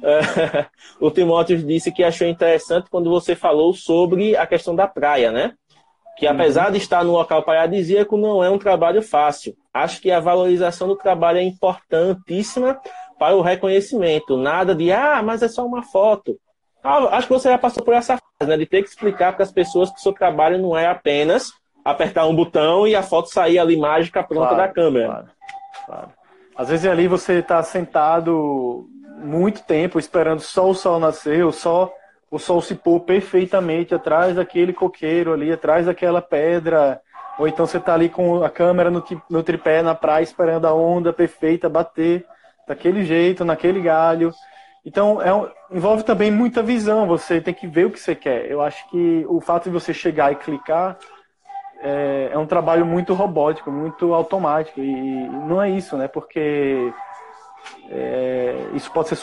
É, 0.04 0.66
o 1.00 1.10
Timóteo 1.10 1.58
disse 1.58 1.92
que 1.92 2.04
achou 2.04 2.28
interessante 2.28 2.90
quando 2.90 3.10
você 3.10 3.36
falou 3.36 3.74
sobre 3.74 4.36
a 4.36 4.46
questão 4.46 4.76
da 4.76 4.88
praia, 4.88 5.32
né? 5.32 5.54
Que 6.18 6.28
apesar 6.28 6.68
uhum. 6.68 6.74
de 6.74 6.78
estar 6.78 7.04
no 7.04 7.14
local 7.14 7.44
paradisíaco, 7.44 8.18
não 8.18 8.44
é 8.44 8.50
um 8.50 8.60
trabalho 8.60 9.02
fácil. 9.02 9.56
Acho 9.74 10.02
que 10.02 10.12
a 10.12 10.20
valorização 10.20 10.88
do 10.88 10.96
trabalho 10.96 11.40
é 11.40 11.44
importantíssima 11.44 12.80
para 13.18 13.36
o 13.36 13.42
reconhecimento. 13.42 14.38
Nada 14.38 14.76
de, 14.76 14.92
ah, 14.92 15.22
mas 15.24 15.42
é 15.42 15.48
só 15.48 15.66
uma 15.66 15.82
foto. 15.82 16.38
Ah, 16.84 17.18
acho 17.18 17.28
que 17.28 17.34
você 17.34 17.50
já 17.50 17.58
passou 17.58 17.84
por 17.84 17.94
essa 17.94 18.18
fase, 18.18 18.50
né? 18.50 18.58
De 18.58 18.66
ter 18.66 18.84
que 18.84 18.90
explicar 18.90 19.34
para 19.34 19.44
as 19.44 19.52
pessoas 19.52 19.90
que 19.90 19.98
o 19.98 20.02
seu 20.02 20.14
trabalho 20.14 20.60
não 20.60 20.78
é 20.78 20.88
apenas 20.88 21.52
apertar 21.84 22.28
um 22.28 22.36
botão 22.36 22.88
e 22.88 22.96
a 22.96 23.04
foto 23.04 23.30
sair 23.30 23.60
ali 23.60 23.78
mágica 23.78 24.24
pronta 24.24 24.56
claro, 24.56 24.58
da 24.58 24.68
câmera. 24.68 25.08
Claro, 25.08 25.28
claro. 25.86 26.10
Às 26.56 26.70
vezes 26.70 26.86
ali 26.86 27.08
você 27.08 27.40
está 27.40 27.62
sentado 27.64 28.88
muito 29.24 29.64
tempo 29.64 30.00
esperando 30.00 30.42
só 30.42 30.70
o 30.70 30.76
sol 30.76 31.00
nascer, 31.00 31.44
ou 31.46 31.52
só 31.52 31.92
o 32.32 32.38
sol 32.38 32.62
se 32.62 32.76
pôr 32.76 33.00
perfeitamente 33.02 33.96
atrás 33.96 34.36
daquele 34.36 34.74
coqueiro 34.74 35.34
ali, 35.34 35.52
atrás 35.52 35.86
daquela 35.86 36.22
pedra, 36.22 37.02
ou 37.38 37.48
então 37.48 37.66
você 37.66 37.78
está 37.78 37.94
ali 37.94 38.10
com 38.10 38.44
a 38.44 38.50
câmera 38.50 38.92
no, 38.92 39.04
no 39.30 39.42
tripé 39.42 39.82
na 39.82 39.96
praia 39.96 40.24
esperando 40.24 40.66
a 40.66 40.74
onda 40.74 41.14
perfeita 41.14 41.70
bater 41.70 42.26
daquele 42.68 43.04
jeito, 43.04 43.46
naquele 43.46 43.82
galho. 43.82 44.32
Então, 44.86 45.22
é 45.22 45.34
um, 45.34 45.50
envolve 45.72 46.04
também 46.04 46.32
muita 46.32 46.62
visão, 46.62 47.08
você 47.08 47.42
tem 47.42 47.54
que 47.54 47.68
ver 47.68 47.86
o 47.86 47.92
que 47.92 48.00
você 48.00 48.16
quer. 48.16 48.50
Eu 48.50 48.62
acho 48.62 48.88
que 48.90 49.26
o 49.28 49.42
fato 49.42 49.66
de 49.66 49.70
você 49.70 49.94
chegar 49.94 50.32
e 50.32 50.36
clicar 50.36 50.98
é, 51.82 52.30
é 52.34 52.38
um 52.38 52.46
trabalho 52.46 52.86
muito 52.86 53.14
robótico, 53.14 53.72
muito 53.72 54.14
automático, 54.14 54.80
e, 54.80 55.30
não 55.30 55.62
é 55.62 55.70
isso, 55.70 55.98
né? 55.98 56.08
Porque 56.08 56.92
é, 57.90 58.70
isso, 58.74 58.92
pode 58.92 59.10
ser 59.10 59.16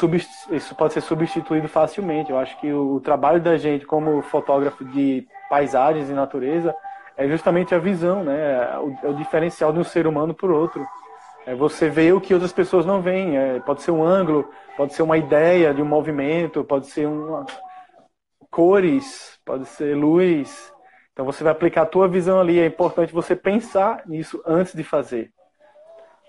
isso 0.50 0.74
pode 0.74 0.92
ser 0.92 1.00
substituído 1.00 1.68
facilmente. 1.68 2.30
Eu 2.30 2.38
acho 2.38 2.58
que 2.60 2.72
o, 2.72 2.96
o 2.96 3.00
trabalho 3.00 3.40
da 3.40 3.56
gente 3.56 3.86
como 3.86 4.22
fotógrafo 4.22 4.84
de 4.84 5.26
paisagens 5.48 6.10
e 6.10 6.12
natureza 6.12 6.74
é 7.16 7.26
justamente 7.28 7.74
a 7.74 7.78
visão, 7.78 8.24
né? 8.24 8.78
O, 8.78 9.06
é 9.06 9.08
o 9.10 9.14
diferencial 9.14 9.72
de 9.72 9.78
um 9.78 9.84
ser 9.84 10.06
humano 10.06 10.34
por 10.34 10.50
outro. 10.50 10.86
É 11.46 11.54
você 11.54 11.88
ver 11.88 12.12
o 12.12 12.20
que 12.20 12.34
outras 12.34 12.52
pessoas 12.52 12.84
não 12.84 13.00
veem. 13.00 13.36
É, 13.36 13.60
pode 13.60 13.82
ser 13.82 13.90
um 13.90 14.02
ângulo, 14.02 14.48
pode 14.76 14.94
ser 14.94 15.02
uma 15.02 15.16
ideia 15.16 15.72
de 15.72 15.80
um 15.80 15.86
movimento, 15.86 16.64
pode 16.64 16.86
ser 16.86 17.06
uma... 17.06 17.46
cores, 18.50 19.38
pode 19.44 19.66
ser 19.66 19.96
luz. 19.96 20.74
Então 21.16 21.24
você 21.24 21.42
vai 21.42 21.50
aplicar 21.50 21.80
a 21.80 21.86
tua 21.86 22.06
visão 22.06 22.38
ali. 22.38 22.60
É 22.60 22.66
importante 22.66 23.10
você 23.10 23.34
pensar 23.34 24.02
nisso 24.04 24.42
antes 24.46 24.74
de 24.74 24.84
fazer. 24.84 25.32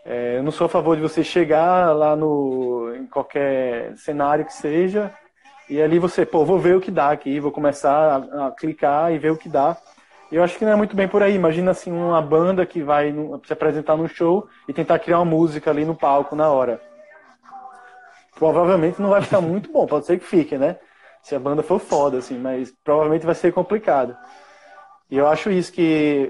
É, 0.05 0.37
eu 0.37 0.43
não 0.43 0.51
sou 0.51 0.63
a 0.63 0.69
favor 0.69 0.95
de 0.95 1.01
você 1.01 1.25
chegar 1.25 1.93
lá 1.93 2.15
no, 2.15 2.95
em 2.95 3.05
qualquer 3.05 3.97
cenário 3.97 4.45
que 4.45 4.53
seja 4.53 5.11
e 5.69 5.81
ali 5.81 5.99
você, 5.99 6.25
pô, 6.25 6.45
vou 6.45 6.57
ver 6.57 6.77
o 6.77 6.79
que 6.79 6.89
dá 6.89 7.11
aqui, 7.11 7.37
vou 7.37 7.51
começar 7.51 8.25
a, 8.31 8.47
a 8.47 8.51
clicar 8.51 9.11
e 9.11 9.17
ver 9.17 9.29
o 9.29 9.37
que 9.37 9.49
dá. 9.49 9.75
Eu 10.31 10.41
acho 10.41 10.57
que 10.57 10.63
não 10.63 10.71
é 10.71 10.75
muito 10.77 10.95
bem 10.95 11.09
por 11.09 11.21
aí. 11.21 11.35
Imagina 11.35 11.71
assim 11.71 11.91
uma 11.91 12.21
banda 12.21 12.65
que 12.65 12.81
vai 12.81 13.13
se 13.43 13.51
apresentar 13.51 13.97
no 13.97 14.07
show 14.07 14.47
e 14.69 14.71
tentar 14.73 14.99
criar 14.99 15.17
uma 15.17 15.25
música 15.25 15.69
ali 15.69 15.83
no 15.83 15.95
palco 15.95 16.33
na 16.33 16.49
hora. 16.49 16.79
Provavelmente 18.39 19.01
não 19.01 19.09
vai 19.09 19.21
ficar 19.21 19.41
muito 19.41 19.69
bom, 19.69 19.85
pode 19.85 20.05
ser 20.05 20.17
que 20.17 20.25
fique, 20.25 20.57
né? 20.57 20.77
Se 21.21 21.35
a 21.35 21.39
banda 21.39 21.61
for 21.61 21.77
foda, 21.77 22.19
assim, 22.19 22.39
mas 22.39 22.71
provavelmente 22.85 23.25
vai 23.25 23.35
ser 23.35 23.51
complicado. 23.51 24.15
E 25.09 25.17
eu 25.17 25.27
acho 25.27 25.49
isso 25.49 25.71
que 25.71 26.29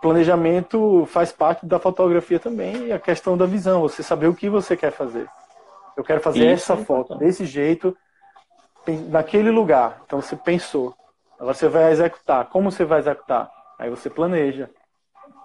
planejamento 0.00 1.06
faz 1.06 1.30
parte 1.30 1.66
da 1.66 1.78
fotografia 1.78 2.40
também 2.40 2.86
e 2.86 2.92
a 2.92 2.98
questão 2.98 3.36
da 3.36 3.46
visão, 3.46 3.82
você 3.82 4.02
saber 4.02 4.28
o 4.28 4.34
que 4.34 4.48
você 4.48 4.76
quer 4.76 4.90
fazer. 4.90 5.28
Eu 5.96 6.02
quero 6.02 6.20
fazer 6.20 6.52
Isso, 6.52 6.72
essa 6.72 6.76
foto 6.84 7.16
desse 7.16 7.44
jeito, 7.44 7.96
naquele 9.08 9.50
lugar. 9.50 10.00
Então 10.06 10.20
você 10.20 10.34
pensou. 10.34 10.94
Agora 11.38 11.54
você 11.54 11.68
vai 11.68 11.90
executar. 11.90 12.46
Como 12.46 12.70
você 12.70 12.84
vai 12.84 13.00
executar? 13.00 13.50
Aí 13.78 13.90
você 13.90 14.08
planeja. 14.08 14.70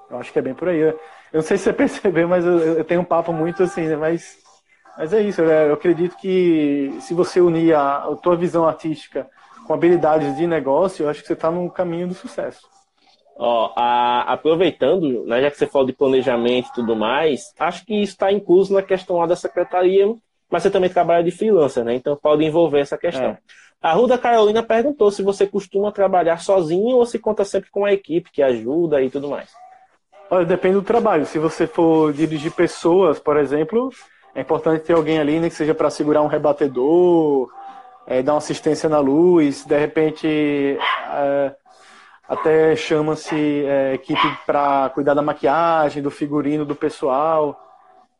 Eu 0.09 0.17
acho 0.17 0.31
que 0.31 0.39
é 0.39 0.41
bem 0.41 0.53
por 0.53 0.69
aí. 0.69 0.79
Eu 0.79 0.99
não 1.33 1.41
sei 1.41 1.57
se 1.57 1.65
você 1.65 1.73
percebeu, 1.73 2.27
mas 2.27 2.45
eu, 2.45 2.57
eu 2.77 2.85
tenho 2.85 3.01
um 3.01 3.05
papo 3.05 3.33
muito 3.33 3.63
assim, 3.63 3.87
né? 3.87 3.95
Mas, 3.95 4.37
mas 4.97 5.13
é 5.13 5.21
isso. 5.21 5.41
Eu, 5.41 5.73
acredito 5.73 6.15
que 6.17 6.95
se 7.01 7.13
você 7.13 7.41
unir 7.41 7.73
a, 7.73 8.05
a 8.05 8.15
tua 8.15 8.35
visão 8.35 8.65
artística 8.65 9.29
com 9.65 9.73
habilidades 9.73 10.35
de 10.37 10.47
negócio, 10.47 11.03
eu 11.03 11.09
acho 11.09 11.21
que 11.21 11.27
você 11.27 11.33
está 11.33 11.51
no 11.51 11.69
caminho 11.69 12.07
do 12.07 12.13
sucesso. 12.13 12.61
Ó, 13.37 13.73
a, 13.75 14.33
aproveitando, 14.33 15.25
né, 15.25 15.41
já 15.41 15.51
que 15.51 15.57
você 15.57 15.67
falou 15.67 15.85
de 15.85 15.93
planejamento 15.93 16.69
e 16.69 16.73
tudo 16.73 16.95
mais, 16.95 17.53
acho 17.59 17.85
que 17.85 17.93
isso 17.95 18.13
está 18.13 18.31
incluso 18.31 18.73
na 18.73 18.81
questão 18.81 19.17
lá 19.17 19.25
da 19.25 19.35
secretaria, 19.35 20.13
mas 20.49 20.63
você 20.63 20.69
também 20.69 20.89
trabalha 20.89 21.23
de 21.23 21.31
freelancer, 21.31 21.83
né? 21.83 21.95
Então 21.95 22.15
pode 22.15 22.45
envolver 22.45 22.79
essa 22.79 22.97
questão. 22.97 23.31
É. 23.31 23.37
A 23.81 23.91
Ruda 23.91 24.17
Carolina 24.17 24.63
perguntou 24.63 25.11
se 25.11 25.21
você 25.21 25.45
costuma 25.45 25.91
trabalhar 25.91 26.37
sozinho 26.37 26.95
ou 26.95 27.05
se 27.05 27.19
conta 27.19 27.43
sempre 27.43 27.69
com 27.69 27.83
a 27.83 27.91
equipe 27.91 28.31
que 28.31 28.41
ajuda 28.41 29.01
e 29.01 29.09
tudo 29.09 29.29
mais. 29.29 29.49
Olha, 30.29 30.45
depende 30.45 30.75
do 30.75 30.81
trabalho. 30.81 31.25
Se 31.25 31.37
você 31.37 31.67
for 31.67 32.13
dirigir 32.13 32.51
pessoas, 32.51 33.19
por 33.19 33.37
exemplo, 33.37 33.91
é 34.33 34.41
importante 34.41 34.83
ter 34.83 34.93
alguém 34.93 35.19
ali, 35.19 35.39
nem 35.39 35.49
que 35.49 35.55
seja 35.55 35.75
para 35.75 35.89
segurar 35.89 36.21
um 36.21 36.27
rebatedor, 36.27 37.49
é, 38.07 38.21
dar 38.21 38.33
uma 38.33 38.37
assistência 38.37 38.89
na 38.89 38.99
luz, 38.99 39.65
de 39.65 39.77
repente. 39.77 40.27
É, 40.27 41.55
até 42.27 42.75
chama-se 42.75 43.65
é, 43.65 43.93
equipe 43.93 44.37
para 44.45 44.89
cuidar 44.89 45.13
da 45.13 45.21
maquiagem, 45.21 46.01
do 46.01 46.09
figurino 46.09 46.65
do 46.65 46.75
pessoal. 46.75 47.61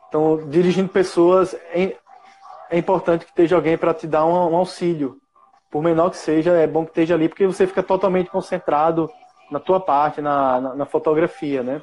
Então, 0.07 0.47
dirigindo 0.47 0.89
pessoas, 0.89 1.55
é, 1.73 1.97
é 2.69 2.77
importante 2.77 3.25
que 3.25 3.31
esteja 3.31 3.55
alguém 3.55 3.77
para 3.77 3.93
te 3.93 4.05
dar 4.05 4.25
um, 4.25 4.51
um, 4.51 4.55
auxílio. 4.55 5.17
Por 5.71 5.81
menor 5.81 6.11
que 6.11 6.17
seja, 6.17 6.51
é 6.51 6.67
bom 6.67 6.83
que 6.83 6.91
esteja 6.91 7.15
ali, 7.15 7.27
porque 7.27 7.47
você 7.47 7.65
fica 7.65 7.81
totalmente 7.81 8.29
concentrado 8.29 9.09
na 9.49 9.59
tua 9.59 9.79
parte, 9.79 10.21
na, 10.21 10.61
na, 10.61 10.75
na 10.75 10.85
fotografia, 10.85 11.63
né? 11.63 11.81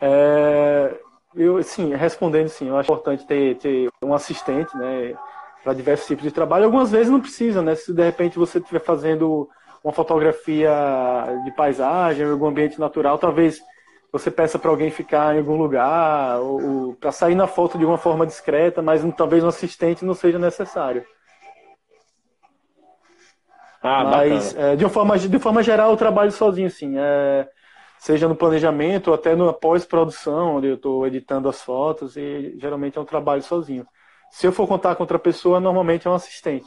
É, 0.00 0.98
eu, 1.34 1.62
sim, 1.62 1.94
respondendo 1.94 2.48
sim, 2.48 2.68
eu 2.68 2.76
acho 2.76 2.90
importante 2.90 3.26
ter, 3.26 3.56
ter 3.58 3.90
um 4.02 4.14
assistente, 4.14 4.74
né? 4.76 5.14
Para 5.62 5.74
diversos 5.74 6.06
tipos 6.06 6.24
de 6.24 6.30
trabalho. 6.30 6.64
Algumas 6.64 6.90
vezes 6.90 7.10
não 7.10 7.20
precisa, 7.20 7.62
né? 7.62 7.74
Se 7.74 7.92
de 7.92 8.02
repente 8.02 8.38
você 8.38 8.58
estiver 8.58 8.80
fazendo 8.80 9.48
uma 9.82 9.92
fotografia 9.92 10.70
de 11.44 11.50
paisagem, 11.52 12.28
algum 12.28 12.46
ambiente 12.46 12.78
natural, 12.80 13.18
talvez 13.18 13.60
você 14.12 14.30
peça 14.30 14.58
para 14.58 14.70
alguém 14.70 14.90
ficar 14.90 15.34
em 15.34 15.38
algum 15.38 15.56
lugar, 15.56 16.38
ou, 16.40 16.62
ou 16.62 16.94
para 16.94 17.12
sair 17.12 17.34
na 17.34 17.46
foto 17.46 17.78
de 17.78 17.84
uma 17.84 17.98
forma 17.98 18.26
discreta, 18.26 18.80
mas 18.80 19.02
talvez 19.14 19.44
um 19.44 19.48
assistente 19.48 20.04
não 20.04 20.14
seja 20.14 20.38
necessário. 20.38 21.04
Ah, 23.82 24.04
mas 24.04 24.56
é, 24.56 24.74
de, 24.76 24.84
uma 24.84 24.90
forma, 24.90 25.18
de 25.18 25.38
forma 25.38 25.62
geral 25.62 25.90
eu 25.90 25.96
trabalho 25.96 26.32
sozinho, 26.32 26.70
sim. 26.70 26.94
É, 26.98 27.48
seja 27.98 28.26
no 28.26 28.34
planejamento 28.34 29.08
ou 29.08 29.14
até 29.14 29.36
na 29.36 29.52
pós-produção, 29.52 30.56
onde 30.56 30.68
eu 30.68 30.74
estou 30.74 31.06
editando 31.06 31.48
as 31.48 31.62
fotos, 31.62 32.16
e 32.16 32.56
geralmente 32.58 32.98
é 32.98 33.00
um 33.00 33.04
trabalho 33.04 33.42
sozinho. 33.42 33.86
Se 34.30 34.46
eu 34.46 34.52
for 34.52 34.66
contar 34.66 34.94
com 34.94 35.02
outra 35.02 35.18
pessoa, 35.18 35.60
normalmente 35.60 36.06
é 36.06 36.10
um 36.10 36.14
assistente. 36.14 36.66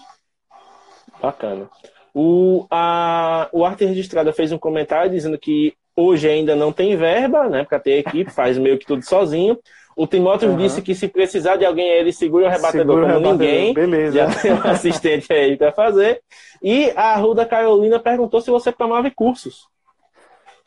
Bacana. 1.21 1.69
O, 2.13 2.65
a, 2.69 3.49
o 3.53 3.63
Arte 3.63 3.85
Registrada 3.85 4.33
fez 4.33 4.51
um 4.51 4.57
comentário 4.57 5.11
dizendo 5.11 5.37
que 5.37 5.73
hoje 5.95 6.27
ainda 6.27 6.55
não 6.55 6.71
tem 6.73 6.95
verba, 6.95 7.47
né, 7.47 7.63
para 7.63 7.79
ter 7.79 7.99
equipe, 7.99 8.31
faz 8.31 8.57
meio 8.57 8.77
que 8.77 8.85
tudo 8.85 9.03
sozinho. 9.03 9.57
O 9.95 10.07
Timóteo 10.07 10.49
uhum. 10.49 10.57
disse 10.57 10.81
que 10.81 10.95
se 10.95 11.07
precisar 11.07 11.57
de 11.57 11.65
alguém, 11.65 11.87
ele 11.87 12.13
segura 12.13 12.47
o 12.47 12.49
rebatedor 12.49 12.95
segura 12.95 13.13
como 13.13 13.27
o 13.27 13.31
rebatedor. 13.31 13.47
ninguém. 13.47 13.73
Beleza. 13.73 14.17
Já 14.17 14.41
tem 14.41 14.53
um 14.53 14.63
assistente 14.67 15.31
aí 15.31 15.57
para 15.57 15.71
fazer. 15.71 16.21
E 16.61 16.91
a 16.95 17.15
Ruda 17.17 17.45
Carolina 17.45 17.99
perguntou 17.99 18.41
se 18.41 18.49
você 18.49 18.71
promove 18.71 19.11
cursos. 19.11 19.67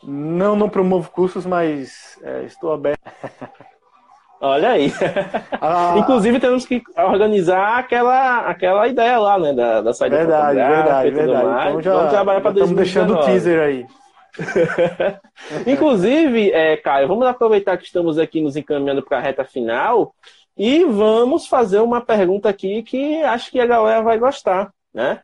Não, 0.03 0.55
não 0.55 0.69
promovo 0.69 1.11
cursos, 1.11 1.47
mas 1.47 2.19
é, 2.23 2.45
estou 2.45 2.73
aberto. 2.73 3.01
Olha 4.45 4.73
aí. 4.73 4.93
Ah, 5.59 5.95
Inclusive 5.99 6.39
temos 6.39 6.67
que 6.67 6.83
organizar 6.99 7.79
aquela, 7.79 8.41
aquela 8.41 8.87
ideia 8.87 9.19
lá, 9.19 9.39
né? 9.39 9.55
Da, 9.55 9.81
da 9.81 9.95
saída 9.95 10.19
Verdade, 10.19 10.57
verdade, 10.57 11.11
verdade. 11.11 11.47
Mais. 11.47 11.69
Então 11.71 11.83
já, 11.83 11.95
Vamos 11.95 12.11
trabalhar 12.11 12.41
para 12.43 12.51
Estamos 12.51 12.77
deixando 12.77 13.15
o 13.15 13.25
teaser 13.25 13.61
aí. 13.61 13.87
Inclusive, 15.67 16.51
é, 16.51 16.77
Caio, 16.77 17.09
vamos 17.09 17.27
aproveitar 17.27 17.79
que 17.79 17.85
estamos 17.85 18.19
aqui 18.19 18.43
nos 18.43 18.55
encaminhando 18.55 19.03
para 19.03 19.17
a 19.17 19.21
reta 19.21 19.45
final 19.45 20.15
e 20.59 20.85
vamos 20.85 21.47
fazer 21.47 21.79
uma 21.79 22.03
pergunta 22.03 22.49
aqui 22.49 22.83
que 22.83 23.23
acho 23.23 23.51
que 23.51 23.59
a 23.59 23.67
galera 23.67 24.03
vai 24.03 24.19
gostar, 24.19 24.71
né? 24.93 25.21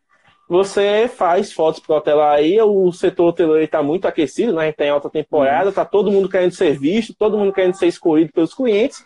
Você 0.51 1.07
faz 1.07 1.53
fotos 1.53 1.79
para 1.79 1.95
hotel 1.95 2.21
aí, 2.21 2.61
o 2.61 2.91
setor 2.91 3.29
hoteleiro 3.29 3.63
está 3.63 3.85
muito 3.85 4.09
aquecido, 4.09 4.53
né? 4.53 4.63
A 4.63 4.67
gente 4.67 4.75
tem 4.75 4.91
alta 4.91 5.09
temporada, 5.09 5.69
está 5.69 5.85
todo 5.85 6.11
mundo 6.11 6.29
querendo 6.29 6.51
ser 6.51 6.77
visto, 6.77 7.15
todo 7.15 7.39
mundo 7.39 7.53
querendo 7.53 7.75
ser 7.75 7.87
escolhido 7.87 8.33
pelos 8.33 8.53
clientes 8.53 9.01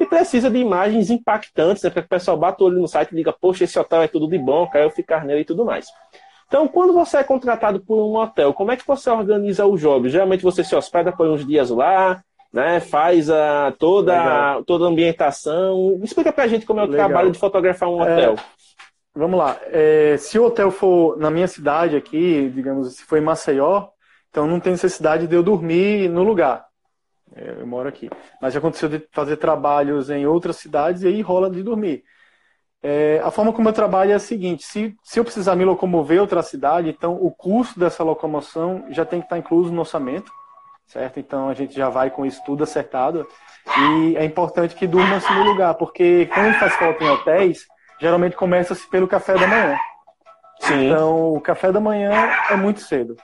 e 0.00 0.06
precisa 0.06 0.50
de 0.50 0.56
imagens 0.56 1.10
impactantes, 1.10 1.82
né? 1.82 1.90
Para 1.90 2.00
que 2.00 2.06
o 2.06 2.08
pessoal 2.08 2.38
bata 2.38 2.64
o 2.64 2.68
olho 2.68 2.80
no 2.80 2.88
site 2.88 3.12
e 3.12 3.14
diga, 3.14 3.30
poxa, 3.30 3.64
esse 3.64 3.78
hotel 3.78 4.00
é 4.00 4.08
tudo 4.08 4.26
de 4.26 4.38
bom, 4.38 4.66
quero 4.70 4.88
ficar 4.88 5.22
nele 5.26 5.42
e 5.42 5.44
tudo 5.44 5.66
mais. 5.66 5.86
Então, 6.48 6.66
quando 6.66 6.94
você 6.94 7.18
é 7.18 7.24
contratado 7.24 7.78
por 7.78 7.98
um 7.98 8.16
hotel, 8.16 8.54
como 8.54 8.72
é 8.72 8.76
que 8.78 8.86
você 8.86 9.10
organiza 9.10 9.66
o 9.66 9.76
job? 9.76 10.08
Geralmente 10.08 10.42
você 10.42 10.64
se 10.64 10.74
hospeda 10.74 11.12
por 11.12 11.28
uns 11.28 11.46
dias 11.46 11.68
lá, 11.68 12.22
né? 12.50 12.80
Faz 12.80 13.28
a, 13.28 13.70
toda, 13.78 14.62
toda 14.66 14.86
a 14.86 14.88
ambientação. 14.88 16.00
Explica 16.02 16.32
pra 16.32 16.48
gente 16.48 16.64
como 16.64 16.80
é 16.80 16.84
o 16.84 16.86
Legal. 16.86 17.06
trabalho 17.06 17.30
de 17.30 17.38
fotografar 17.38 17.86
um 17.90 18.00
hotel. 18.00 18.32
É, 18.32 18.56
vamos 19.16 19.38
lá. 19.38 19.58
É, 19.64 20.16
se 20.18 20.38
o 20.38 20.44
hotel 20.44 20.70
for 20.70 21.16
na 21.16 21.30
minha 21.30 21.48
cidade 21.48 21.96
aqui, 21.96 22.50
digamos, 22.54 22.96
se 22.96 23.04
for 23.04 23.18
em 23.18 23.22
Maceió, 23.22 23.88
então 24.28 24.46
não 24.46 24.60
tem 24.60 24.72
necessidade 24.72 25.26
de 25.26 25.34
eu 25.34 25.42
dormir 25.42 26.08
no 26.10 26.22
lugar. 26.22 26.66
É, 27.34 27.56
eu 27.58 27.66
moro 27.66 27.88
aqui. 27.88 28.10
Mas 28.40 28.52
já 28.52 28.58
aconteceu 28.58 28.88
de 28.88 29.06
fazer 29.10 29.38
trabalhos 29.38 30.10
em 30.10 30.26
outras 30.26 30.56
cidades 30.56 31.02
e 31.02 31.08
aí 31.08 31.20
rola 31.22 31.50
de 31.50 31.62
dormir. 31.62 32.04
É, 32.82 33.20
a 33.24 33.30
forma 33.30 33.52
como 33.52 33.68
eu 33.68 33.72
trabalho 33.72 34.12
é 34.12 34.14
a 34.14 34.20
seguinte: 34.20 34.64
se, 34.64 34.94
se 35.02 35.18
eu 35.18 35.24
precisar 35.24 35.56
me 35.56 35.64
locomover 35.64 36.18
a 36.18 36.22
outra 36.22 36.42
cidade, 36.42 36.90
então 36.90 37.14
o 37.14 37.30
custo 37.30 37.80
dessa 37.80 38.04
locomoção 38.04 38.84
já 38.90 39.04
tem 39.04 39.20
que 39.20 39.26
estar 39.26 39.38
incluso 39.38 39.72
no 39.72 39.80
orçamento, 39.80 40.30
certo? 40.86 41.18
Então 41.18 41.48
a 41.48 41.54
gente 41.54 41.74
já 41.74 41.88
vai 41.88 42.10
com 42.10 42.24
isso 42.24 42.42
tudo 42.44 42.62
acertado. 42.62 43.26
E 43.78 44.16
é 44.16 44.24
importante 44.24 44.76
que 44.76 44.86
durmam-se 44.86 45.32
no 45.32 45.42
lugar, 45.44 45.74
porque 45.74 46.26
quando 46.26 46.54
faz 46.58 46.74
falta 46.76 47.02
em 47.02 47.08
hotéis, 47.08 47.66
geralmente 48.00 48.36
começa-se 48.36 48.88
pelo 48.88 49.08
café 49.08 49.34
da 49.34 49.46
manhã. 49.46 49.78
Sim. 50.60 50.86
Então 50.86 51.34
o 51.34 51.40
café 51.40 51.70
da 51.70 51.80
manhã 51.80 52.12
é 52.50 52.56
muito 52.56 52.80
cedo. 52.80 53.16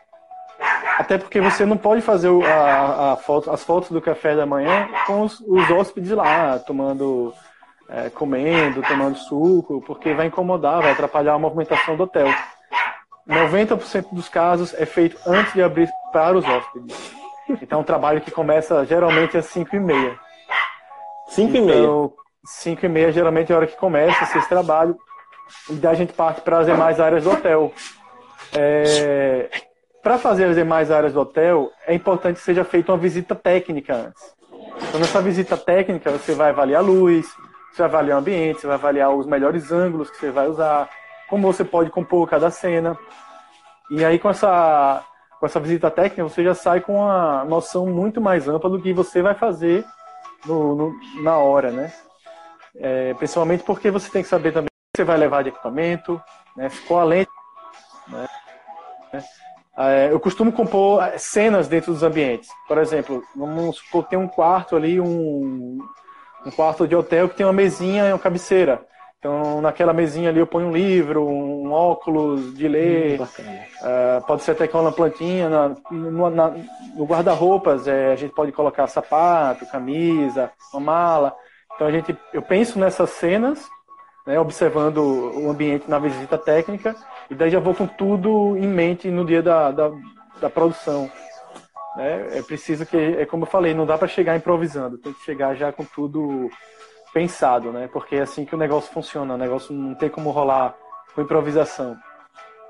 Até 0.99 1.19
porque 1.19 1.41
você 1.41 1.65
não 1.65 1.77
pode 1.77 2.03
fazer 2.03 2.29
a, 2.45 3.13
a 3.13 3.17
foto, 3.17 3.51
as 3.51 3.65
fotos 3.65 3.91
do 3.91 4.01
café 4.01 4.37
da 4.37 4.47
manhã 4.47 4.89
com 5.07 5.23
os, 5.23 5.41
os 5.41 5.71
hóspedes 5.71 6.11
lá, 6.11 6.59
tomando 6.59 7.33
é, 7.89 8.09
comendo, 8.11 8.83
tomando 8.83 9.17
suco, 9.17 9.83
porque 9.87 10.15
vai 10.15 10.27
incomodar, 10.27 10.81
vai 10.83 10.93
atrapalhar 10.93 11.35
a 11.35 11.39
movimentação 11.39 11.97
do 11.97 12.05
hotel. 12.05 12.29
90% 13.29 14.07
dos 14.13 14.29
casos 14.29 14.75
é 14.75 14.87
feito 14.87 15.17
antes 15.27 15.53
de 15.53 15.63
abrir 15.63 15.89
para 16.13 16.37
os 16.37 16.45
hóspedes. 16.45 17.13
Então, 17.61 17.79
é 17.79 17.83
um 17.83 17.85
trabalho 17.85 18.21
que 18.21 18.31
começa 18.31 18.85
geralmente 18.85 19.37
às 19.37 19.47
5 19.47 19.77
e 19.77 19.81
meia. 19.81 20.19
5 22.45 22.85
e 22.85 22.89
meia? 22.89 22.89
5 22.89 22.89
meia 22.89 23.13
geralmente 23.13 23.53
é 23.53 23.55
a 23.55 23.59
hora 23.59 23.67
que 23.67 23.77
começa 23.77 24.39
esse 24.39 24.49
trabalho. 24.49 24.97
E 25.69 25.75
daí 25.75 25.93
a 25.93 25.97
gente 25.97 26.13
parte 26.13 26.41
para 26.41 26.59
as 26.59 26.67
demais 26.67 27.01
áreas 27.01 27.25
do 27.25 27.31
hotel. 27.31 27.73
É... 28.55 29.49
Para 30.03 30.19
fazer 30.19 30.47
as 30.47 30.57
demais 30.57 30.91
áreas 30.91 31.13
do 31.13 31.21
hotel, 31.21 31.71
é 31.87 31.95
importante 31.95 32.37
que 32.37 32.43
seja 32.43 32.65
feita 32.65 32.91
uma 32.91 32.99
visita 32.99 33.35
técnica 33.35 33.95
antes. 33.95 34.35
Então, 34.89 34.99
nessa 34.99 35.23
visita 35.23 35.57
técnica, 35.57 36.11
você 36.11 36.35
vai 36.35 36.51
avaliar 36.51 36.83
a 36.83 36.85
luz, 36.85 37.27
você 37.73 37.83
vai 37.83 37.87
avaliar 37.87 38.17
o 38.17 38.21
ambiente, 38.21 38.61
você 38.61 38.67
vai 38.67 38.77
avaliar 38.77 39.15
os 39.15 39.27
melhores 39.27 39.71
ângulos 39.71 40.11
que 40.11 40.17
você 40.17 40.31
vai 40.31 40.49
usar, 40.49 40.91
como 41.29 41.51
você 41.51 41.65
pode 41.65 41.91
compor 41.91 42.29
cada 42.29 42.51
cena. 42.51 42.99
E 43.91 44.05
aí 44.05 44.19
com 44.19 44.29
essa, 44.29 45.05
com 45.39 45.47
essa 45.47 45.61
visita 45.61 45.91
técnica 45.91 46.23
você 46.25 46.43
já 46.43 46.55
sai 46.55 46.81
com 46.81 46.97
uma 46.97 47.45
noção 47.45 47.87
muito 47.87 48.21
mais 48.21 48.49
ampla 48.49 48.69
do 48.69 48.81
que 48.81 48.93
você 48.93 49.23
vai 49.23 49.35
fazer 49.35 49.85
no, 50.45 50.75
no, 50.75 50.93
na 51.23 51.39
hora, 51.39 51.71
né? 51.71 51.93
É, 52.77 53.15
principalmente 53.15 53.63
porque 53.65 53.91
você 53.91 54.11
tem 54.11 54.23
que 54.23 54.29
saber 54.29 54.53
também 54.53 54.67
o 54.67 54.97
que 54.97 55.03
você 55.03 55.05
vai 55.05 55.19
levar 55.19 55.43
de 55.43 55.51
equipamento, 55.51 56.21
né? 56.57 56.71
qual 56.87 57.01
a 57.01 57.05
lente. 57.05 57.31
Né? 58.09 58.27
É, 59.77 60.09
eu 60.11 60.21
costumo 60.21 60.53
compor 60.53 61.03
cenas 61.19 61.69
dentro 61.69 61.93
dos 61.93 62.03
ambientes. 62.03 62.49
Por 62.69 62.79
exemplo, 62.79 63.23
vamos 63.35 63.77
supor 63.77 64.05
que 64.05 64.11
tem 64.11 64.19
um 64.19 64.29
quarto 64.29 64.77
ali, 64.77 65.01
um, 65.01 65.79
um 66.45 66.51
quarto 66.51 66.87
de 66.87 66.95
hotel 66.95 67.29
que 67.29 67.37
tem 67.37 67.47
uma 67.47 67.53
mesinha 67.53 68.09
e 68.09 68.13
uma 68.13 68.19
cabeceira. 68.19 68.85
Então, 69.19 69.61
naquela 69.61 69.93
mesinha 69.93 70.31
ali 70.31 70.41
eu 70.41 70.47
ponho 70.49 70.67
um 70.67 70.73
livro, 70.73 71.25
um 71.25 71.71
óculos 71.71 72.57
de 72.57 72.67
ler, 72.67 73.21
hum, 73.21 73.25
uh, 73.25 74.27
pode 74.27 74.43
ser 74.43 74.51
até 74.51 74.67
com 74.67 74.81
uma 74.81 74.91
plantinha. 74.91 75.49
Na, 75.49 75.69
no, 75.93 76.31
no 76.97 77.05
guarda-roupas, 77.05 77.87
é, 77.87 78.13
a 78.13 78.17
gente 78.17 78.35
pode 78.35 78.51
colocar 78.51 78.89
sapato, 78.89 79.65
camisa, 79.67 80.51
uma 80.75 80.81
mala. 80.81 81.37
Então, 81.75 81.87
a 81.87 81.91
gente, 81.91 82.17
eu 82.33 82.43
penso 82.43 82.79
nessas 82.79 83.11
cenas, 83.11 83.69
né, 84.27 84.39
observando 84.39 84.99
o 84.99 85.51
ambiente 85.51 85.89
na 85.89 85.99
visita 85.99 86.39
técnica, 86.39 86.95
e 87.31 87.35
daí 87.35 87.51
já 87.51 87.59
vou 87.59 87.75
com 87.75 87.87
tudo 87.87 88.57
em 88.57 88.67
mente 88.67 89.11
no 89.11 89.25
dia 89.25 89.43
da, 89.43 89.71
da, 89.71 89.91
da 90.41 90.51
produção. 90.51 91.11
Né? 91.97 92.39
É 92.39 92.43
preciso 92.43 92.87
que, 92.87 92.97
é 92.97 93.27
como 93.27 93.45
eu 93.45 93.51
falei, 93.51 93.75
não 93.75 93.87
dá 93.87 93.99
para 93.99 94.09
chegar 94.09 94.37
improvisando, 94.37 94.99
tem 94.99 95.13
que 95.13 95.25
chegar 95.25 95.55
já 95.55 95.73
com 95.73 95.85
tudo 95.85 96.51
pensado, 97.13 97.71
né? 97.73 97.89
Porque 97.93 98.17
é 98.17 98.23
assim 98.23 98.45
que 98.45 98.55
o 98.55 98.59
negócio 98.59 98.93
funciona, 98.93 99.35
o 99.35 99.39
negócio 99.39 99.75
não 99.75 99.95
tem 99.95 100.09
como 100.09 100.31
rolar 100.31 100.75
com 101.15 101.21
improvisação. 101.21 101.97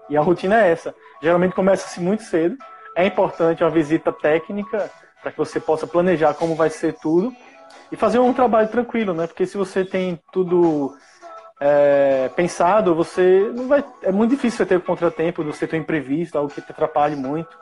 E 0.08 0.16
a 0.16 0.20
rotina 0.20 0.64
é 0.64 0.70
essa. 0.70 0.94
Geralmente 1.22 1.54
começa-se 1.54 2.00
muito 2.00 2.24
cedo. 2.24 2.56
É 2.96 3.06
importante 3.06 3.62
uma 3.62 3.70
visita 3.70 4.12
técnica 4.12 4.90
para 5.22 5.30
que 5.30 5.38
você 5.38 5.60
possa 5.60 5.86
planejar 5.86 6.34
como 6.34 6.56
vai 6.56 6.68
ser 6.68 6.94
tudo 6.94 7.32
e 7.92 7.96
fazer 7.96 8.18
um 8.18 8.32
trabalho 8.32 8.68
tranquilo, 8.68 9.12
né? 9.12 9.26
Porque 9.26 9.44
se 9.44 9.58
você 9.58 9.84
tem 9.84 10.18
tudo 10.32 10.96
é, 11.60 12.30
pensado, 12.34 12.94
você 12.94 13.52
não 13.54 13.68
vai. 13.68 13.84
É 14.02 14.10
muito 14.10 14.30
difícil 14.30 14.56
você 14.56 14.66
ter 14.66 14.78
um 14.78 14.80
contratempo, 14.80 15.44
você 15.44 15.66
ter 15.66 15.76
um 15.76 15.80
imprevisto, 15.80 16.38
algo 16.38 16.50
que 16.50 16.62
te 16.62 16.72
atrapalhe 16.72 17.14
muito. 17.14 17.56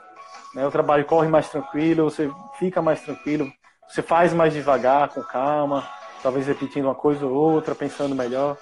Né? 0.55 0.65
O 0.65 0.71
trabalho 0.71 1.05
corre 1.05 1.29
mais 1.29 1.49
tranquilo, 1.51 2.05
você 2.05 2.31
fica 2.59 2.81
mais 2.81 3.01
tranquilo, 3.01 3.53
você 3.89 4.03
faz 4.03 4.33
mais 4.33 4.53
devagar, 4.55 5.09
com 5.09 5.21
calma, 5.21 5.87
talvez 6.23 6.47
repetindo 6.47 6.85
uma 6.85 6.95
coisa 6.95 7.27
ou 7.27 7.35
outra, 7.35 7.75
pensando 7.75 8.15
melhor. 8.15 8.57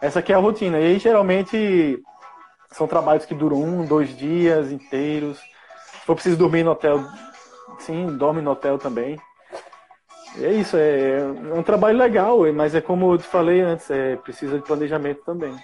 Essa 0.00 0.20
aqui 0.20 0.32
é 0.32 0.36
a 0.36 0.38
rotina. 0.38 0.80
E 0.80 0.86
aí, 0.86 0.98
geralmente 0.98 2.02
são 2.70 2.86
trabalhos 2.86 3.26
que 3.26 3.34
duram 3.34 3.62
um, 3.62 3.84
dois 3.84 4.16
dias 4.16 4.72
inteiros. 4.72 5.38
Se 5.38 6.06
for 6.06 6.14
preciso 6.14 6.38
dormir 6.38 6.62
no 6.62 6.70
hotel, 6.70 7.04
sim, 7.80 8.16
dorme 8.16 8.40
no 8.40 8.52
hotel 8.52 8.78
também. 8.78 9.18
É 10.38 10.52
isso, 10.52 10.76
é, 10.76 11.18
é 11.18 11.54
um 11.54 11.62
trabalho 11.62 11.98
legal, 11.98 12.40
mas 12.52 12.74
é 12.74 12.80
como 12.80 13.12
eu 13.12 13.18
te 13.18 13.24
falei 13.24 13.60
antes, 13.60 13.90
é, 13.90 14.16
precisa 14.16 14.58
de 14.58 14.64
planejamento 14.64 15.22
também. 15.24 15.54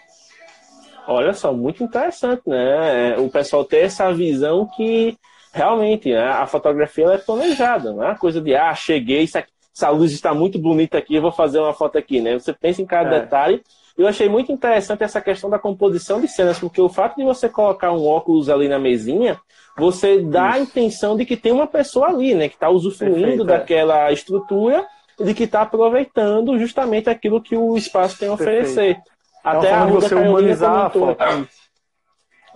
Olha 1.06 1.32
só, 1.32 1.52
muito 1.52 1.84
interessante, 1.84 2.42
né? 2.46 3.12
É, 3.12 3.20
o 3.20 3.30
pessoal 3.30 3.64
ter 3.64 3.84
essa 3.84 4.12
visão 4.12 4.68
que 4.76 5.16
realmente 5.52 6.12
né, 6.12 6.28
a 6.28 6.46
fotografia 6.46 7.06
é 7.06 7.18
planejada, 7.18 7.92
não 7.92 8.02
é 8.02 8.08
uma 8.08 8.18
coisa 8.18 8.40
de, 8.40 8.54
ah, 8.54 8.74
cheguei, 8.74 9.22
isso 9.22 9.38
aqui, 9.38 9.50
essa 9.74 9.90
luz 9.90 10.10
está 10.12 10.34
muito 10.34 10.58
bonita 10.58 10.98
aqui, 10.98 11.14
eu 11.14 11.22
vou 11.22 11.30
fazer 11.30 11.58
uma 11.58 11.72
foto 11.72 11.98
aqui, 11.98 12.20
né? 12.20 12.38
Você 12.38 12.52
pensa 12.52 12.80
em 12.80 12.86
cada 12.86 13.16
é. 13.16 13.20
detalhe. 13.20 13.62
Eu 13.96 14.06
achei 14.06 14.28
muito 14.28 14.50
interessante 14.50 15.04
essa 15.04 15.20
questão 15.20 15.48
da 15.48 15.58
composição 15.58 16.20
de 16.20 16.28
cenas, 16.28 16.58
porque 16.58 16.80
o 16.80 16.88
fato 16.88 17.16
de 17.16 17.24
você 17.24 17.48
colocar 17.48 17.92
um 17.92 18.06
óculos 18.06 18.48
ali 18.48 18.68
na 18.68 18.78
mesinha, 18.78 19.38
você 19.76 20.20
dá 20.20 20.50
Isso. 20.50 20.56
a 20.56 20.60
intenção 20.60 21.16
de 21.16 21.26
que 21.26 21.36
tem 21.36 21.52
uma 21.52 21.66
pessoa 21.66 22.08
ali, 22.08 22.34
né? 22.34 22.48
Que 22.48 22.54
está 22.54 22.70
usufruindo 22.70 23.20
Perfeito, 23.20 23.42
é. 23.42 23.46
daquela 23.46 24.08
é. 24.08 24.12
estrutura 24.12 24.86
e 25.18 25.24
de 25.24 25.34
que 25.34 25.44
está 25.44 25.62
aproveitando 25.62 26.58
justamente 26.58 27.10
aquilo 27.10 27.42
que 27.42 27.56
o 27.56 27.76
espaço 27.76 28.18
tem 28.18 28.28
a 28.28 28.32
oferecer. 28.32 28.94
Perfeito. 28.94 29.16
Até 29.44 29.72
a 29.72 29.84
Ruda 29.84 30.08
você 30.08 30.14
humanizar 30.14 30.90
comentou, 30.90 31.10
a 31.10 31.14
foto. 31.14 31.48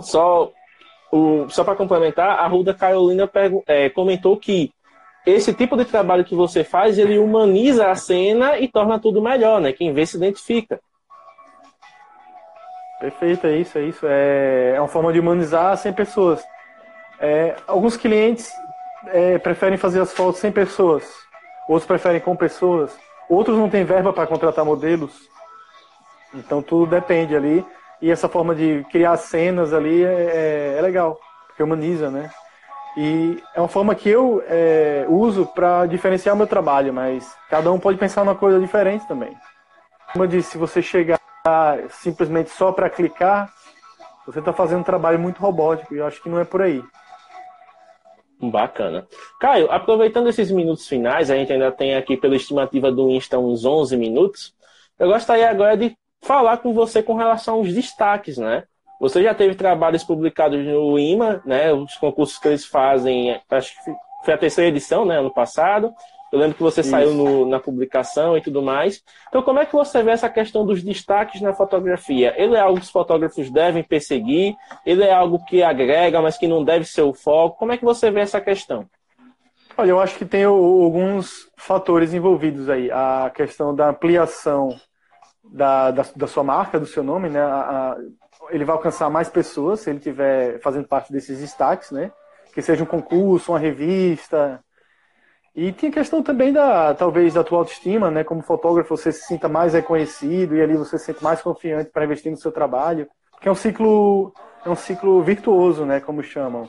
Só 0.00 0.52
o, 1.12 1.48
só 1.48 1.62
para 1.62 1.76
complementar, 1.76 2.38
a 2.38 2.46
Ruda 2.46 2.72
Carolina 2.74 3.30
é, 3.66 3.88
comentou 3.90 4.36
que 4.36 4.72
esse 5.26 5.52
tipo 5.52 5.76
de 5.76 5.84
trabalho 5.84 6.24
que 6.24 6.34
você 6.34 6.64
faz, 6.64 6.98
ele 6.98 7.18
humaniza 7.18 7.90
a 7.90 7.94
cena 7.94 8.58
e 8.58 8.66
torna 8.66 8.98
tudo 8.98 9.20
melhor, 9.20 9.60
né? 9.60 9.72
Quem 9.72 9.92
vê 9.92 10.06
se 10.06 10.16
identifica. 10.16 10.80
Perfeito, 12.98 13.46
é 13.46 13.56
isso, 13.56 13.78
é 13.78 13.82
isso. 13.82 14.06
É, 14.06 14.74
é 14.76 14.80
uma 14.80 14.88
forma 14.88 15.12
de 15.12 15.20
humanizar 15.20 15.76
sem 15.76 15.92
pessoas. 15.92 16.42
É, 17.20 17.54
alguns 17.66 17.96
clientes 17.96 18.50
é, 19.08 19.38
preferem 19.38 19.76
fazer 19.76 20.00
as 20.00 20.12
fotos 20.12 20.40
sem 20.40 20.50
pessoas, 20.50 21.04
outros 21.68 21.86
preferem 21.86 22.20
com 22.20 22.34
pessoas, 22.34 22.96
outros 23.28 23.58
não 23.58 23.68
têm 23.68 23.84
verba 23.84 24.12
para 24.12 24.26
contratar 24.26 24.64
modelos. 24.64 25.28
Então 26.34 26.62
tudo 26.62 26.90
depende 26.90 27.36
ali. 27.36 27.64
E 28.00 28.10
essa 28.10 28.28
forma 28.28 28.54
de 28.54 28.84
criar 28.90 29.16
cenas 29.18 29.74
ali 29.74 30.02
é, 30.02 30.08
é, 30.08 30.78
é 30.78 30.80
legal, 30.80 31.18
porque 31.46 31.62
humaniza, 31.62 32.10
né? 32.10 32.30
E 32.96 33.42
é 33.54 33.60
uma 33.60 33.68
forma 33.68 33.94
que 33.94 34.08
eu 34.08 34.42
é, 34.48 35.04
uso 35.08 35.46
para 35.46 35.86
diferenciar 35.86 36.34
o 36.34 36.38
meu 36.38 36.46
trabalho, 36.46 36.92
mas 36.92 37.36
cada 37.48 37.70
um 37.70 37.78
pode 37.78 37.98
pensar 37.98 38.24
numa 38.24 38.34
coisa 38.34 38.58
diferente 38.58 39.06
também. 39.06 39.36
Como 40.12 40.24
eu 40.24 40.28
disse, 40.28 40.52
se 40.52 40.58
você 40.58 40.82
chegar 40.82 41.20
simplesmente 41.90 42.50
só 42.50 42.72
para 42.72 42.90
clicar, 42.90 43.50
você 44.26 44.40
está 44.40 44.52
fazendo 44.52 44.80
um 44.80 44.84
trabalho 44.84 45.18
muito 45.18 45.40
robótico 45.40 45.94
e 45.94 45.98
eu 45.98 46.06
acho 46.06 46.22
que 46.22 46.28
não 46.28 46.40
é 46.40 46.44
por 46.44 46.62
aí. 46.62 46.82
Bacana. 48.40 49.06
Caio, 49.38 49.70
aproveitando 49.70 50.28
esses 50.28 50.50
minutos 50.50 50.88
finais, 50.88 51.30
a 51.30 51.36
gente 51.36 51.52
ainda 51.52 51.70
tem 51.70 51.94
aqui 51.94 52.16
pela 52.16 52.36
estimativa 52.36 52.90
do 52.90 53.10
Insta 53.10 53.38
uns 53.38 53.64
11 53.64 53.96
minutos. 53.96 54.54
Eu 54.98 55.08
gostaria 55.08 55.50
agora 55.50 55.76
de 55.76 55.94
falar 56.22 56.58
com 56.58 56.72
você 56.72 57.02
com 57.02 57.14
relação 57.14 57.54
aos 57.56 57.72
destaques, 57.72 58.38
né? 58.38 58.64
Você 59.00 59.22
já 59.22 59.34
teve 59.34 59.54
trabalhos 59.54 60.04
publicados 60.04 60.64
no 60.64 60.98
IMA, 60.98 61.42
né? 61.44 61.72
Os 61.72 61.96
concursos 61.96 62.38
que 62.38 62.48
eles 62.48 62.64
fazem, 62.64 63.40
acho 63.50 63.72
que 63.84 63.92
foi 64.24 64.34
a 64.34 64.38
terceira 64.38 64.68
edição, 64.68 65.04
né? 65.04 65.18
Ano 65.18 65.32
passado. 65.32 65.92
Eu 66.32 66.38
lembro 66.38 66.56
que 66.56 66.62
você 66.62 66.80
Isso. 66.80 66.90
saiu 66.90 67.12
no, 67.12 67.44
na 67.46 67.58
publicação 67.58 68.36
e 68.36 68.40
tudo 68.40 68.62
mais. 68.62 69.02
Então, 69.28 69.42
como 69.42 69.58
é 69.58 69.66
que 69.66 69.72
você 69.72 70.02
vê 70.02 70.12
essa 70.12 70.28
questão 70.28 70.64
dos 70.64 70.82
destaques 70.82 71.40
na 71.40 71.52
fotografia? 71.52 72.32
Ele 72.36 72.54
é 72.54 72.60
algo 72.60 72.78
que 72.78 72.84
os 72.84 72.90
fotógrafos 72.90 73.50
devem 73.50 73.82
perseguir? 73.82 74.54
Ele 74.86 75.02
é 75.02 75.12
algo 75.12 75.44
que 75.44 75.62
agrega, 75.62 76.22
mas 76.22 76.38
que 76.38 76.46
não 76.46 76.64
deve 76.64 76.84
ser 76.84 77.02
o 77.02 77.12
foco? 77.12 77.58
Como 77.58 77.72
é 77.72 77.76
que 77.76 77.84
você 77.84 78.10
vê 78.10 78.20
essa 78.20 78.40
questão? 78.40 78.86
Olha, 79.76 79.90
eu 79.90 80.00
acho 80.00 80.16
que 80.16 80.24
tem 80.24 80.44
alguns 80.44 81.50
fatores 81.56 82.14
envolvidos 82.14 82.68
aí. 82.68 82.90
A 82.90 83.30
questão 83.34 83.74
da 83.74 83.88
ampliação 83.88 84.78
da, 85.42 85.90
da, 85.90 86.04
da 86.14 86.26
sua 86.26 86.44
marca, 86.44 86.78
do 86.78 86.86
seu 86.86 87.02
nome, 87.02 87.28
né? 87.28 87.40
A, 87.40 87.92
a, 87.92 87.96
ele 88.50 88.64
vai 88.64 88.76
alcançar 88.76 89.10
mais 89.10 89.28
pessoas 89.28 89.80
se 89.80 89.90
ele 89.90 89.98
estiver 89.98 90.60
fazendo 90.60 90.86
parte 90.86 91.12
desses 91.12 91.40
destaques, 91.40 91.90
né? 91.90 92.12
Que 92.52 92.62
seja 92.62 92.82
um 92.82 92.86
concurso, 92.86 93.52
uma 93.52 93.58
revista. 93.58 94.62
E 95.54 95.72
tem 95.72 95.90
a 95.90 95.92
questão 95.92 96.22
também 96.22 96.52
da, 96.52 96.94
talvez, 96.94 97.34
da 97.34 97.42
tua 97.42 97.58
autoestima, 97.58 98.10
né? 98.10 98.22
Como 98.22 98.42
fotógrafo, 98.42 98.96
você 98.96 99.10
se 99.10 99.26
sinta 99.26 99.48
mais 99.48 99.72
reconhecido 99.74 100.56
e 100.56 100.62
ali 100.62 100.76
você 100.76 100.96
se 100.98 101.06
sente 101.06 101.22
mais 101.22 101.42
confiante 101.42 101.90
para 101.90 102.04
investir 102.04 102.30
no 102.30 102.38
seu 102.38 102.52
trabalho. 102.52 103.08
Que 103.40 103.48
é 103.48 103.52
um 103.52 103.54
ciclo, 103.54 104.32
é 104.64 104.70
um 104.70 104.76
ciclo 104.76 105.22
virtuoso, 105.22 105.84
né? 105.84 105.98
Como 105.98 106.22
chamam. 106.22 106.68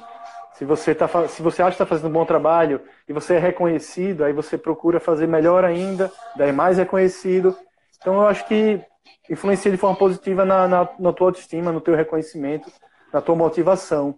Se 0.53 0.65
você, 0.65 0.93
tá, 0.93 1.07
se 1.27 1.41
você 1.41 1.61
acha 1.61 1.71
que 1.71 1.83
está 1.83 1.85
fazendo 1.85 2.09
um 2.09 2.13
bom 2.13 2.25
trabalho 2.25 2.81
e 3.07 3.13
você 3.13 3.35
é 3.35 3.39
reconhecido, 3.39 4.23
aí 4.23 4.33
você 4.33 4.57
procura 4.57 4.99
fazer 4.99 5.27
melhor 5.27 5.63
ainda, 5.63 6.11
daí 6.35 6.51
mais 6.51 6.77
reconhecido. 6.77 7.55
Então 7.99 8.15
eu 8.15 8.27
acho 8.27 8.47
que 8.47 8.79
influencia 9.29 9.71
de 9.71 9.77
forma 9.77 9.95
positiva 9.95 10.45
na, 10.45 10.67
na, 10.67 10.89
na 10.99 11.13
tua 11.13 11.27
autoestima, 11.27 11.71
no 11.71 11.81
teu 11.81 11.95
reconhecimento, 11.95 12.71
na 13.13 13.21
tua 13.21 13.35
motivação. 13.35 14.15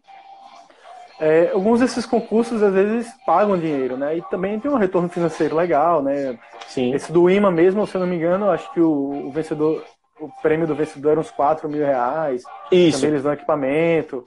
É, 1.26 1.52
alguns 1.52 1.80
desses 1.80 2.06
concursos 2.06 2.62
às 2.62 2.74
vezes 2.74 3.10
pagam 3.26 3.58
dinheiro, 3.58 3.96
né? 3.96 4.18
E 4.18 4.22
também 4.24 4.60
tem 4.60 4.70
um 4.70 4.76
retorno 4.76 5.08
financeiro 5.08 5.56
legal, 5.56 6.04
né? 6.04 6.38
Sim. 6.68 6.94
Esse 6.94 7.14
do 7.14 7.30
IMA 7.30 7.50
mesmo, 7.50 7.88
se 7.88 7.96
eu 7.96 8.02
não 8.02 8.08
me 8.08 8.18
engano, 8.18 8.52
acho 8.52 8.70
que 8.74 8.82
o, 8.82 9.28
o 9.28 9.32
vencedor, 9.32 9.86
o 10.20 10.28
prêmio 10.42 10.68
do 10.68 10.76
vencedor 10.76 11.12
era 11.12 11.22
uns 11.22 11.32
4 11.32 11.70
mil 11.70 11.86
reais. 11.86 12.44
Isso. 12.70 12.98
Também 12.98 13.12
eles 13.12 13.24
dão 13.24 13.32
equipamento. 13.32 14.26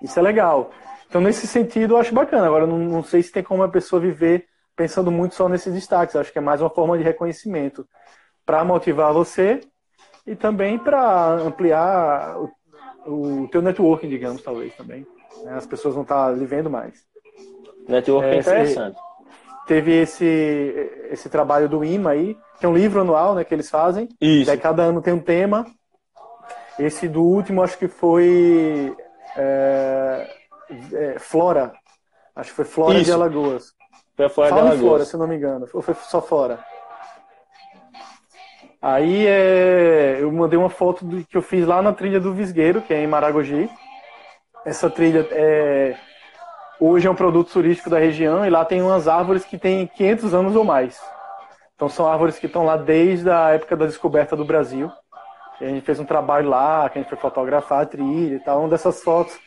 Isso 0.00 0.16
é 0.16 0.22
legal. 0.22 0.70
Então, 1.08 1.20
nesse 1.20 1.48
sentido, 1.48 1.94
eu 1.94 1.98
acho 1.98 2.14
bacana. 2.14 2.46
Agora, 2.46 2.64
não, 2.64 2.78
não 2.78 3.02
sei 3.02 3.20
se 3.20 3.32
tem 3.32 3.42
como 3.42 3.64
a 3.64 3.68
pessoa 3.68 4.00
viver 4.00 4.46
pensando 4.76 5.10
muito 5.10 5.34
só 5.34 5.48
nesses 5.48 5.74
destaques. 5.74 6.14
Eu 6.14 6.20
acho 6.20 6.30
que 6.30 6.38
é 6.38 6.40
mais 6.40 6.60
uma 6.60 6.70
forma 6.70 6.96
de 6.96 7.02
reconhecimento 7.02 7.84
para 8.46 8.64
motivar 8.64 9.12
você 9.12 9.58
e 10.24 10.36
também 10.36 10.78
para 10.78 11.32
ampliar 11.32 12.36
o, 13.04 13.42
o 13.42 13.48
teu 13.48 13.60
networking, 13.60 14.08
digamos, 14.08 14.40
talvez 14.42 14.72
também. 14.76 15.04
Né? 15.44 15.54
As 15.54 15.66
pessoas 15.66 15.94
vão 15.94 16.02
estar 16.02 16.30
lhe 16.36 16.46
vendo 16.46 16.70
mais. 16.70 17.06
Networking 17.88 18.30
é 18.30 18.38
interessante. 18.38 18.98
Teve 19.66 19.92
esse, 20.00 20.24
esse 21.10 21.28
trabalho 21.28 21.68
do 21.68 21.84
IMA 21.84 22.10
aí, 22.10 22.36
que 22.58 22.64
é 22.64 22.68
um 22.68 22.74
livro 22.74 23.00
anual 23.00 23.34
né, 23.34 23.44
que 23.44 23.54
eles 23.54 23.68
fazem. 23.68 24.08
Isso. 24.20 24.46
Daí 24.46 24.58
cada 24.58 24.82
ano 24.82 25.02
tem 25.02 25.12
um 25.12 25.20
tema. 25.20 25.66
Esse 26.78 27.08
do 27.08 27.22
último, 27.22 27.62
acho 27.62 27.76
que 27.76 27.88
foi. 27.88 28.96
É, 29.36 30.30
é, 30.92 31.18
Flora. 31.18 31.72
Acho 32.34 32.50
que 32.50 32.56
foi 32.56 32.64
Flora 32.64 32.94
Isso. 32.94 33.04
de 33.04 33.12
Alagoas. 33.12 33.74
Foi 34.16 34.26
a 34.26 34.30
Flora 34.30 34.50
de 34.50 34.54
Fala 34.54 34.66
em 34.66 34.70
Alagoas. 34.70 34.88
Flora, 34.88 35.04
se 35.04 35.16
não 35.16 35.26
me 35.26 35.36
engano. 35.36 35.66
Ou 35.72 35.82
foi 35.82 35.94
só 35.94 36.22
Flora? 36.22 36.60
Aí 38.80 39.26
é, 39.26 40.18
eu 40.20 40.30
mandei 40.30 40.58
uma 40.58 40.70
foto 40.70 41.04
do, 41.04 41.24
que 41.24 41.36
eu 41.36 41.42
fiz 41.42 41.66
lá 41.66 41.82
na 41.82 41.92
trilha 41.92 42.20
do 42.20 42.32
Visgueiro, 42.32 42.80
que 42.80 42.94
é 42.94 43.02
em 43.02 43.08
Maragogi. 43.08 43.68
Essa 44.68 44.90
trilha 44.90 45.26
é, 45.30 45.96
hoje 46.78 47.06
é 47.06 47.10
um 47.10 47.14
produto 47.14 47.50
turístico 47.50 47.88
da 47.88 47.98
região 47.98 48.44
e 48.44 48.50
lá 48.50 48.66
tem 48.66 48.82
umas 48.82 49.08
árvores 49.08 49.42
que 49.42 49.56
têm 49.56 49.86
500 49.86 50.34
anos 50.34 50.54
ou 50.54 50.62
mais. 50.62 51.00
Então 51.74 51.88
são 51.88 52.06
árvores 52.06 52.38
que 52.38 52.44
estão 52.44 52.66
lá 52.66 52.76
desde 52.76 53.30
a 53.30 53.48
época 53.48 53.74
da 53.74 53.86
descoberta 53.86 54.36
do 54.36 54.44
Brasil. 54.44 54.92
E 55.58 55.64
a 55.64 55.68
gente 55.68 55.86
fez 55.86 55.98
um 55.98 56.04
trabalho 56.04 56.50
lá, 56.50 56.86
que 56.90 56.98
a 56.98 57.00
gente 57.00 57.08
foi 57.08 57.16
fotografar 57.16 57.80
a 57.80 57.86
trilha 57.86 58.34
e 58.34 58.40
tal. 58.40 58.60
Uma 58.60 58.68
dessas 58.68 59.02
fotos 59.02 59.38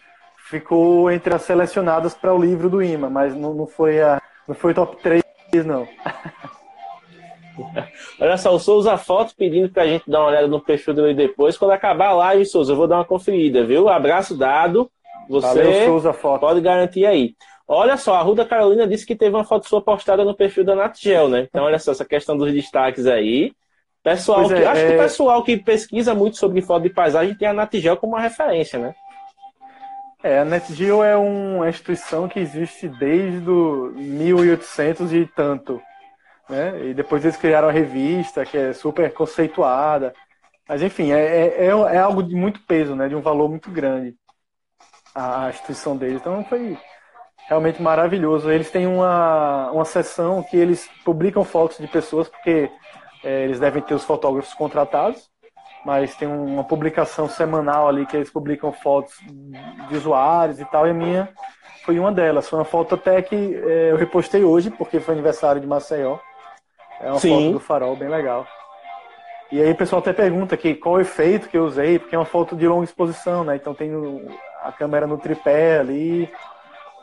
ficou 0.49 1.11
entre 1.11 1.35
as 1.35 1.43
selecionadas 1.43 2.15
para 2.15 2.33
o 2.33 2.41
livro 2.41 2.67
do 2.67 2.81
IMA, 2.81 3.07
mas 3.07 3.35
não, 3.35 3.53
não, 3.53 3.67
foi 3.67 4.01
a, 4.01 4.19
não 4.47 4.55
foi 4.55 4.73
top 4.73 4.97
3, 5.03 5.23
não. 5.63 5.87
Olha 8.19 8.37
só, 8.37 8.55
o 8.55 8.59
Souza 8.59 8.97
Foto 8.97 9.35
pedindo 9.37 9.69
pra 9.69 9.85
gente 9.85 10.09
dar 10.09 10.21
uma 10.21 10.29
olhada 10.29 10.47
no 10.47 10.59
perfil 10.59 10.95
dele 10.95 11.13
depois. 11.13 11.59
Quando 11.59 11.71
acabar 11.71 12.07
a 12.07 12.13
live, 12.13 12.45
Souza, 12.47 12.73
eu 12.73 12.75
vou 12.75 12.87
dar 12.87 12.95
uma 12.95 13.05
conferida, 13.05 13.63
viu? 13.63 13.87
Abraço 13.87 14.35
dado. 14.35 14.89
Você 15.39 16.39
pode 16.39 16.61
garantir 16.61 17.05
aí. 17.05 17.35
Olha 17.67 17.95
só, 17.95 18.15
a 18.15 18.21
Ruda 18.21 18.43
Carolina 18.45 18.85
disse 18.85 19.05
que 19.05 19.15
teve 19.15 19.35
uma 19.35 19.45
foto 19.45 19.67
sua 19.67 19.81
postada 19.81 20.25
no 20.25 20.35
perfil 20.35 20.65
da 20.65 20.75
Natgel, 20.75 21.29
né? 21.29 21.47
Então, 21.49 21.63
olha 21.63 21.79
só, 21.79 21.91
essa 21.91 22.03
questão 22.03 22.35
dos 22.37 22.51
destaques 22.51 23.07
aí. 23.07 23.53
Pessoal, 24.03 24.41
Pois 24.41 24.51
é, 24.51 24.55
que, 24.57 24.65
acho 24.65 24.85
que 24.85 24.91
é- 24.91 24.95
o 24.95 24.99
pessoal 24.99 25.43
que 25.43 25.57
pesquisa 25.57 26.13
muito 26.13 26.37
sobre 26.37 26.61
foto 26.61 26.83
de 26.83 26.89
paisagem 26.89 27.35
tem 27.35 27.47
a 27.47 27.53
Natgel 27.53 27.95
como 27.97 28.13
uma 28.13 28.21
referência, 28.21 28.77
né? 28.77 28.93
É, 30.23 30.39
a 30.39 30.45
NetGeo 30.45 31.03
é 31.03 31.17
uma 31.17 31.67
instituição 31.67 32.27
que 32.27 32.39
existe 32.39 32.87
desde 32.87 33.49
o 33.49 33.91
1800 33.95 35.11
e 35.13 35.25
tanto. 35.25 35.81
Né? 36.47 36.89
E 36.89 36.93
depois 36.93 37.23
eles 37.23 37.37
criaram 37.37 37.69
a 37.69 37.71
revista, 37.71 38.45
que 38.45 38.55
é 38.57 38.73
super 38.73 39.11
conceituada. 39.13 40.13
Mas, 40.69 40.83
enfim, 40.83 41.11
é, 41.11 41.47
é, 41.57 41.65
é 41.65 41.97
algo 41.97 42.21
de 42.21 42.35
muito 42.35 42.59
peso, 42.67 42.95
né? 42.95 43.09
de 43.09 43.15
um 43.15 43.21
valor 43.21 43.49
muito 43.49 43.71
grande, 43.71 44.15
a 45.15 45.49
instituição 45.49 45.95
deles. 45.95 46.21
Então, 46.21 46.43
foi 46.45 46.77
realmente 47.47 47.81
maravilhoso. 47.81 48.51
Eles 48.51 48.69
têm 48.69 48.87
uma, 48.87 49.71
uma 49.71 49.85
seção 49.85 50.43
que 50.43 50.57
eles 50.57 50.89
publicam 51.03 51.43
fotos 51.43 51.77
de 51.77 51.87
pessoas, 51.87 52.27
porque 52.27 52.69
é, 53.23 53.43
eles 53.43 53.59
devem 53.59 53.81
ter 53.81 53.93
os 53.93 54.03
fotógrafos 54.03 54.53
contratados 54.53 55.31
mas 55.85 56.15
tem 56.15 56.27
uma 56.27 56.63
publicação 56.63 57.27
semanal 57.27 57.87
ali 57.87 58.05
que 58.05 58.15
eles 58.15 58.29
publicam 58.29 58.71
fotos 58.71 59.13
de 59.89 59.95
usuários 59.95 60.59
e 60.59 60.65
tal, 60.65 60.87
e 60.87 60.91
a 60.91 60.93
minha 60.93 61.29
foi 61.83 61.99
uma 61.99 62.11
delas. 62.11 62.47
Foi 62.47 62.59
uma 62.59 62.65
foto 62.65 62.95
até 62.95 63.21
que 63.21 63.35
é, 63.35 63.91
eu 63.91 63.97
repostei 63.97 64.43
hoje, 64.43 64.69
porque 64.69 64.99
foi 64.99 65.13
aniversário 65.13 65.59
de 65.59 65.67
Maceió. 65.67 66.17
É 66.99 67.09
uma 67.09 67.19
Sim. 67.19 67.29
foto 67.29 67.53
do 67.53 67.59
farol 67.59 67.95
bem 67.95 68.09
legal. 68.09 68.45
E 69.51 69.61
aí 69.61 69.71
o 69.71 69.75
pessoal 69.75 70.01
até 70.01 70.13
pergunta 70.13 70.55
aqui 70.55 70.75
qual 70.75 70.95
o 70.95 71.01
efeito 71.01 71.49
que 71.49 71.57
eu 71.57 71.65
usei, 71.65 71.99
porque 71.99 72.15
é 72.15 72.17
uma 72.17 72.25
foto 72.25 72.55
de 72.55 72.67
longa 72.67 72.85
exposição, 72.85 73.43
né? 73.43 73.55
Então 73.55 73.73
tem 73.73 73.91
a 74.61 74.71
câmera 74.71 75.07
no 75.07 75.17
tripé 75.17 75.79
ali, 75.79 76.29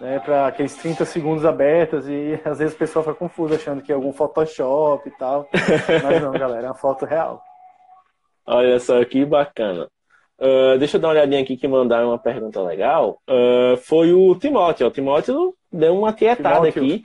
né, 0.00 0.20
para 0.20 0.46
aqueles 0.46 0.74
30 0.76 1.04
segundos 1.04 1.44
abertas, 1.44 2.08
e 2.08 2.40
às 2.44 2.58
vezes 2.58 2.74
o 2.74 2.78
pessoal 2.78 3.04
fica 3.04 3.16
confuso 3.16 3.54
achando 3.54 3.82
que 3.82 3.92
é 3.92 3.94
algum 3.94 4.12
Photoshop 4.12 5.08
e 5.08 5.12
tal. 5.12 5.48
Mas 6.02 6.22
não, 6.22 6.32
galera, 6.32 6.66
é 6.66 6.70
uma 6.70 6.74
foto 6.74 7.04
real. 7.04 7.42
Olha 8.46 8.78
só 8.80 9.04
que 9.04 9.24
bacana. 9.24 9.88
Ah, 10.40 10.76
deixa 10.78 10.96
eu 10.96 11.00
dar 11.00 11.08
uma 11.08 11.14
olhadinha 11.14 11.42
aqui 11.42 11.56
que 11.56 11.66
mandaram 11.66 12.08
uma 12.08 12.18
pergunta 12.18 12.62
legal. 12.62 13.20
Ah, 13.26 13.76
foi 13.82 14.12
o 14.12 14.34
Timóteo. 14.36 14.86
O 14.86 14.90
Timóteo 14.90 15.54
deu 15.70 15.96
uma 15.98 16.12
tietada 16.12 16.70
Timóteo. 16.70 16.82
aqui. 16.82 17.02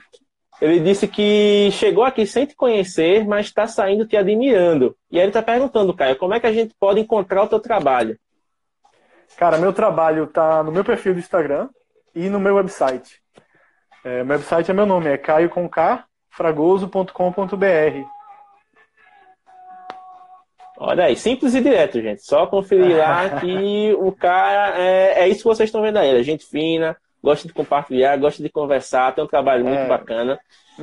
Ele 0.60 0.78
disse 0.80 1.08
que 1.08 1.68
chegou 1.72 2.04
aqui 2.04 2.24
sem 2.24 2.46
te 2.46 2.54
conhecer, 2.54 3.26
mas 3.26 3.46
está 3.46 3.66
saindo 3.66 4.06
te 4.06 4.16
admirando. 4.16 4.96
E 5.10 5.16
aí 5.16 5.24
ele 5.24 5.30
está 5.30 5.42
perguntando, 5.42 5.92
Caio, 5.92 6.16
como 6.16 6.32
é 6.32 6.38
que 6.40 6.46
a 6.46 6.52
gente 6.52 6.72
pode 6.78 7.00
encontrar 7.00 7.42
o 7.42 7.48
teu 7.48 7.58
trabalho? 7.58 8.16
Cara, 9.36 9.58
meu 9.58 9.72
trabalho 9.72 10.26
tá 10.26 10.62
no 10.62 10.70
meu 10.72 10.84
perfil 10.84 11.14
do 11.14 11.20
Instagram 11.20 11.68
e 12.14 12.28
no 12.28 12.38
meu 12.38 12.54
website. 12.56 13.20
É, 14.04 14.22
meu 14.22 14.36
website 14.36 14.70
é 14.70 14.74
meu 14.74 14.86
nome, 14.86 15.08
é 15.08 15.16
caioconk 15.18 15.76
fragoso.com.br. 16.30 18.04
Olha 20.76 21.04
aí, 21.04 21.16
simples 21.16 21.54
e 21.54 21.60
direto, 21.60 22.00
gente. 22.00 22.22
Só 22.24 22.46
conferir 22.46 22.96
lá 22.96 23.30
que 23.40 23.94
o 23.98 24.10
cara 24.12 24.78
é, 24.78 25.22
é 25.22 25.28
isso 25.28 25.38
que 25.38 25.44
vocês 25.48 25.68
estão 25.68 25.82
vendo 25.82 25.98
aí. 25.98 26.18
É 26.18 26.22
gente 26.22 26.44
fina, 26.44 26.96
gosta 27.22 27.46
de 27.46 27.54
compartilhar, 27.54 28.16
gosta 28.16 28.42
de 28.42 28.48
conversar, 28.48 29.14
tem 29.14 29.22
um 29.24 29.28
trabalho 29.28 29.64
muito 29.64 29.78
É. 29.80 29.88
bacana. 29.88 30.38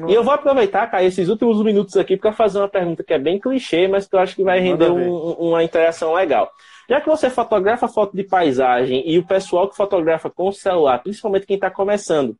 E 0.07 0.13
eu 0.13 0.23
vou 0.23 0.33
aproveitar, 0.33 0.89
Caio, 0.89 1.07
esses 1.09 1.27
últimos 1.27 1.61
minutos 1.61 1.97
aqui 1.97 2.15
para 2.15 2.31
fazer 2.31 2.59
uma 2.59 2.69
pergunta 2.69 3.03
que 3.03 3.13
é 3.13 3.19
bem 3.19 3.37
clichê, 3.37 3.89
mas 3.89 4.07
que 4.07 4.15
eu 4.15 4.19
acho 4.19 4.33
que 4.37 4.43
vai 4.43 4.59
render 4.61 4.89
um- 4.89 5.33
uma 5.33 5.61
interação 5.65 6.13
legal. 6.13 6.49
Já 6.89 6.99
que 6.99 7.07
você 7.07 7.29
fotografa 7.29 7.87
foto 7.87 8.15
de 8.15 8.23
paisagem 8.23 9.03
e 9.09 9.17
o 9.17 9.25
pessoal 9.25 9.69
que 9.69 9.75
fotografa 9.75 10.29
com 10.29 10.47
o 10.47 10.53
celular, 10.53 10.99
principalmente 10.99 11.45
quem 11.45 11.55
está 11.55 11.69
começando, 11.69 12.35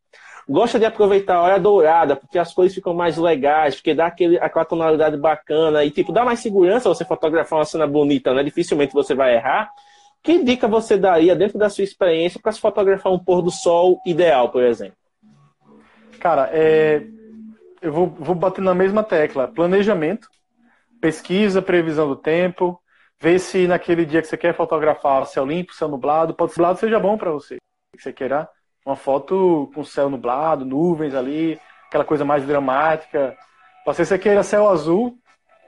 gosta 0.48 0.78
de 0.80 0.86
aproveitar 0.86 1.36
a 1.36 1.42
hora 1.42 1.60
dourada, 1.60 2.16
porque 2.16 2.38
as 2.38 2.54
cores 2.54 2.74
ficam 2.74 2.94
mais 2.94 3.18
legais, 3.18 3.76
porque 3.76 3.94
dá 3.94 4.08
aquele, 4.08 4.38
aquela 4.40 4.66
tonalidade 4.66 5.18
bacana 5.18 5.84
e, 5.84 5.92
tipo, 5.92 6.12
dá 6.12 6.26
mais 6.26 6.40
segurança 6.40 6.90
você 6.90 7.06
fotografar 7.06 7.60
uma 7.60 7.66
cena 7.66 7.88
bonita, 7.88 8.34
né? 8.34 8.44
Dificilmente 8.44 8.94
você 8.94 9.14
vai 9.14 9.36
errar. 9.36 9.70
Que 10.24 10.44
dica 10.44 10.68
você 10.68 10.98
daria 10.98 11.36
dentro 11.36 11.58
da 11.58 11.70
sua 11.70 11.84
experiência 11.84 12.40
para 12.40 12.52
se 12.52 12.60
fotografar 12.60 13.12
um 13.12 13.18
pôr 13.18 13.42
do 13.42 13.50
sol 13.50 14.00
ideal, 14.06 14.50
por 14.50 14.64
exemplo? 14.64 14.96
Cara, 16.20 16.50
é, 16.54 17.04
eu 17.82 17.92
vou, 17.92 18.08
vou 18.08 18.36
bater 18.36 18.62
na 18.62 18.76
mesma 18.76 19.04
tecla. 19.04 19.48
Planejamento, 19.48 20.28
pesquisa, 21.00 21.62
previsão 21.62 22.08
do 22.08 22.16
tempo, 22.16 22.80
ver 23.22 23.40
se 23.40 23.68
naquele 23.68 24.06
dia 24.06 24.22
que 24.22 24.28
você 24.28 24.36
quer 24.36 24.56
fotografar 24.56 25.26
céu 25.28 25.46
limpo, 25.46 25.74
céu 25.74 25.88
nublado, 25.88 26.34
pode 26.34 26.54
ser 26.54 26.60
nublado 26.60 26.80
seja 26.80 27.00
bom 27.00 27.18
para 27.18 27.32
você. 27.32 27.58
Que 27.96 28.02
você 28.02 28.12
queira 28.12 28.50
uma 28.86 28.96
foto 28.96 29.72
com 29.76 29.84
céu 29.84 30.10
nublado, 30.10 30.66
nuvens 30.66 31.14
ali, 31.14 31.60
aquela 31.88 32.04
coisa 32.04 32.26
mais 32.26 32.46
dramática. 32.46 33.38
Pode 33.86 33.98
ser 33.98 34.04
que 34.04 34.10
você 34.10 34.20
queira 34.20 34.44
céu 34.44 34.68
azul, 34.68 35.16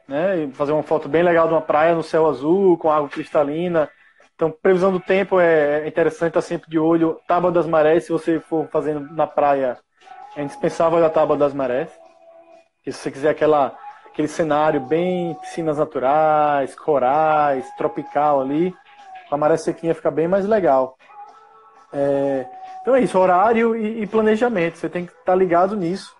né? 0.07 0.43
E 0.43 0.51
fazer 0.53 0.71
uma 0.71 0.83
foto 0.83 1.07
bem 1.07 1.21
legal 1.21 1.47
de 1.47 1.53
uma 1.53 1.61
praia 1.61 1.93
no 1.93 2.03
céu 2.03 2.27
azul, 2.27 2.77
com 2.77 2.91
água 2.91 3.07
cristalina. 3.07 3.89
Então, 4.35 4.49
previsão 4.49 4.91
do 4.91 4.99
tempo 4.99 5.39
é 5.39 5.87
interessante 5.87 6.29
estar 6.29 6.41
sempre 6.41 6.69
de 6.69 6.79
olho. 6.79 7.19
Tábua 7.27 7.51
das 7.51 7.67
marés, 7.67 8.05
se 8.05 8.11
você 8.11 8.39
for 8.39 8.67
fazendo 8.69 9.13
na 9.13 9.27
praia, 9.27 9.77
é 10.35 10.41
indispensável 10.41 11.03
a 11.05 11.09
Tábua 11.09 11.37
das 11.37 11.53
Marés. 11.53 11.89
E 12.85 12.91
se 12.91 12.99
você 12.99 13.11
quiser 13.11 13.29
aquela, 13.29 13.77
aquele 14.13 14.27
cenário 14.27 14.79
bem 14.79 15.33
piscinas 15.41 15.79
naturais, 15.79 16.75
corais, 16.75 17.67
tropical 17.75 18.41
ali, 18.41 18.73
com 19.27 19.35
a 19.35 19.37
maré 19.37 19.57
sequinha 19.57 19.95
fica 19.95 20.11
bem 20.11 20.27
mais 20.27 20.45
legal. 20.45 20.95
É, 21.91 22.45
então 22.81 22.95
é 22.95 23.01
isso, 23.01 23.17
horário 23.17 23.75
e, 23.75 24.03
e, 24.03 24.07
planejamento. 24.07 24.77
Você 24.77 24.87
tem 24.87 25.05
que 25.05 25.11
estar 25.11 25.31
tá 25.31 25.35
ligado 25.35 25.75
nisso. 25.75 26.15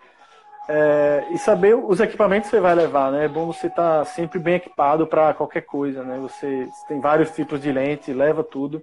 É, 0.68 1.26
e 1.32 1.38
saber 1.38 1.76
os 1.76 2.00
equipamentos 2.00 2.50
que 2.50 2.56
você 2.56 2.62
vai 2.62 2.74
levar, 2.74 3.12
né? 3.12 3.26
É 3.26 3.28
bom 3.28 3.48
você 3.48 3.68
estar 3.68 4.00
tá 4.00 4.06
sempre 4.06 4.40
bem 4.40 4.56
equipado 4.56 5.06
para 5.06 5.34
qualquer 5.34 5.62
coisa, 5.62 6.04
né? 6.04 6.18
Você, 6.20 6.68
tem 6.88 7.00
vários 7.00 7.32
tipos 7.32 7.62
de 7.62 7.72
lente, 7.72 8.14
leva 8.14 8.44
tudo. 8.44 8.82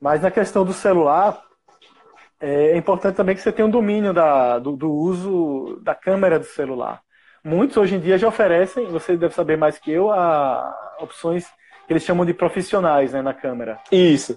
Mas 0.00 0.20
na 0.22 0.30
questão 0.30 0.64
do 0.64 0.72
celular, 0.72 1.40
é, 2.40 2.72
é 2.72 2.76
importante 2.76 3.14
também 3.16 3.34
que 3.34 3.40
você 3.40 3.52
tenha 3.52 3.66
um 3.66 3.70
domínio 3.70 4.12
da, 4.12 4.58
do, 4.58 4.76
do, 4.76 4.92
uso 4.92 5.80
da 5.82 5.94
câmera 5.94 6.38
do 6.38 6.44
celular. 6.44 7.00
Muitos 7.46 7.76
hoje 7.76 7.94
em 7.94 8.00
dia 8.00 8.18
já 8.18 8.26
oferecem, 8.26 8.88
você 8.88 9.16
deve 9.16 9.32
saber 9.32 9.56
mais 9.56 9.78
que 9.78 9.92
eu, 9.92 10.10
a, 10.10 10.96
opções 10.98 11.46
que 11.86 11.92
eles 11.92 12.02
chamam 12.02 12.26
de 12.26 12.34
profissionais 12.34 13.12
né, 13.12 13.22
na 13.22 13.32
câmera. 13.32 13.78
Isso. 13.92 14.36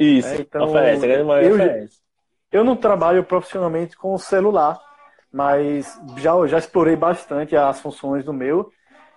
Isso. 0.00 0.28
É, 0.28 0.36
então, 0.40 0.64
oferece, 0.64 1.04
a 1.04 1.08
eu, 1.08 1.54
oferece. 1.54 1.98
Eu 2.50 2.64
não 2.64 2.74
trabalho 2.74 3.22
profissionalmente 3.22 3.98
com 3.98 4.14
o 4.14 4.18
celular, 4.18 4.80
mas 5.30 6.00
já, 6.16 6.46
já 6.46 6.56
explorei 6.56 6.96
bastante 6.96 7.54
as 7.54 7.82
funções 7.82 8.24
do 8.24 8.32
meu. 8.32 8.72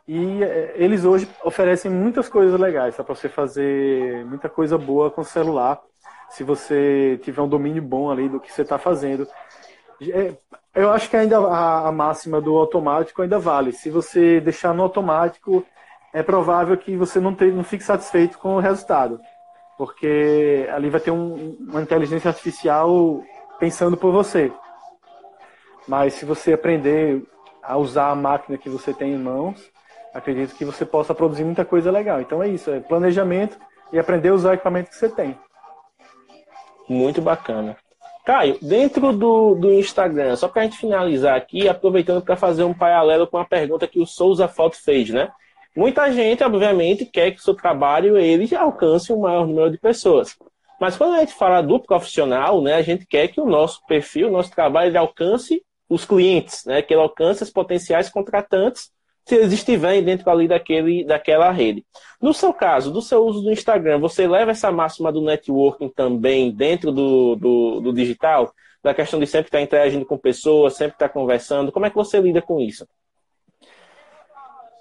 E 0.05 0.43
é, 0.43 0.73
eles 0.75 1.05
hoje 1.05 1.25
oferecem 1.41 1.89
muitas 1.89 2.27
coisas 2.27 2.59
legais 2.59 2.95
para 2.95 3.05
você 3.05 3.29
fazer 3.29 4.25
muita 4.25 4.49
coisa 4.49 4.77
boa 4.77 5.09
com 5.09 5.21
o 5.21 5.25
celular, 5.25 5.79
se 6.31 6.43
você 6.43 7.17
tiver 7.23 7.41
um 7.41 7.47
domínio 7.47 7.81
bom 7.81 8.11
ali 8.11 8.27
do 8.27 8.41
que 8.41 8.51
você 8.51 8.63
está 8.63 8.77
fazendo. 8.77 9.25
É, 10.09 10.33
eu 10.73 10.91
acho 10.91 11.09
que 11.09 11.17
ainda 11.17 11.37
a, 11.37 11.91
máxima 11.91 12.41
do 12.41 12.57
automático 12.57 13.21
ainda 13.21 13.37
vale. 13.37 13.71
Se 13.71 13.89
você 13.89 14.39
deixar 14.39 14.73
no 14.73 14.83
automático, 14.83 15.65
é 16.13 16.23
provável 16.23 16.77
que 16.77 16.95
você 16.95 17.19
não, 17.19 17.35
te, 17.35 17.45
não 17.51 17.63
fique 17.63 17.83
satisfeito 17.83 18.37
com 18.39 18.55
o 18.55 18.59
resultado 18.59 19.19
porque 19.81 20.69
ali 20.71 20.91
vai 20.91 21.01
ter 21.01 21.09
um, 21.09 21.57
uma 21.59 21.81
inteligência 21.81 22.29
artificial 22.29 23.23
pensando 23.59 23.97
por 23.97 24.11
você. 24.11 24.53
Mas 25.87 26.13
se 26.13 26.23
você 26.23 26.53
aprender 26.53 27.23
a 27.63 27.77
usar 27.77 28.11
a 28.11 28.15
máquina 28.15 28.59
que 28.59 28.69
você 28.69 28.93
tem 28.93 29.13
em 29.13 29.17
mãos, 29.17 29.59
acredito 30.13 30.53
que 30.53 30.63
você 30.63 30.85
possa 30.85 31.15
produzir 31.15 31.43
muita 31.43 31.65
coisa 31.65 31.89
legal. 31.89 32.21
Então 32.21 32.43
é 32.43 32.47
isso, 32.47 32.69
é 32.69 32.79
planejamento 32.79 33.57
e 33.91 33.97
aprender 33.97 34.29
a 34.29 34.35
usar 34.35 34.51
o 34.51 34.53
equipamento 34.53 34.91
que 34.91 34.97
você 34.97 35.09
tem. 35.09 35.35
Muito 36.87 37.19
bacana. 37.19 37.75
Caio, 38.25 38.57
dentro 38.61 39.11
do, 39.11 39.55
do 39.55 39.73
Instagram, 39.73 40.35
só 40.35 40.47
para 40.47 40.61
a 40.61 40.65
gente 40.65 40.77
finalizar 40.77 41.35
aqui, 41.35 41.67
aproveitando 41.67 42.21
para 42.21 42.35
fazer 42.35 42.63
um 42.63 42.73
paralelo 42.73 43.25
com 43.27 43.37
a 43.37 43.45
pergunta 43.45 43.87
que 43.87 43.99
o 43.99 44.05
Souza 44.05 44.47
Foto 44.47 44.77
fez, 44.77 45.09
né? 45.09 45.31
Muita 45.75 46.11
gente, 46.11 46.43
obviamente, 46.43 47.05
quer 47.05 47.31
que 47.31 47.39
o 47.39 47.43
seu 47.43 47.55
trabalho 47.55 48.17
ele 48.17 48.53
alcance 48.55 49.11
o 49.11 49.19
maior 49.19 49.47
número 49.47 49.71
de 49.71 49.77
pessoas. 49.77 50.37
Mas 50.79 50.97
quando 50.97 51.15
a 51.15 51.19
gente 51.19 51.33
fala 51.33 51.61
do 51.61 51.79
profissional, 51.79 52.61
né, 52.61 52.73
a 52.73 52.81
gente 52.81 53.05
quer 53.05 53.27
que 53.27 53.39
o 53.39 53.45
nosso 53.45 53.85
perfil, 53.87 54.27
o 54.27 54.31
nosso 54.31 54.51
trabalho, 54.51 54.89
ele 54.89 54.97
alcance 54.97 55.63
os 55.87 56.03
clientes, 56.03 56.65
né, 56.65 56.81
que 56.81 56.93
ele 56.93 57.01
alcance 57.01 57.43
os 57.43 57.49
potenciais 57.49 58.09
contratantes, 58.09 58.91
se 59.25 59.35
eles 59.35 59.53
estiverem 59.53 60.03
dentro 60.03 60.29
ali 60.29 60.47
daquele, 60.47 61.05
daquela 61.05 61.51
rede. 61.51 61.85
No 62.21 62.33
seu 62.33 62.53
caso, 62.53 62.91
do 62.91 63.01
seu 63.01 63.23
uso 63.23 63.41
do 63.41 63.51
Instagram, 63.51 63.99
você 63.99 64.27
leva 64.27 64.51
essa 64.51 64.71
máxima 64.71 65.11
do 65.11 65.21
networking 65.21 65.89
também 65.89 66.51
dentro 66.51 66.91
do, 66.91 67.35
do, 67.35 67.81
do 67.81 67.93
digital? 67.93 68.53
Da 68.83 68.93
questão 68.93 69.19
de 69.19 69.27
sempre 69.27 69.47
estar 69.47 69.61
interagindo 69.61 70.05
com 70.05 70.17
pessoas, 70.17 70.73
sempre 70.73 70.95
estar 70.95 71.09
conversando. 71.09 71.71
Como 71.71 71.85
é 71.85 71.89
que 71.89 71.95
você 71.95 72.19
lida 72.19 72.41
com 72.41 72.59
isso? 72.59 72.87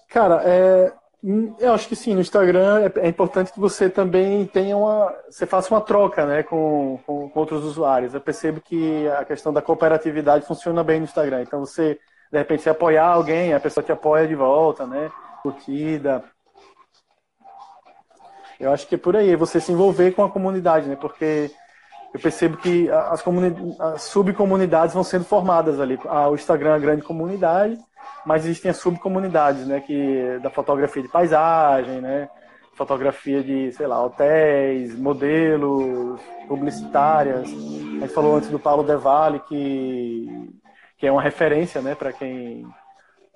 Cara, 0.09 0.43
é, 0.45 0.93
hum, 1.23 1.55
eu 1.61 1.73
acho 1.73 1.87
que 1.87 1.95
sim, 1.95 2.15
no 2.15 2.21
Instagram 2.21 2.91
é, 2.97 3.07
é, 3.07 3.09
importante 3.09 3.53
que 3.53 3.61
você 3.61 3.89
também 3.89 4.45
tenha 4.47 4.77
uma. 4.77 5.15
Você 5.29 5.47
faça 5.47 5.73
uma 5.73 5.81
troca 5.81 6.27
né, 6.27 6.43
com, 6.43 6.99
com, 7.07 7.29
com, 7.29 7.41
outros 7.41 7.63
usuários. 7.63 8.13
Eu 8.13 8.21
percebo 8.21 8.61
que 8.61 9.07
a 9.09 9.25
questão 9.25 9.53
da 9.53 9.63
cooperatividade 9.63 10.47
funciona 10.47 10.83
bem 10.83 10.99
no 10.99 11.05
Instagram. 11.05 11.43
Então 11.43 11.61
você, 11.61 11.99
de 12.31 12.39
repente, 12.39 12.63
se 12.63 12.71
apoiar 12.71 13.07
alguém, 13.07 13.53
a 13.53 13.61
pessoa 13.61 13.85
te 13.85 13.93
apoia 13.93 14.27
de 14.27 14.35
volta, 14.35 14.87
né? 14.87 15.11
Curtida. 15.43 16.25
Eu 18.59 18.73
acho 18.73 18.87
que 18.87 18.95
é 18.95 18.99
por 18.99 19.17
aí, 19.17 19.35
você 19.37 19.61
se 19.61 19.73
envolver 19.73 20.13
com 20.13 20.23
a 20.23 20.31
comunidade, 20.31 20.89
né? 20.89 20.97
Porque 20.97 21.51
eu 22.13 22.21
percebo 22.21 22.57
que 22.57 22.91
as, 22.91 23.25
as 23.81 24.03
subcomunidades 24.03 24.95
vão 24.95 25.03
sendo 25.03 25.25
formadas 25.25 25.81
ali. 25.81 25.99
Ah, 26.07 26.29
o 26.29 26.35
Instagram 26.35 26.71
é 26.71 26.73
uma 26.75 26.79
grande 26.79 27.03
comunidade 27.03 27.79
mas 28.25 28.45
existem 28.45 28.71
as 28.71 28.77
subcomunidades, 28.79 29.67
né, 29.67 29.81
que 29.81 30.39
da 30.43 30.51
fotografia 30.51 31.03
de 31.03 31.09
paisagem, 31.09 32.01
né, 32.01 32.29
fotografia 32.75 33.43
de, 33.43 33.73
sei 33.73 33.87
lá, 33.87 34.03
hotéis, 34.03 34.99
modelos, 34.99 36.21
publicitárias. 36.49 37.49
A 37.49 38.01
gente 38.01 38.09
falou 38.09 38.37
antes 38.37 38.49
do 38.49 38.59
Paulo 38.59 38.83
Devalle, 38.83 39.41
que, 39.41 40.51
que 41.01 41.07
é 41.07 41.13
uma 41.13 41.23
referência, 41.23 41.81
né, 41.81 41.95
para 41.95 42.13
quem 42.13 42.65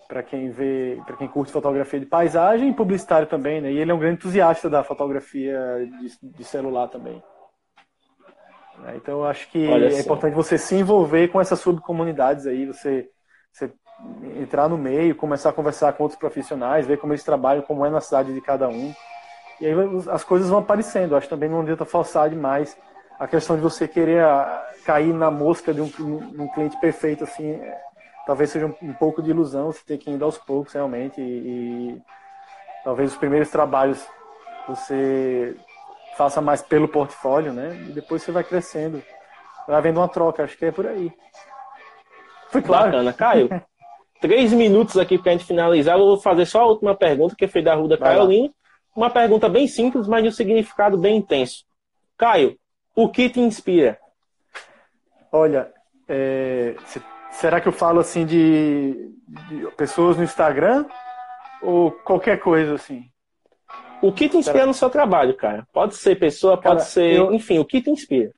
para 0.06 0.22
quem 0.22 0.50
vê, 0.50 1.00
para 1.06 1.16
quem 1.16 1.26
curte 1.26 1.50
fotografia 1.50 1.98
de 1.98 2.04
paisagem 2.04 2.68
e 2.68 2.74
publicitário 2.74 3.26
também, 3.26 3.62
né? 3.62 3.72
E 3.72 3.78
ele 3.78 3.90
é 3.90 3.94
um 3.94 3.98
grande 3.98 4.16
entusiasta 4.16 4.68
da 4.68 4.84
fotografia 4.84 5.58
de, 5.98 6.28
de 6.30 6.44
celular 6.44 6.88
também. 6.88 7.22
Então 8.96 9.20
eu 9.20 9.24
acho 9.24 9.50
que 9.50 9.66
Olha 9.66 9.88
é 9.88 10.00
importante 10.00 10.34
você 10.34 10.58
se 10.58 10.74
envolver 10.74 11.28
com 11.28 11.40
essas 11.40 11.58
subcomunidades 11.58 12.46
aí, 12.46 12.66
você, 12.66 13.08
você 13.50 13.72
entrar 14.38 14.68
no 14.68 14.76
meio, 14.76 15.16
começar 15.16 15.48
a 15.48 15.54
conversar 15.54 15.94
com 15.94 16.02
outros 16.02 16.18
profissionais, 16.18 16.86
ver 16.86 16.98
como 16.98 17.14
eles 17.14 17.24
trabalham, 17.24 17.62
como 17.62 17.86
é 17.86 17.88
na 17.88 18.00
cidade 18.00 18.34
de 18.34 18.40
cada 18.42 18.68
um. 18.68 18.92
E 19.58 19.66
aí 19.66 19.74
as 20.10 20.22
coisas 20.22 20.50
vão 20.50 20.58
aparecendo. 20.58 21.16
Acho 21.16 21.30
também 21.30 21.48
não 21.48 21.62
adianta 21.62 21.86
forçar 21.86 22.28
demais 22.28 22.76
a 23.18 23.26
questão 23.26 23.56
de 23.56 23.62
você 23.62 23.86
querer 23.86 24.22
ah, 24.22 24.70
cair 24.84 25.12
na 25.12 25.30
mosca 25.30 25.72
de 25.72 25.80
um, 25.80 25.90
um 26.38 26.48
cliente 26.48 26.78
perfeito, 26.80 27.24
assim, 27.24 27.52
é, 27.52 27.80
talvez 28.26 28.50
seja 28.50 28.66
um, 28.66 28.74
um, 28.82 28.92
pouco 28.94 29.22
de 29.22 29.30
ilusão, 29.30 29.72
você 29.72 29.82
tem 29.84 29.98
que 29.98 30.10
ir 30.10 30.22
aos 30.22 30.38
poucos 30.38 30.72
realmente. 30.72 31.20
E, 31.20 31.22
e 31.24 32.02
talvez 32.84 33.12
os 33.12 33.18
primeiros 33.18 33.50
trabalhos 33.50 34.04
você 34.66 35.56
faça 36.16 36.40
mais 36.40 36.62
pelo 36.62 36.88
portfólio, 36.88 37.52
né? 37.52 37.76
E 37.88 37.92
depois 37.92 38.22
você 38.22 38.32
vai 38.32 38.44
crescendo. 38.44 39.02
Vai 39.66 39.76
havendo 39.76 40.00
uma 40.00 40.08
troca, 40.08 40.44
acho 40.44 40.56
que 40.56 40.66
é 40.66 40.72
por 40.72 40.86
aí. 40.86 41.12
Foi 42.50 42.62
claro. 42.62 42.92
Bacana, 42.92 43.12
Caio. 43.12 43.48
três 44.20 44.52
minutos 44.52 44.96
aqui 44.96 45.18
para 45.18 45.32
a 45.32 45.36
gente 45.36 45.46
finalizar. 45.46 45.98
Eu 45.98 46.06
vou 46.06 46.20
fazer 46.20 46.46
só 46.46 46.62
a 46.62 46.66
última 46.66 46.94
pergunta, 46.94 47.34
que 47.36 47.48
foi 47.48 47.62
da 47.62 47.74
Ruda 47.74 47.98
Carolina. 47.98 48.50
Uma 48.96 49.10
pergunta 49.10 49.48
bem 49.48 49.66
simples, 49.66 50.06
mas 50.06 50.22
de 50.22 50.28
um 50.28 50.32
significado 50.32 50.96
bem 50.96 51.16
intenso. 51.16 51.64
Caio, 52.16 52.56
o 52.94 53.08
que 53.08 53.28
te 53.28 53.40
inspira? 53.40 53.98
Olha, 55.32 55.72
é, 56.08 56.76
será 57.32 57.60
que 57.60 57.66
eu 57.66 57.72
falo 57.72 58.00
assim 58.00 58.24
de, 58.24 59.12
de, 59.48 59.66
pessoas 59.76 60.16
no 60.16 60.22
Instagram 60.22 60.86
ou 61.60 61.90
qualquer 61.90 62.38
coisa 62.38 62.74
assim? 62.74 63.04
O 64.00 64.12
que 64.12 64.28
te 64.28 64.36
inspira 64.36 64.66
no 64.66 64.74
seu 64.74 64.90
trabalho, 64.90 65.34
cara? 65.34 65.66
Pode 65.72 65.96
ser 65.96 66.18
pessoa, 66.18 66.56
pode 66.56 66.76
cara, 66.76 66.80
ser, 66.80 67.14
eu, 67.14 67.32
enfim, 67.32 67.58
o 67.58 67.64
que 67.64 67.80
te 67.80 67.90
inspira? 67.90 68.32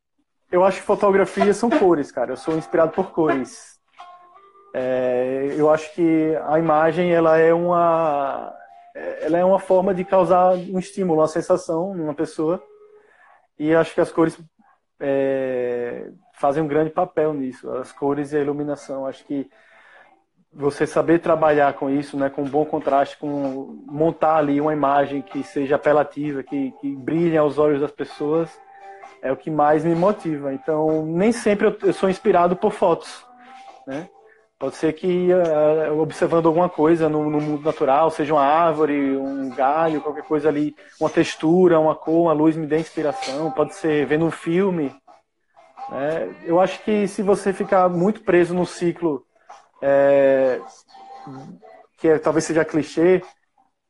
Eu 0.50 0.64
acho 0.64 0.80
que 0.80 0.86
fotografia 0.86 1.52
são 1.52 1.68
cores, 1.68 2.12
cara. 2.12 2.32
Eu 2.32 2.36
sou 2.36 2.57
inspirado 2.57 2.92
por 2.92 3.11
cores. 3.11 3.76
É, 4.72 5.54
eu 5.57 5.70
acho 5.70 5.92
que 5.92 6.36
a 6.46 6.59
imagem 6.59 7.12
ela 7.12 7.36
é 7.36 7.52
uma 7.52 8.54
ela 9.20 9.36
é 9.36 9.44
uma 9.44 9.59
forma 9.59 9.94
de 9.94 10.04
causar 10.04 10.54
um 10.54 10.78
estímulo, 10.78 11.20
uma 11.20 11.28
sensação 11.28 11.94
numa 11.94 12.14
pessoa 12.14 12.62
e 13.59 13.74
acho 13.74 13.94
que 13.94 14.00
as 14.00 14.12
cores 14.12 14.38
é, 15.00 16.11
fazem 16.34 16.62
um 16.62 16.68
grande 16.68 16.90
papel 16.90 17.32
nisso, 17.32 17.70
as 17.72 17.92
cores 17.92 18.32
e 18.32 18.36
a 18.36 18.40
iluminação. 18.40 19.07
Acho 19.07 19.24
que 19.24 19.48
você 20.52 20.86
saber 20.86 21.18
trabalhar 21.18 21.74
com 21.74 21.90
isso, 21.90 22.16
né, 22.16 22.30
com 22.30 22.42
um 22.42 22.48
bom 22.48 22.64
contraste, 22.64 23.18
com 23.18 23.82
montar 23.86 24.36
ali 24.36 24.61
uma 24.61 24.72
imagem 24.72 25.20
que 25.20 25.42
seja 25.42 25.76
apelativa, 25.76 26.42
que, 26.42 26.72
que 26.80 26.96
brilhe 26.96 27.36
aos 27.36 27.59
olhos 27.59 27.80
das 27.80 27.92
pessoas, 27.92 28.50
é 29.22 29.30
o 29.30 29.36
que 29.36 29.50
mais 29.50 29.84
me 29.84 29.94
motiva. 29.94 30.54
Então, 30.54 31.04
nem 31.04 31.32
sempre 31.32 31.66
eu, 31.66 31.76
eu 31.82 31.92
sou 31.92 32.09
inspirado 32.09 32.57
por 32.57 32.72
fotos, 32.72 33.24
né? 33.86 34.09
Pode 34.59 34.76
ser 34.76 34.94
que 34.94 35.28
uh, 35.32 36.00
observando 36.00 36.46
alguma 36.46 36.68
coisa 36.68 37.11
no, 37.11 37.28
no, 37.28 37.40
mundo 37.40 37.62
natural, 37.62 38.11
seja 38.11 38.32
uma 38.32 38.44
árvore, 38.44 39.14
um 39.14 39.50
galho, 39.50 40.00
qualquer 40.00 40.24
coisa 40.24 40.48
ali, 40.48 40.74
uma 40.98 41.11
textura, 41.11 41.78
uma 41.78 41.94
cor, 41.94 42.22
uma 42.22 42.32
luz 42.32 42.57
me 42.57 42.66
dê 42.66 42.78
inspiração. 42.78 43.50
Pode 43.50 43.74
ser 43.74 44.07
vendo 44.07 44.24
um 44.24 44.30
filme. 44.30 44.94
Né? 45.90 46.34
Eu 46.44 46.59
acho 46.59 46.82
que 46.82 47.07
se 47.07 47.22
você 47.22 47.52
ficar 47.52 47.88
muito 47.90 48.22
preso 48.22 48.54
no 48.54 48.64
ciclo 48.64 49.26
é, 49.82 50.61
que 51.98 52.09
é, 52.09 52.18
talvez 52.18 52.44
seja 52.44 52.64
clichê, 52.64 53.22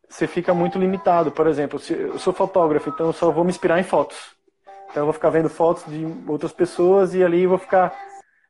você 0.08 0.26
fica 0.26 0.52
muito 0.52 0.78
limitado. 0.80 1.30
Por 1.30 1.46
exemplo, 1.46 1.80
eu 1.90 2.18
sou 2.18 2.32
fotógrafo, 2.32 2.90
então 2.90 3.06
eu 3.06 3.12
só 3.12 3.30
vou 3.30 3.44
me 3.44 3.50
inspirar 3.50 3.78
em 3.78 3.84
fotos. 3.84 4.34
Então 4.90 5.02
eu 5.02 5.06
vou 5.06 5.12
ficar 5.12 5.30
vendo 5.30 5.48
fotos 5.48 5.84
de 5.86 6.06
outras 6.26 6.52
pessoas 6.52 7.14
e 7.14 7.22
ali 7.22 7.42
eu 7.42 7.50
vou 7.50 7.58
ficar 7.58 7.96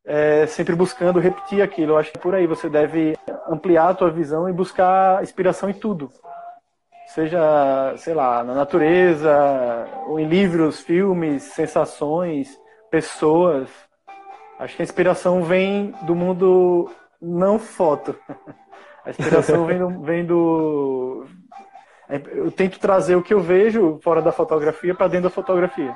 é, 0.06 0.46
sempre 0.46 0.74
buscando 0.76 1.18
repetir 1.18 1.60
aquilo. 1.60 1.92
Eu 1.92 1.98
acho 1.98 2.12
que 2.12 2.18
por 2.18 2.34
aí 2.34 2.46
você 2.46 2.68
deve 2.68 3.18
ampliar 3.48 3.88
a 3.88 3.94
tua 3.94 4.10
visão 4.10 4.48
e 4.48 4.52
buscar 4.52 5.22
inspiração 5.22 5.68
em 5.68 5.74
tudo. 5.74 6.10
Seja, 7.08 7.94
sei 7.96 8.14
lá, 8.14 8.44
na 8.44 8.54
natureza, 8.54 9.86
ou 10.06 10.20
em 10.20 10.26
livros, 10.26 10.80
filmes, 10.80 11.42
sensações, 11.42 12.58
pessoas. 12.90 13.68
Acho 14.58 14.76
que 14.76 14.82
a 14.82 14.84
inspiração 14.84 15.42
vem 15.42 15.92
do 16.02 16.14
mundo 16.14 16.90
não 17.20 17.58
foto. 17.58 18.14
A 19.04 19.10
inspiração 19.10 19.64
vem 19.66 19.78
do, 19.78 19.88
vem 20.00 20.26
do. 20.26 21.26
Eu 22.08 22.50
tento 22.50 22.80
trazer 22.80 23.14
o 23.14 23.22
que 23.22 23.32
eu 23.32 23.40
vejo 23.40 24.00
fora 24.02 24.20
da 24.20 24.32
fotografia 24.32 24.96
para 24.96 25.06
dentro 25.06 25.28
da 25.28 25.34
fotografia. 25.34 25.94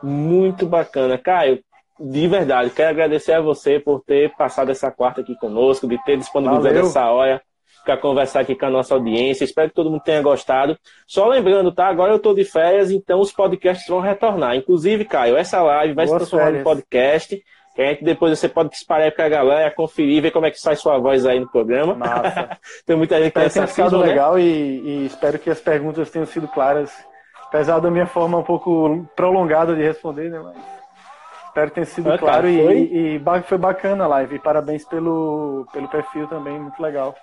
Muito 0.00 0.64
bacana. 0.64 1.18
Caio, 1.18 1.60
de 2.00 2.26
verdade, 2.26 2.70
quero 2.70 2.90
agradecer 2.90 3.32
a 3.32 3.40
você 3.40 3.78
por 3.78 4.02
ter 4.02 4.34
passado 4.36 4.70
essa 4.70 4.90
quarta 4.90 5.20
aqui 5.20 5.36
conosco, 5.36 5.86
de 5.86 6.02
ter 6.04 6.16
disponibilizado 6.16 6.74
Valeu. 6.74 6.86
essa 6.88 7.10
hora 7.10 7.42
para 7.84 7.96
conversar 7.96 8.40
aqui 8.40 8.54
com 8.54 8.66
a 8.66 8.70
nossa 8.70 8.94
audiência. 8.94 9.44
Espero 9.44 9.68
que 9.68 9.74
todo 9.74 9.90
mundo 9.90 10.02
tenha 10.02 10.22
gostado. 10.22 10.78
Só 11.06 11.26
lembrando, 11.26 11.72
tá? 11.72 11.86
Agora 11.86 12.12
eu 12.12 12.16
estou 12.16 12.34
de 12.34 12.44
férias, 12.44 12.90
então 12.90 13.20
os 13.20 13.32
podcasts 13.32 13.86
vão 13.88 14.00
retornar. 14.00 14.56
Inclusive, 14.56 15.04
Caio, 15.04 15.36
essa 15.36 15.60
live 15.62 15.94
vai 15.94 16.06
Boas 16.06 16.22
se 16.22 16.30
transformar 16.30 16.58
em 16.58 16.62
podcast. 16.62 17.42
Que 17.74 17.80
a 17.80 17.86
gente 17.86 18.04
depois 18.04 18.38
você 18.38 18.50
pode 18.50 18.74
espalhar 18.74 19.10
para 19.12 19.24
a 19.24 19.30
galera, 19.30 19.70
conferir, 19.70 20.20
ver 20.20 20.30
como 20.30 20.44
é 20.44 20.50
que 20.50 20.60
sai 20.60 20.76
sua 20.76 20.98
voz 20.98 21.24
aí 21.24 21.40
no 21.40 21.48
programa. 21.48 21.96
Tem 22.84 22.94
muita 22.94 23.16
gente 23.18 23.32
que 23.32 23.40
tem 23.40 23.66
ficado 23.66 23.98
né? 23.98 24.08
legal 24.08 24.38
e, 24.38 24.42
e, 24.42 25.06
espero 25.06 25.38
que 25.38 25.48
as 25.48 25.58
perguntas 25.58 26.10
tenham 26.10 26.26
sido 26.26 26.46
claras. 26.48 26.92
Apesar 27.46 27.80
da 27.80 27.90
minha 27.90 28.06
forma 28.06 28.38
um 28.38 28.42
pouco 28.42 29.06
prolongada 29.16 29.74
de 29.74 29.82
responder, 29.82 30.30
né? 30.30 30.38
Mas 30.38 30.81
espero 31.52 31.68
que 31.68 31.74
tenha 31.74 31.86
sido 31.86 32.10
ah, 32.10 32.18
claro 32.18 32.42
cara, 32.42 32.50
e, 32.50 33.16
e, 33.16 33.20
foi 33.44 33.58
bacana 33.58 34.04
a 34.04 34.08
live. 34.08 34.36
E 34.36 34.38
parabéns 34.38 34.84
pelo, 34.86 35.66
pelo 35.70 35.86
perfil 35.88 36.26
também, 36.26 36.58
muito 36.58 36.82
legal. 36.82 37.14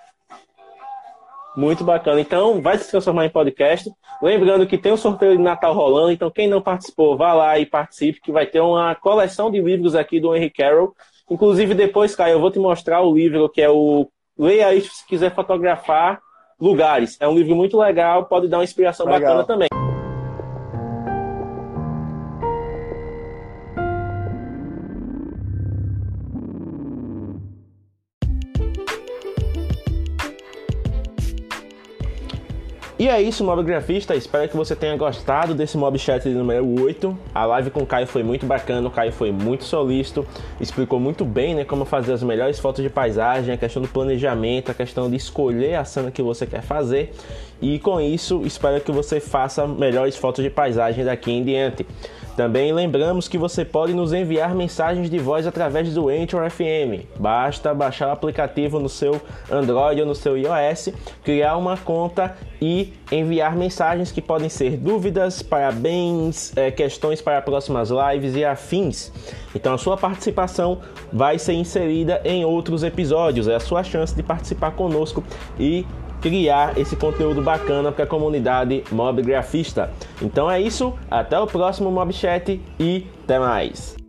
Muito 1.56 1.82
bacana. 1.82 2.20
Então, 2.20 2.62
vai 2.62 2.78
se 2.78 2.88
transformar 2.88 3.26
em 3.26 3.30
podcast. 3.30 3.90
Lembrando 4.22 4.66
que 4.68 4.78
tem 4.78 4.92
um 4.92 4.96
sorteio 4.96 5.36
de 5.36 5.42
Natal 5.42 5.74
rolando, 5.74 6.12
então 6.12 6.30
quem 6.30 6.48
não 6.48 6.62
participou, 6.62 7.16
vá 7.16 7.32
lá 7.32 7.58
e 7.58 7.66
participe, 7.66 8.20
que 8.20 8.30
vai 8.30 8.46
ter 8.46 8.60
uma 8.60 8.94
coleção 8.94 9.50
de 9.50 9.60
livros 9.60 9.96
aqui 9.96 10.20
do 10.20 10.34
Henry 10.34 10.50
Carroll. 10.50 10.94
Inclusive, 11.28 11.74
depois, 11.74 12.14
Caio, 12.14 12.34
eu 12.34 12.40
vou 12.40 12.52
te 12.52 12.58
mostrar 12.58 13.00
o 13.00 13.12
livro 13.12 13.48
que 13.48 13.60
é 13.60 13.68
o 13.68 14.08
Leia 14.38 14.72
isso 14.72 14.94
se 14.94 15.06
quiser 15.06 15.34
fotografar 15.34 16.20
lugares. 16.58 17.16
É 17.20 17.28
um 17.28 17.34
livro 17.34 17.54
muito 17.54 17.78
legal, 17.78 18.24
pode 18.24 18.48
dar 18.48 18.58
uma 18.58 18.64
inspiração 18.64 19.04
legal. 19.04 19.20
bacana 19.20 19.44
também. 19.44 19.79
E 33.00 33.08
é 33.08 33.18
isso, 33.18 33.42
mobgrafista. 33.42 34.14
Espero 34.14 34.46
que 34.46 34.54
você 34.54 34.76
tenha 34.76 34.94
gostado 34.94 35.54
desse 35.54 35.74
mobchat 35.78 36.28
número 36.28 36.82
8. 36.82 37.16
A 37.34 37.46
live 37.46 37.70
com 37.70 37.80
o 37.80 37.86
Caio 37.86 38.06
foi 38.06 38.22
muito 38.22 38.44
bacana, 38.44 38.86
o 38.86 38.90
Caio 38.90 39.10
foi 39.10 39.32
muito 39.32 39.64
solícito, 39.64 40.26
explicou 40.60 41.00
muito 41.00 41.24
bem 41.24 41.54
né, 41.54 41.64
como 41.64 41.86
fazer 41.86 42.12
as 42.12 42.22
melhores 42.22 42.60
fotos 42.60 42.84
de 42.84 42.90
paisagem, 42.90 43.54
a 43.54 43.56
questão 43.56 43.80
do 43.80 43.88
planejamento, 43.88 44.70
a 44.70 44.74
questão 44.74 45.08
de 45.08 45.16
escolher 45.16 45.76
a 45.76 45.84
cena 45.86 46.10
que 46.10 46.20
você 46.20 46.44
quer 46.44 46.60
fazer. 46.60 47.14
E 47.58 47.78
com 47.78 47.98
isso, 48.02 48.42
espero 48.44 48.78
que 48.82 48.92
você 48.92 49.18
faça 49.18 49.66
melhores 49.66 50.14
fotos 50.14 50.44
de 50.44 50.50
paisagem 50.50 51.02
daqui 51.02 51.32
em 51.32 51.42
diante. 51.42 51.86
Também 52.40 52.72
lembramos 52.72 53.28
que 53.28 53.36
você 53.36 53.66
pode 53.66 53.92
nos 53.92 54.14
enviar 54.14 54.54
mensagens 54.54 55.10
de 55.10 55.18
voz 55.18 55.46
através 55.46 55.92
do 55.92 56.08
Anchor 56.08 56.48
FM. 56.48 57.04
Basta 57.18 57.74
baixar 57.74 58.08
o 58.08 58.12
aplicativo 58.12 58.80
no 58.80 58.88
seu 58.88 59.20
Android 59.52 60.00
ou 60.00 60.06
no 60.06 60.14
seu 60.14 60.38
iOS, 60.38 60.88
criar 61.22 61.58
uma 61.58 61.76
conta 61.76 62.34
e 62.58 62.94
enviar 63.12 63.54
mensagens 63.54 64.10
que 64.10 64.22
podem 64.22 64.48
ser 64.48 64.78
dúvidas, 64.78 65.42
parabéns, 65.42 66.56
é, 66.56 66.70
questões 66.70 67.20
para 67.20 67.42
próximas 67.42 67.90
lives 67.90 68.34
e 68.34 68.42
afins. 68.42 69.12
Então 69.54 69.74
a 69.74 69.78
sua 69.78 69.98
participação 69.98 70.80
vai 71.12 71.38
ser 71.38 71.52
inserida 71.52 72.22
em 72.24 72.42
outros 72.42 72.82
episódios. 72.82 73.48
É 73.48 73.56
a 73.56 73.60
sua 73.60 73.82
chance 73.82 74.14
de 74.14 74.22
participar 74.22 74.70
conosco 74.70 75.22
e 75.58 75.84
criar 76.20 76.78
esse 76.78 76.96
conteúdo 76.96 77.42
bacana 77.42 77.90
para 77.92 78.04
a 78.04 78.06
comunidade 78.06 78.84
mob 78.90 79.22
grafista. 79.22 79.90
Então 80.20 80.50
é 80.50 80.60
isso, 80.60 80.94
até 81.10 81.38
o 81.38 81.46
próximo 81.46 81.90
Mob 81.90 82.12
Chat 82.12 82.60
e 82.78 83.06
até 83.24 83.38
mais. 83.38 83.99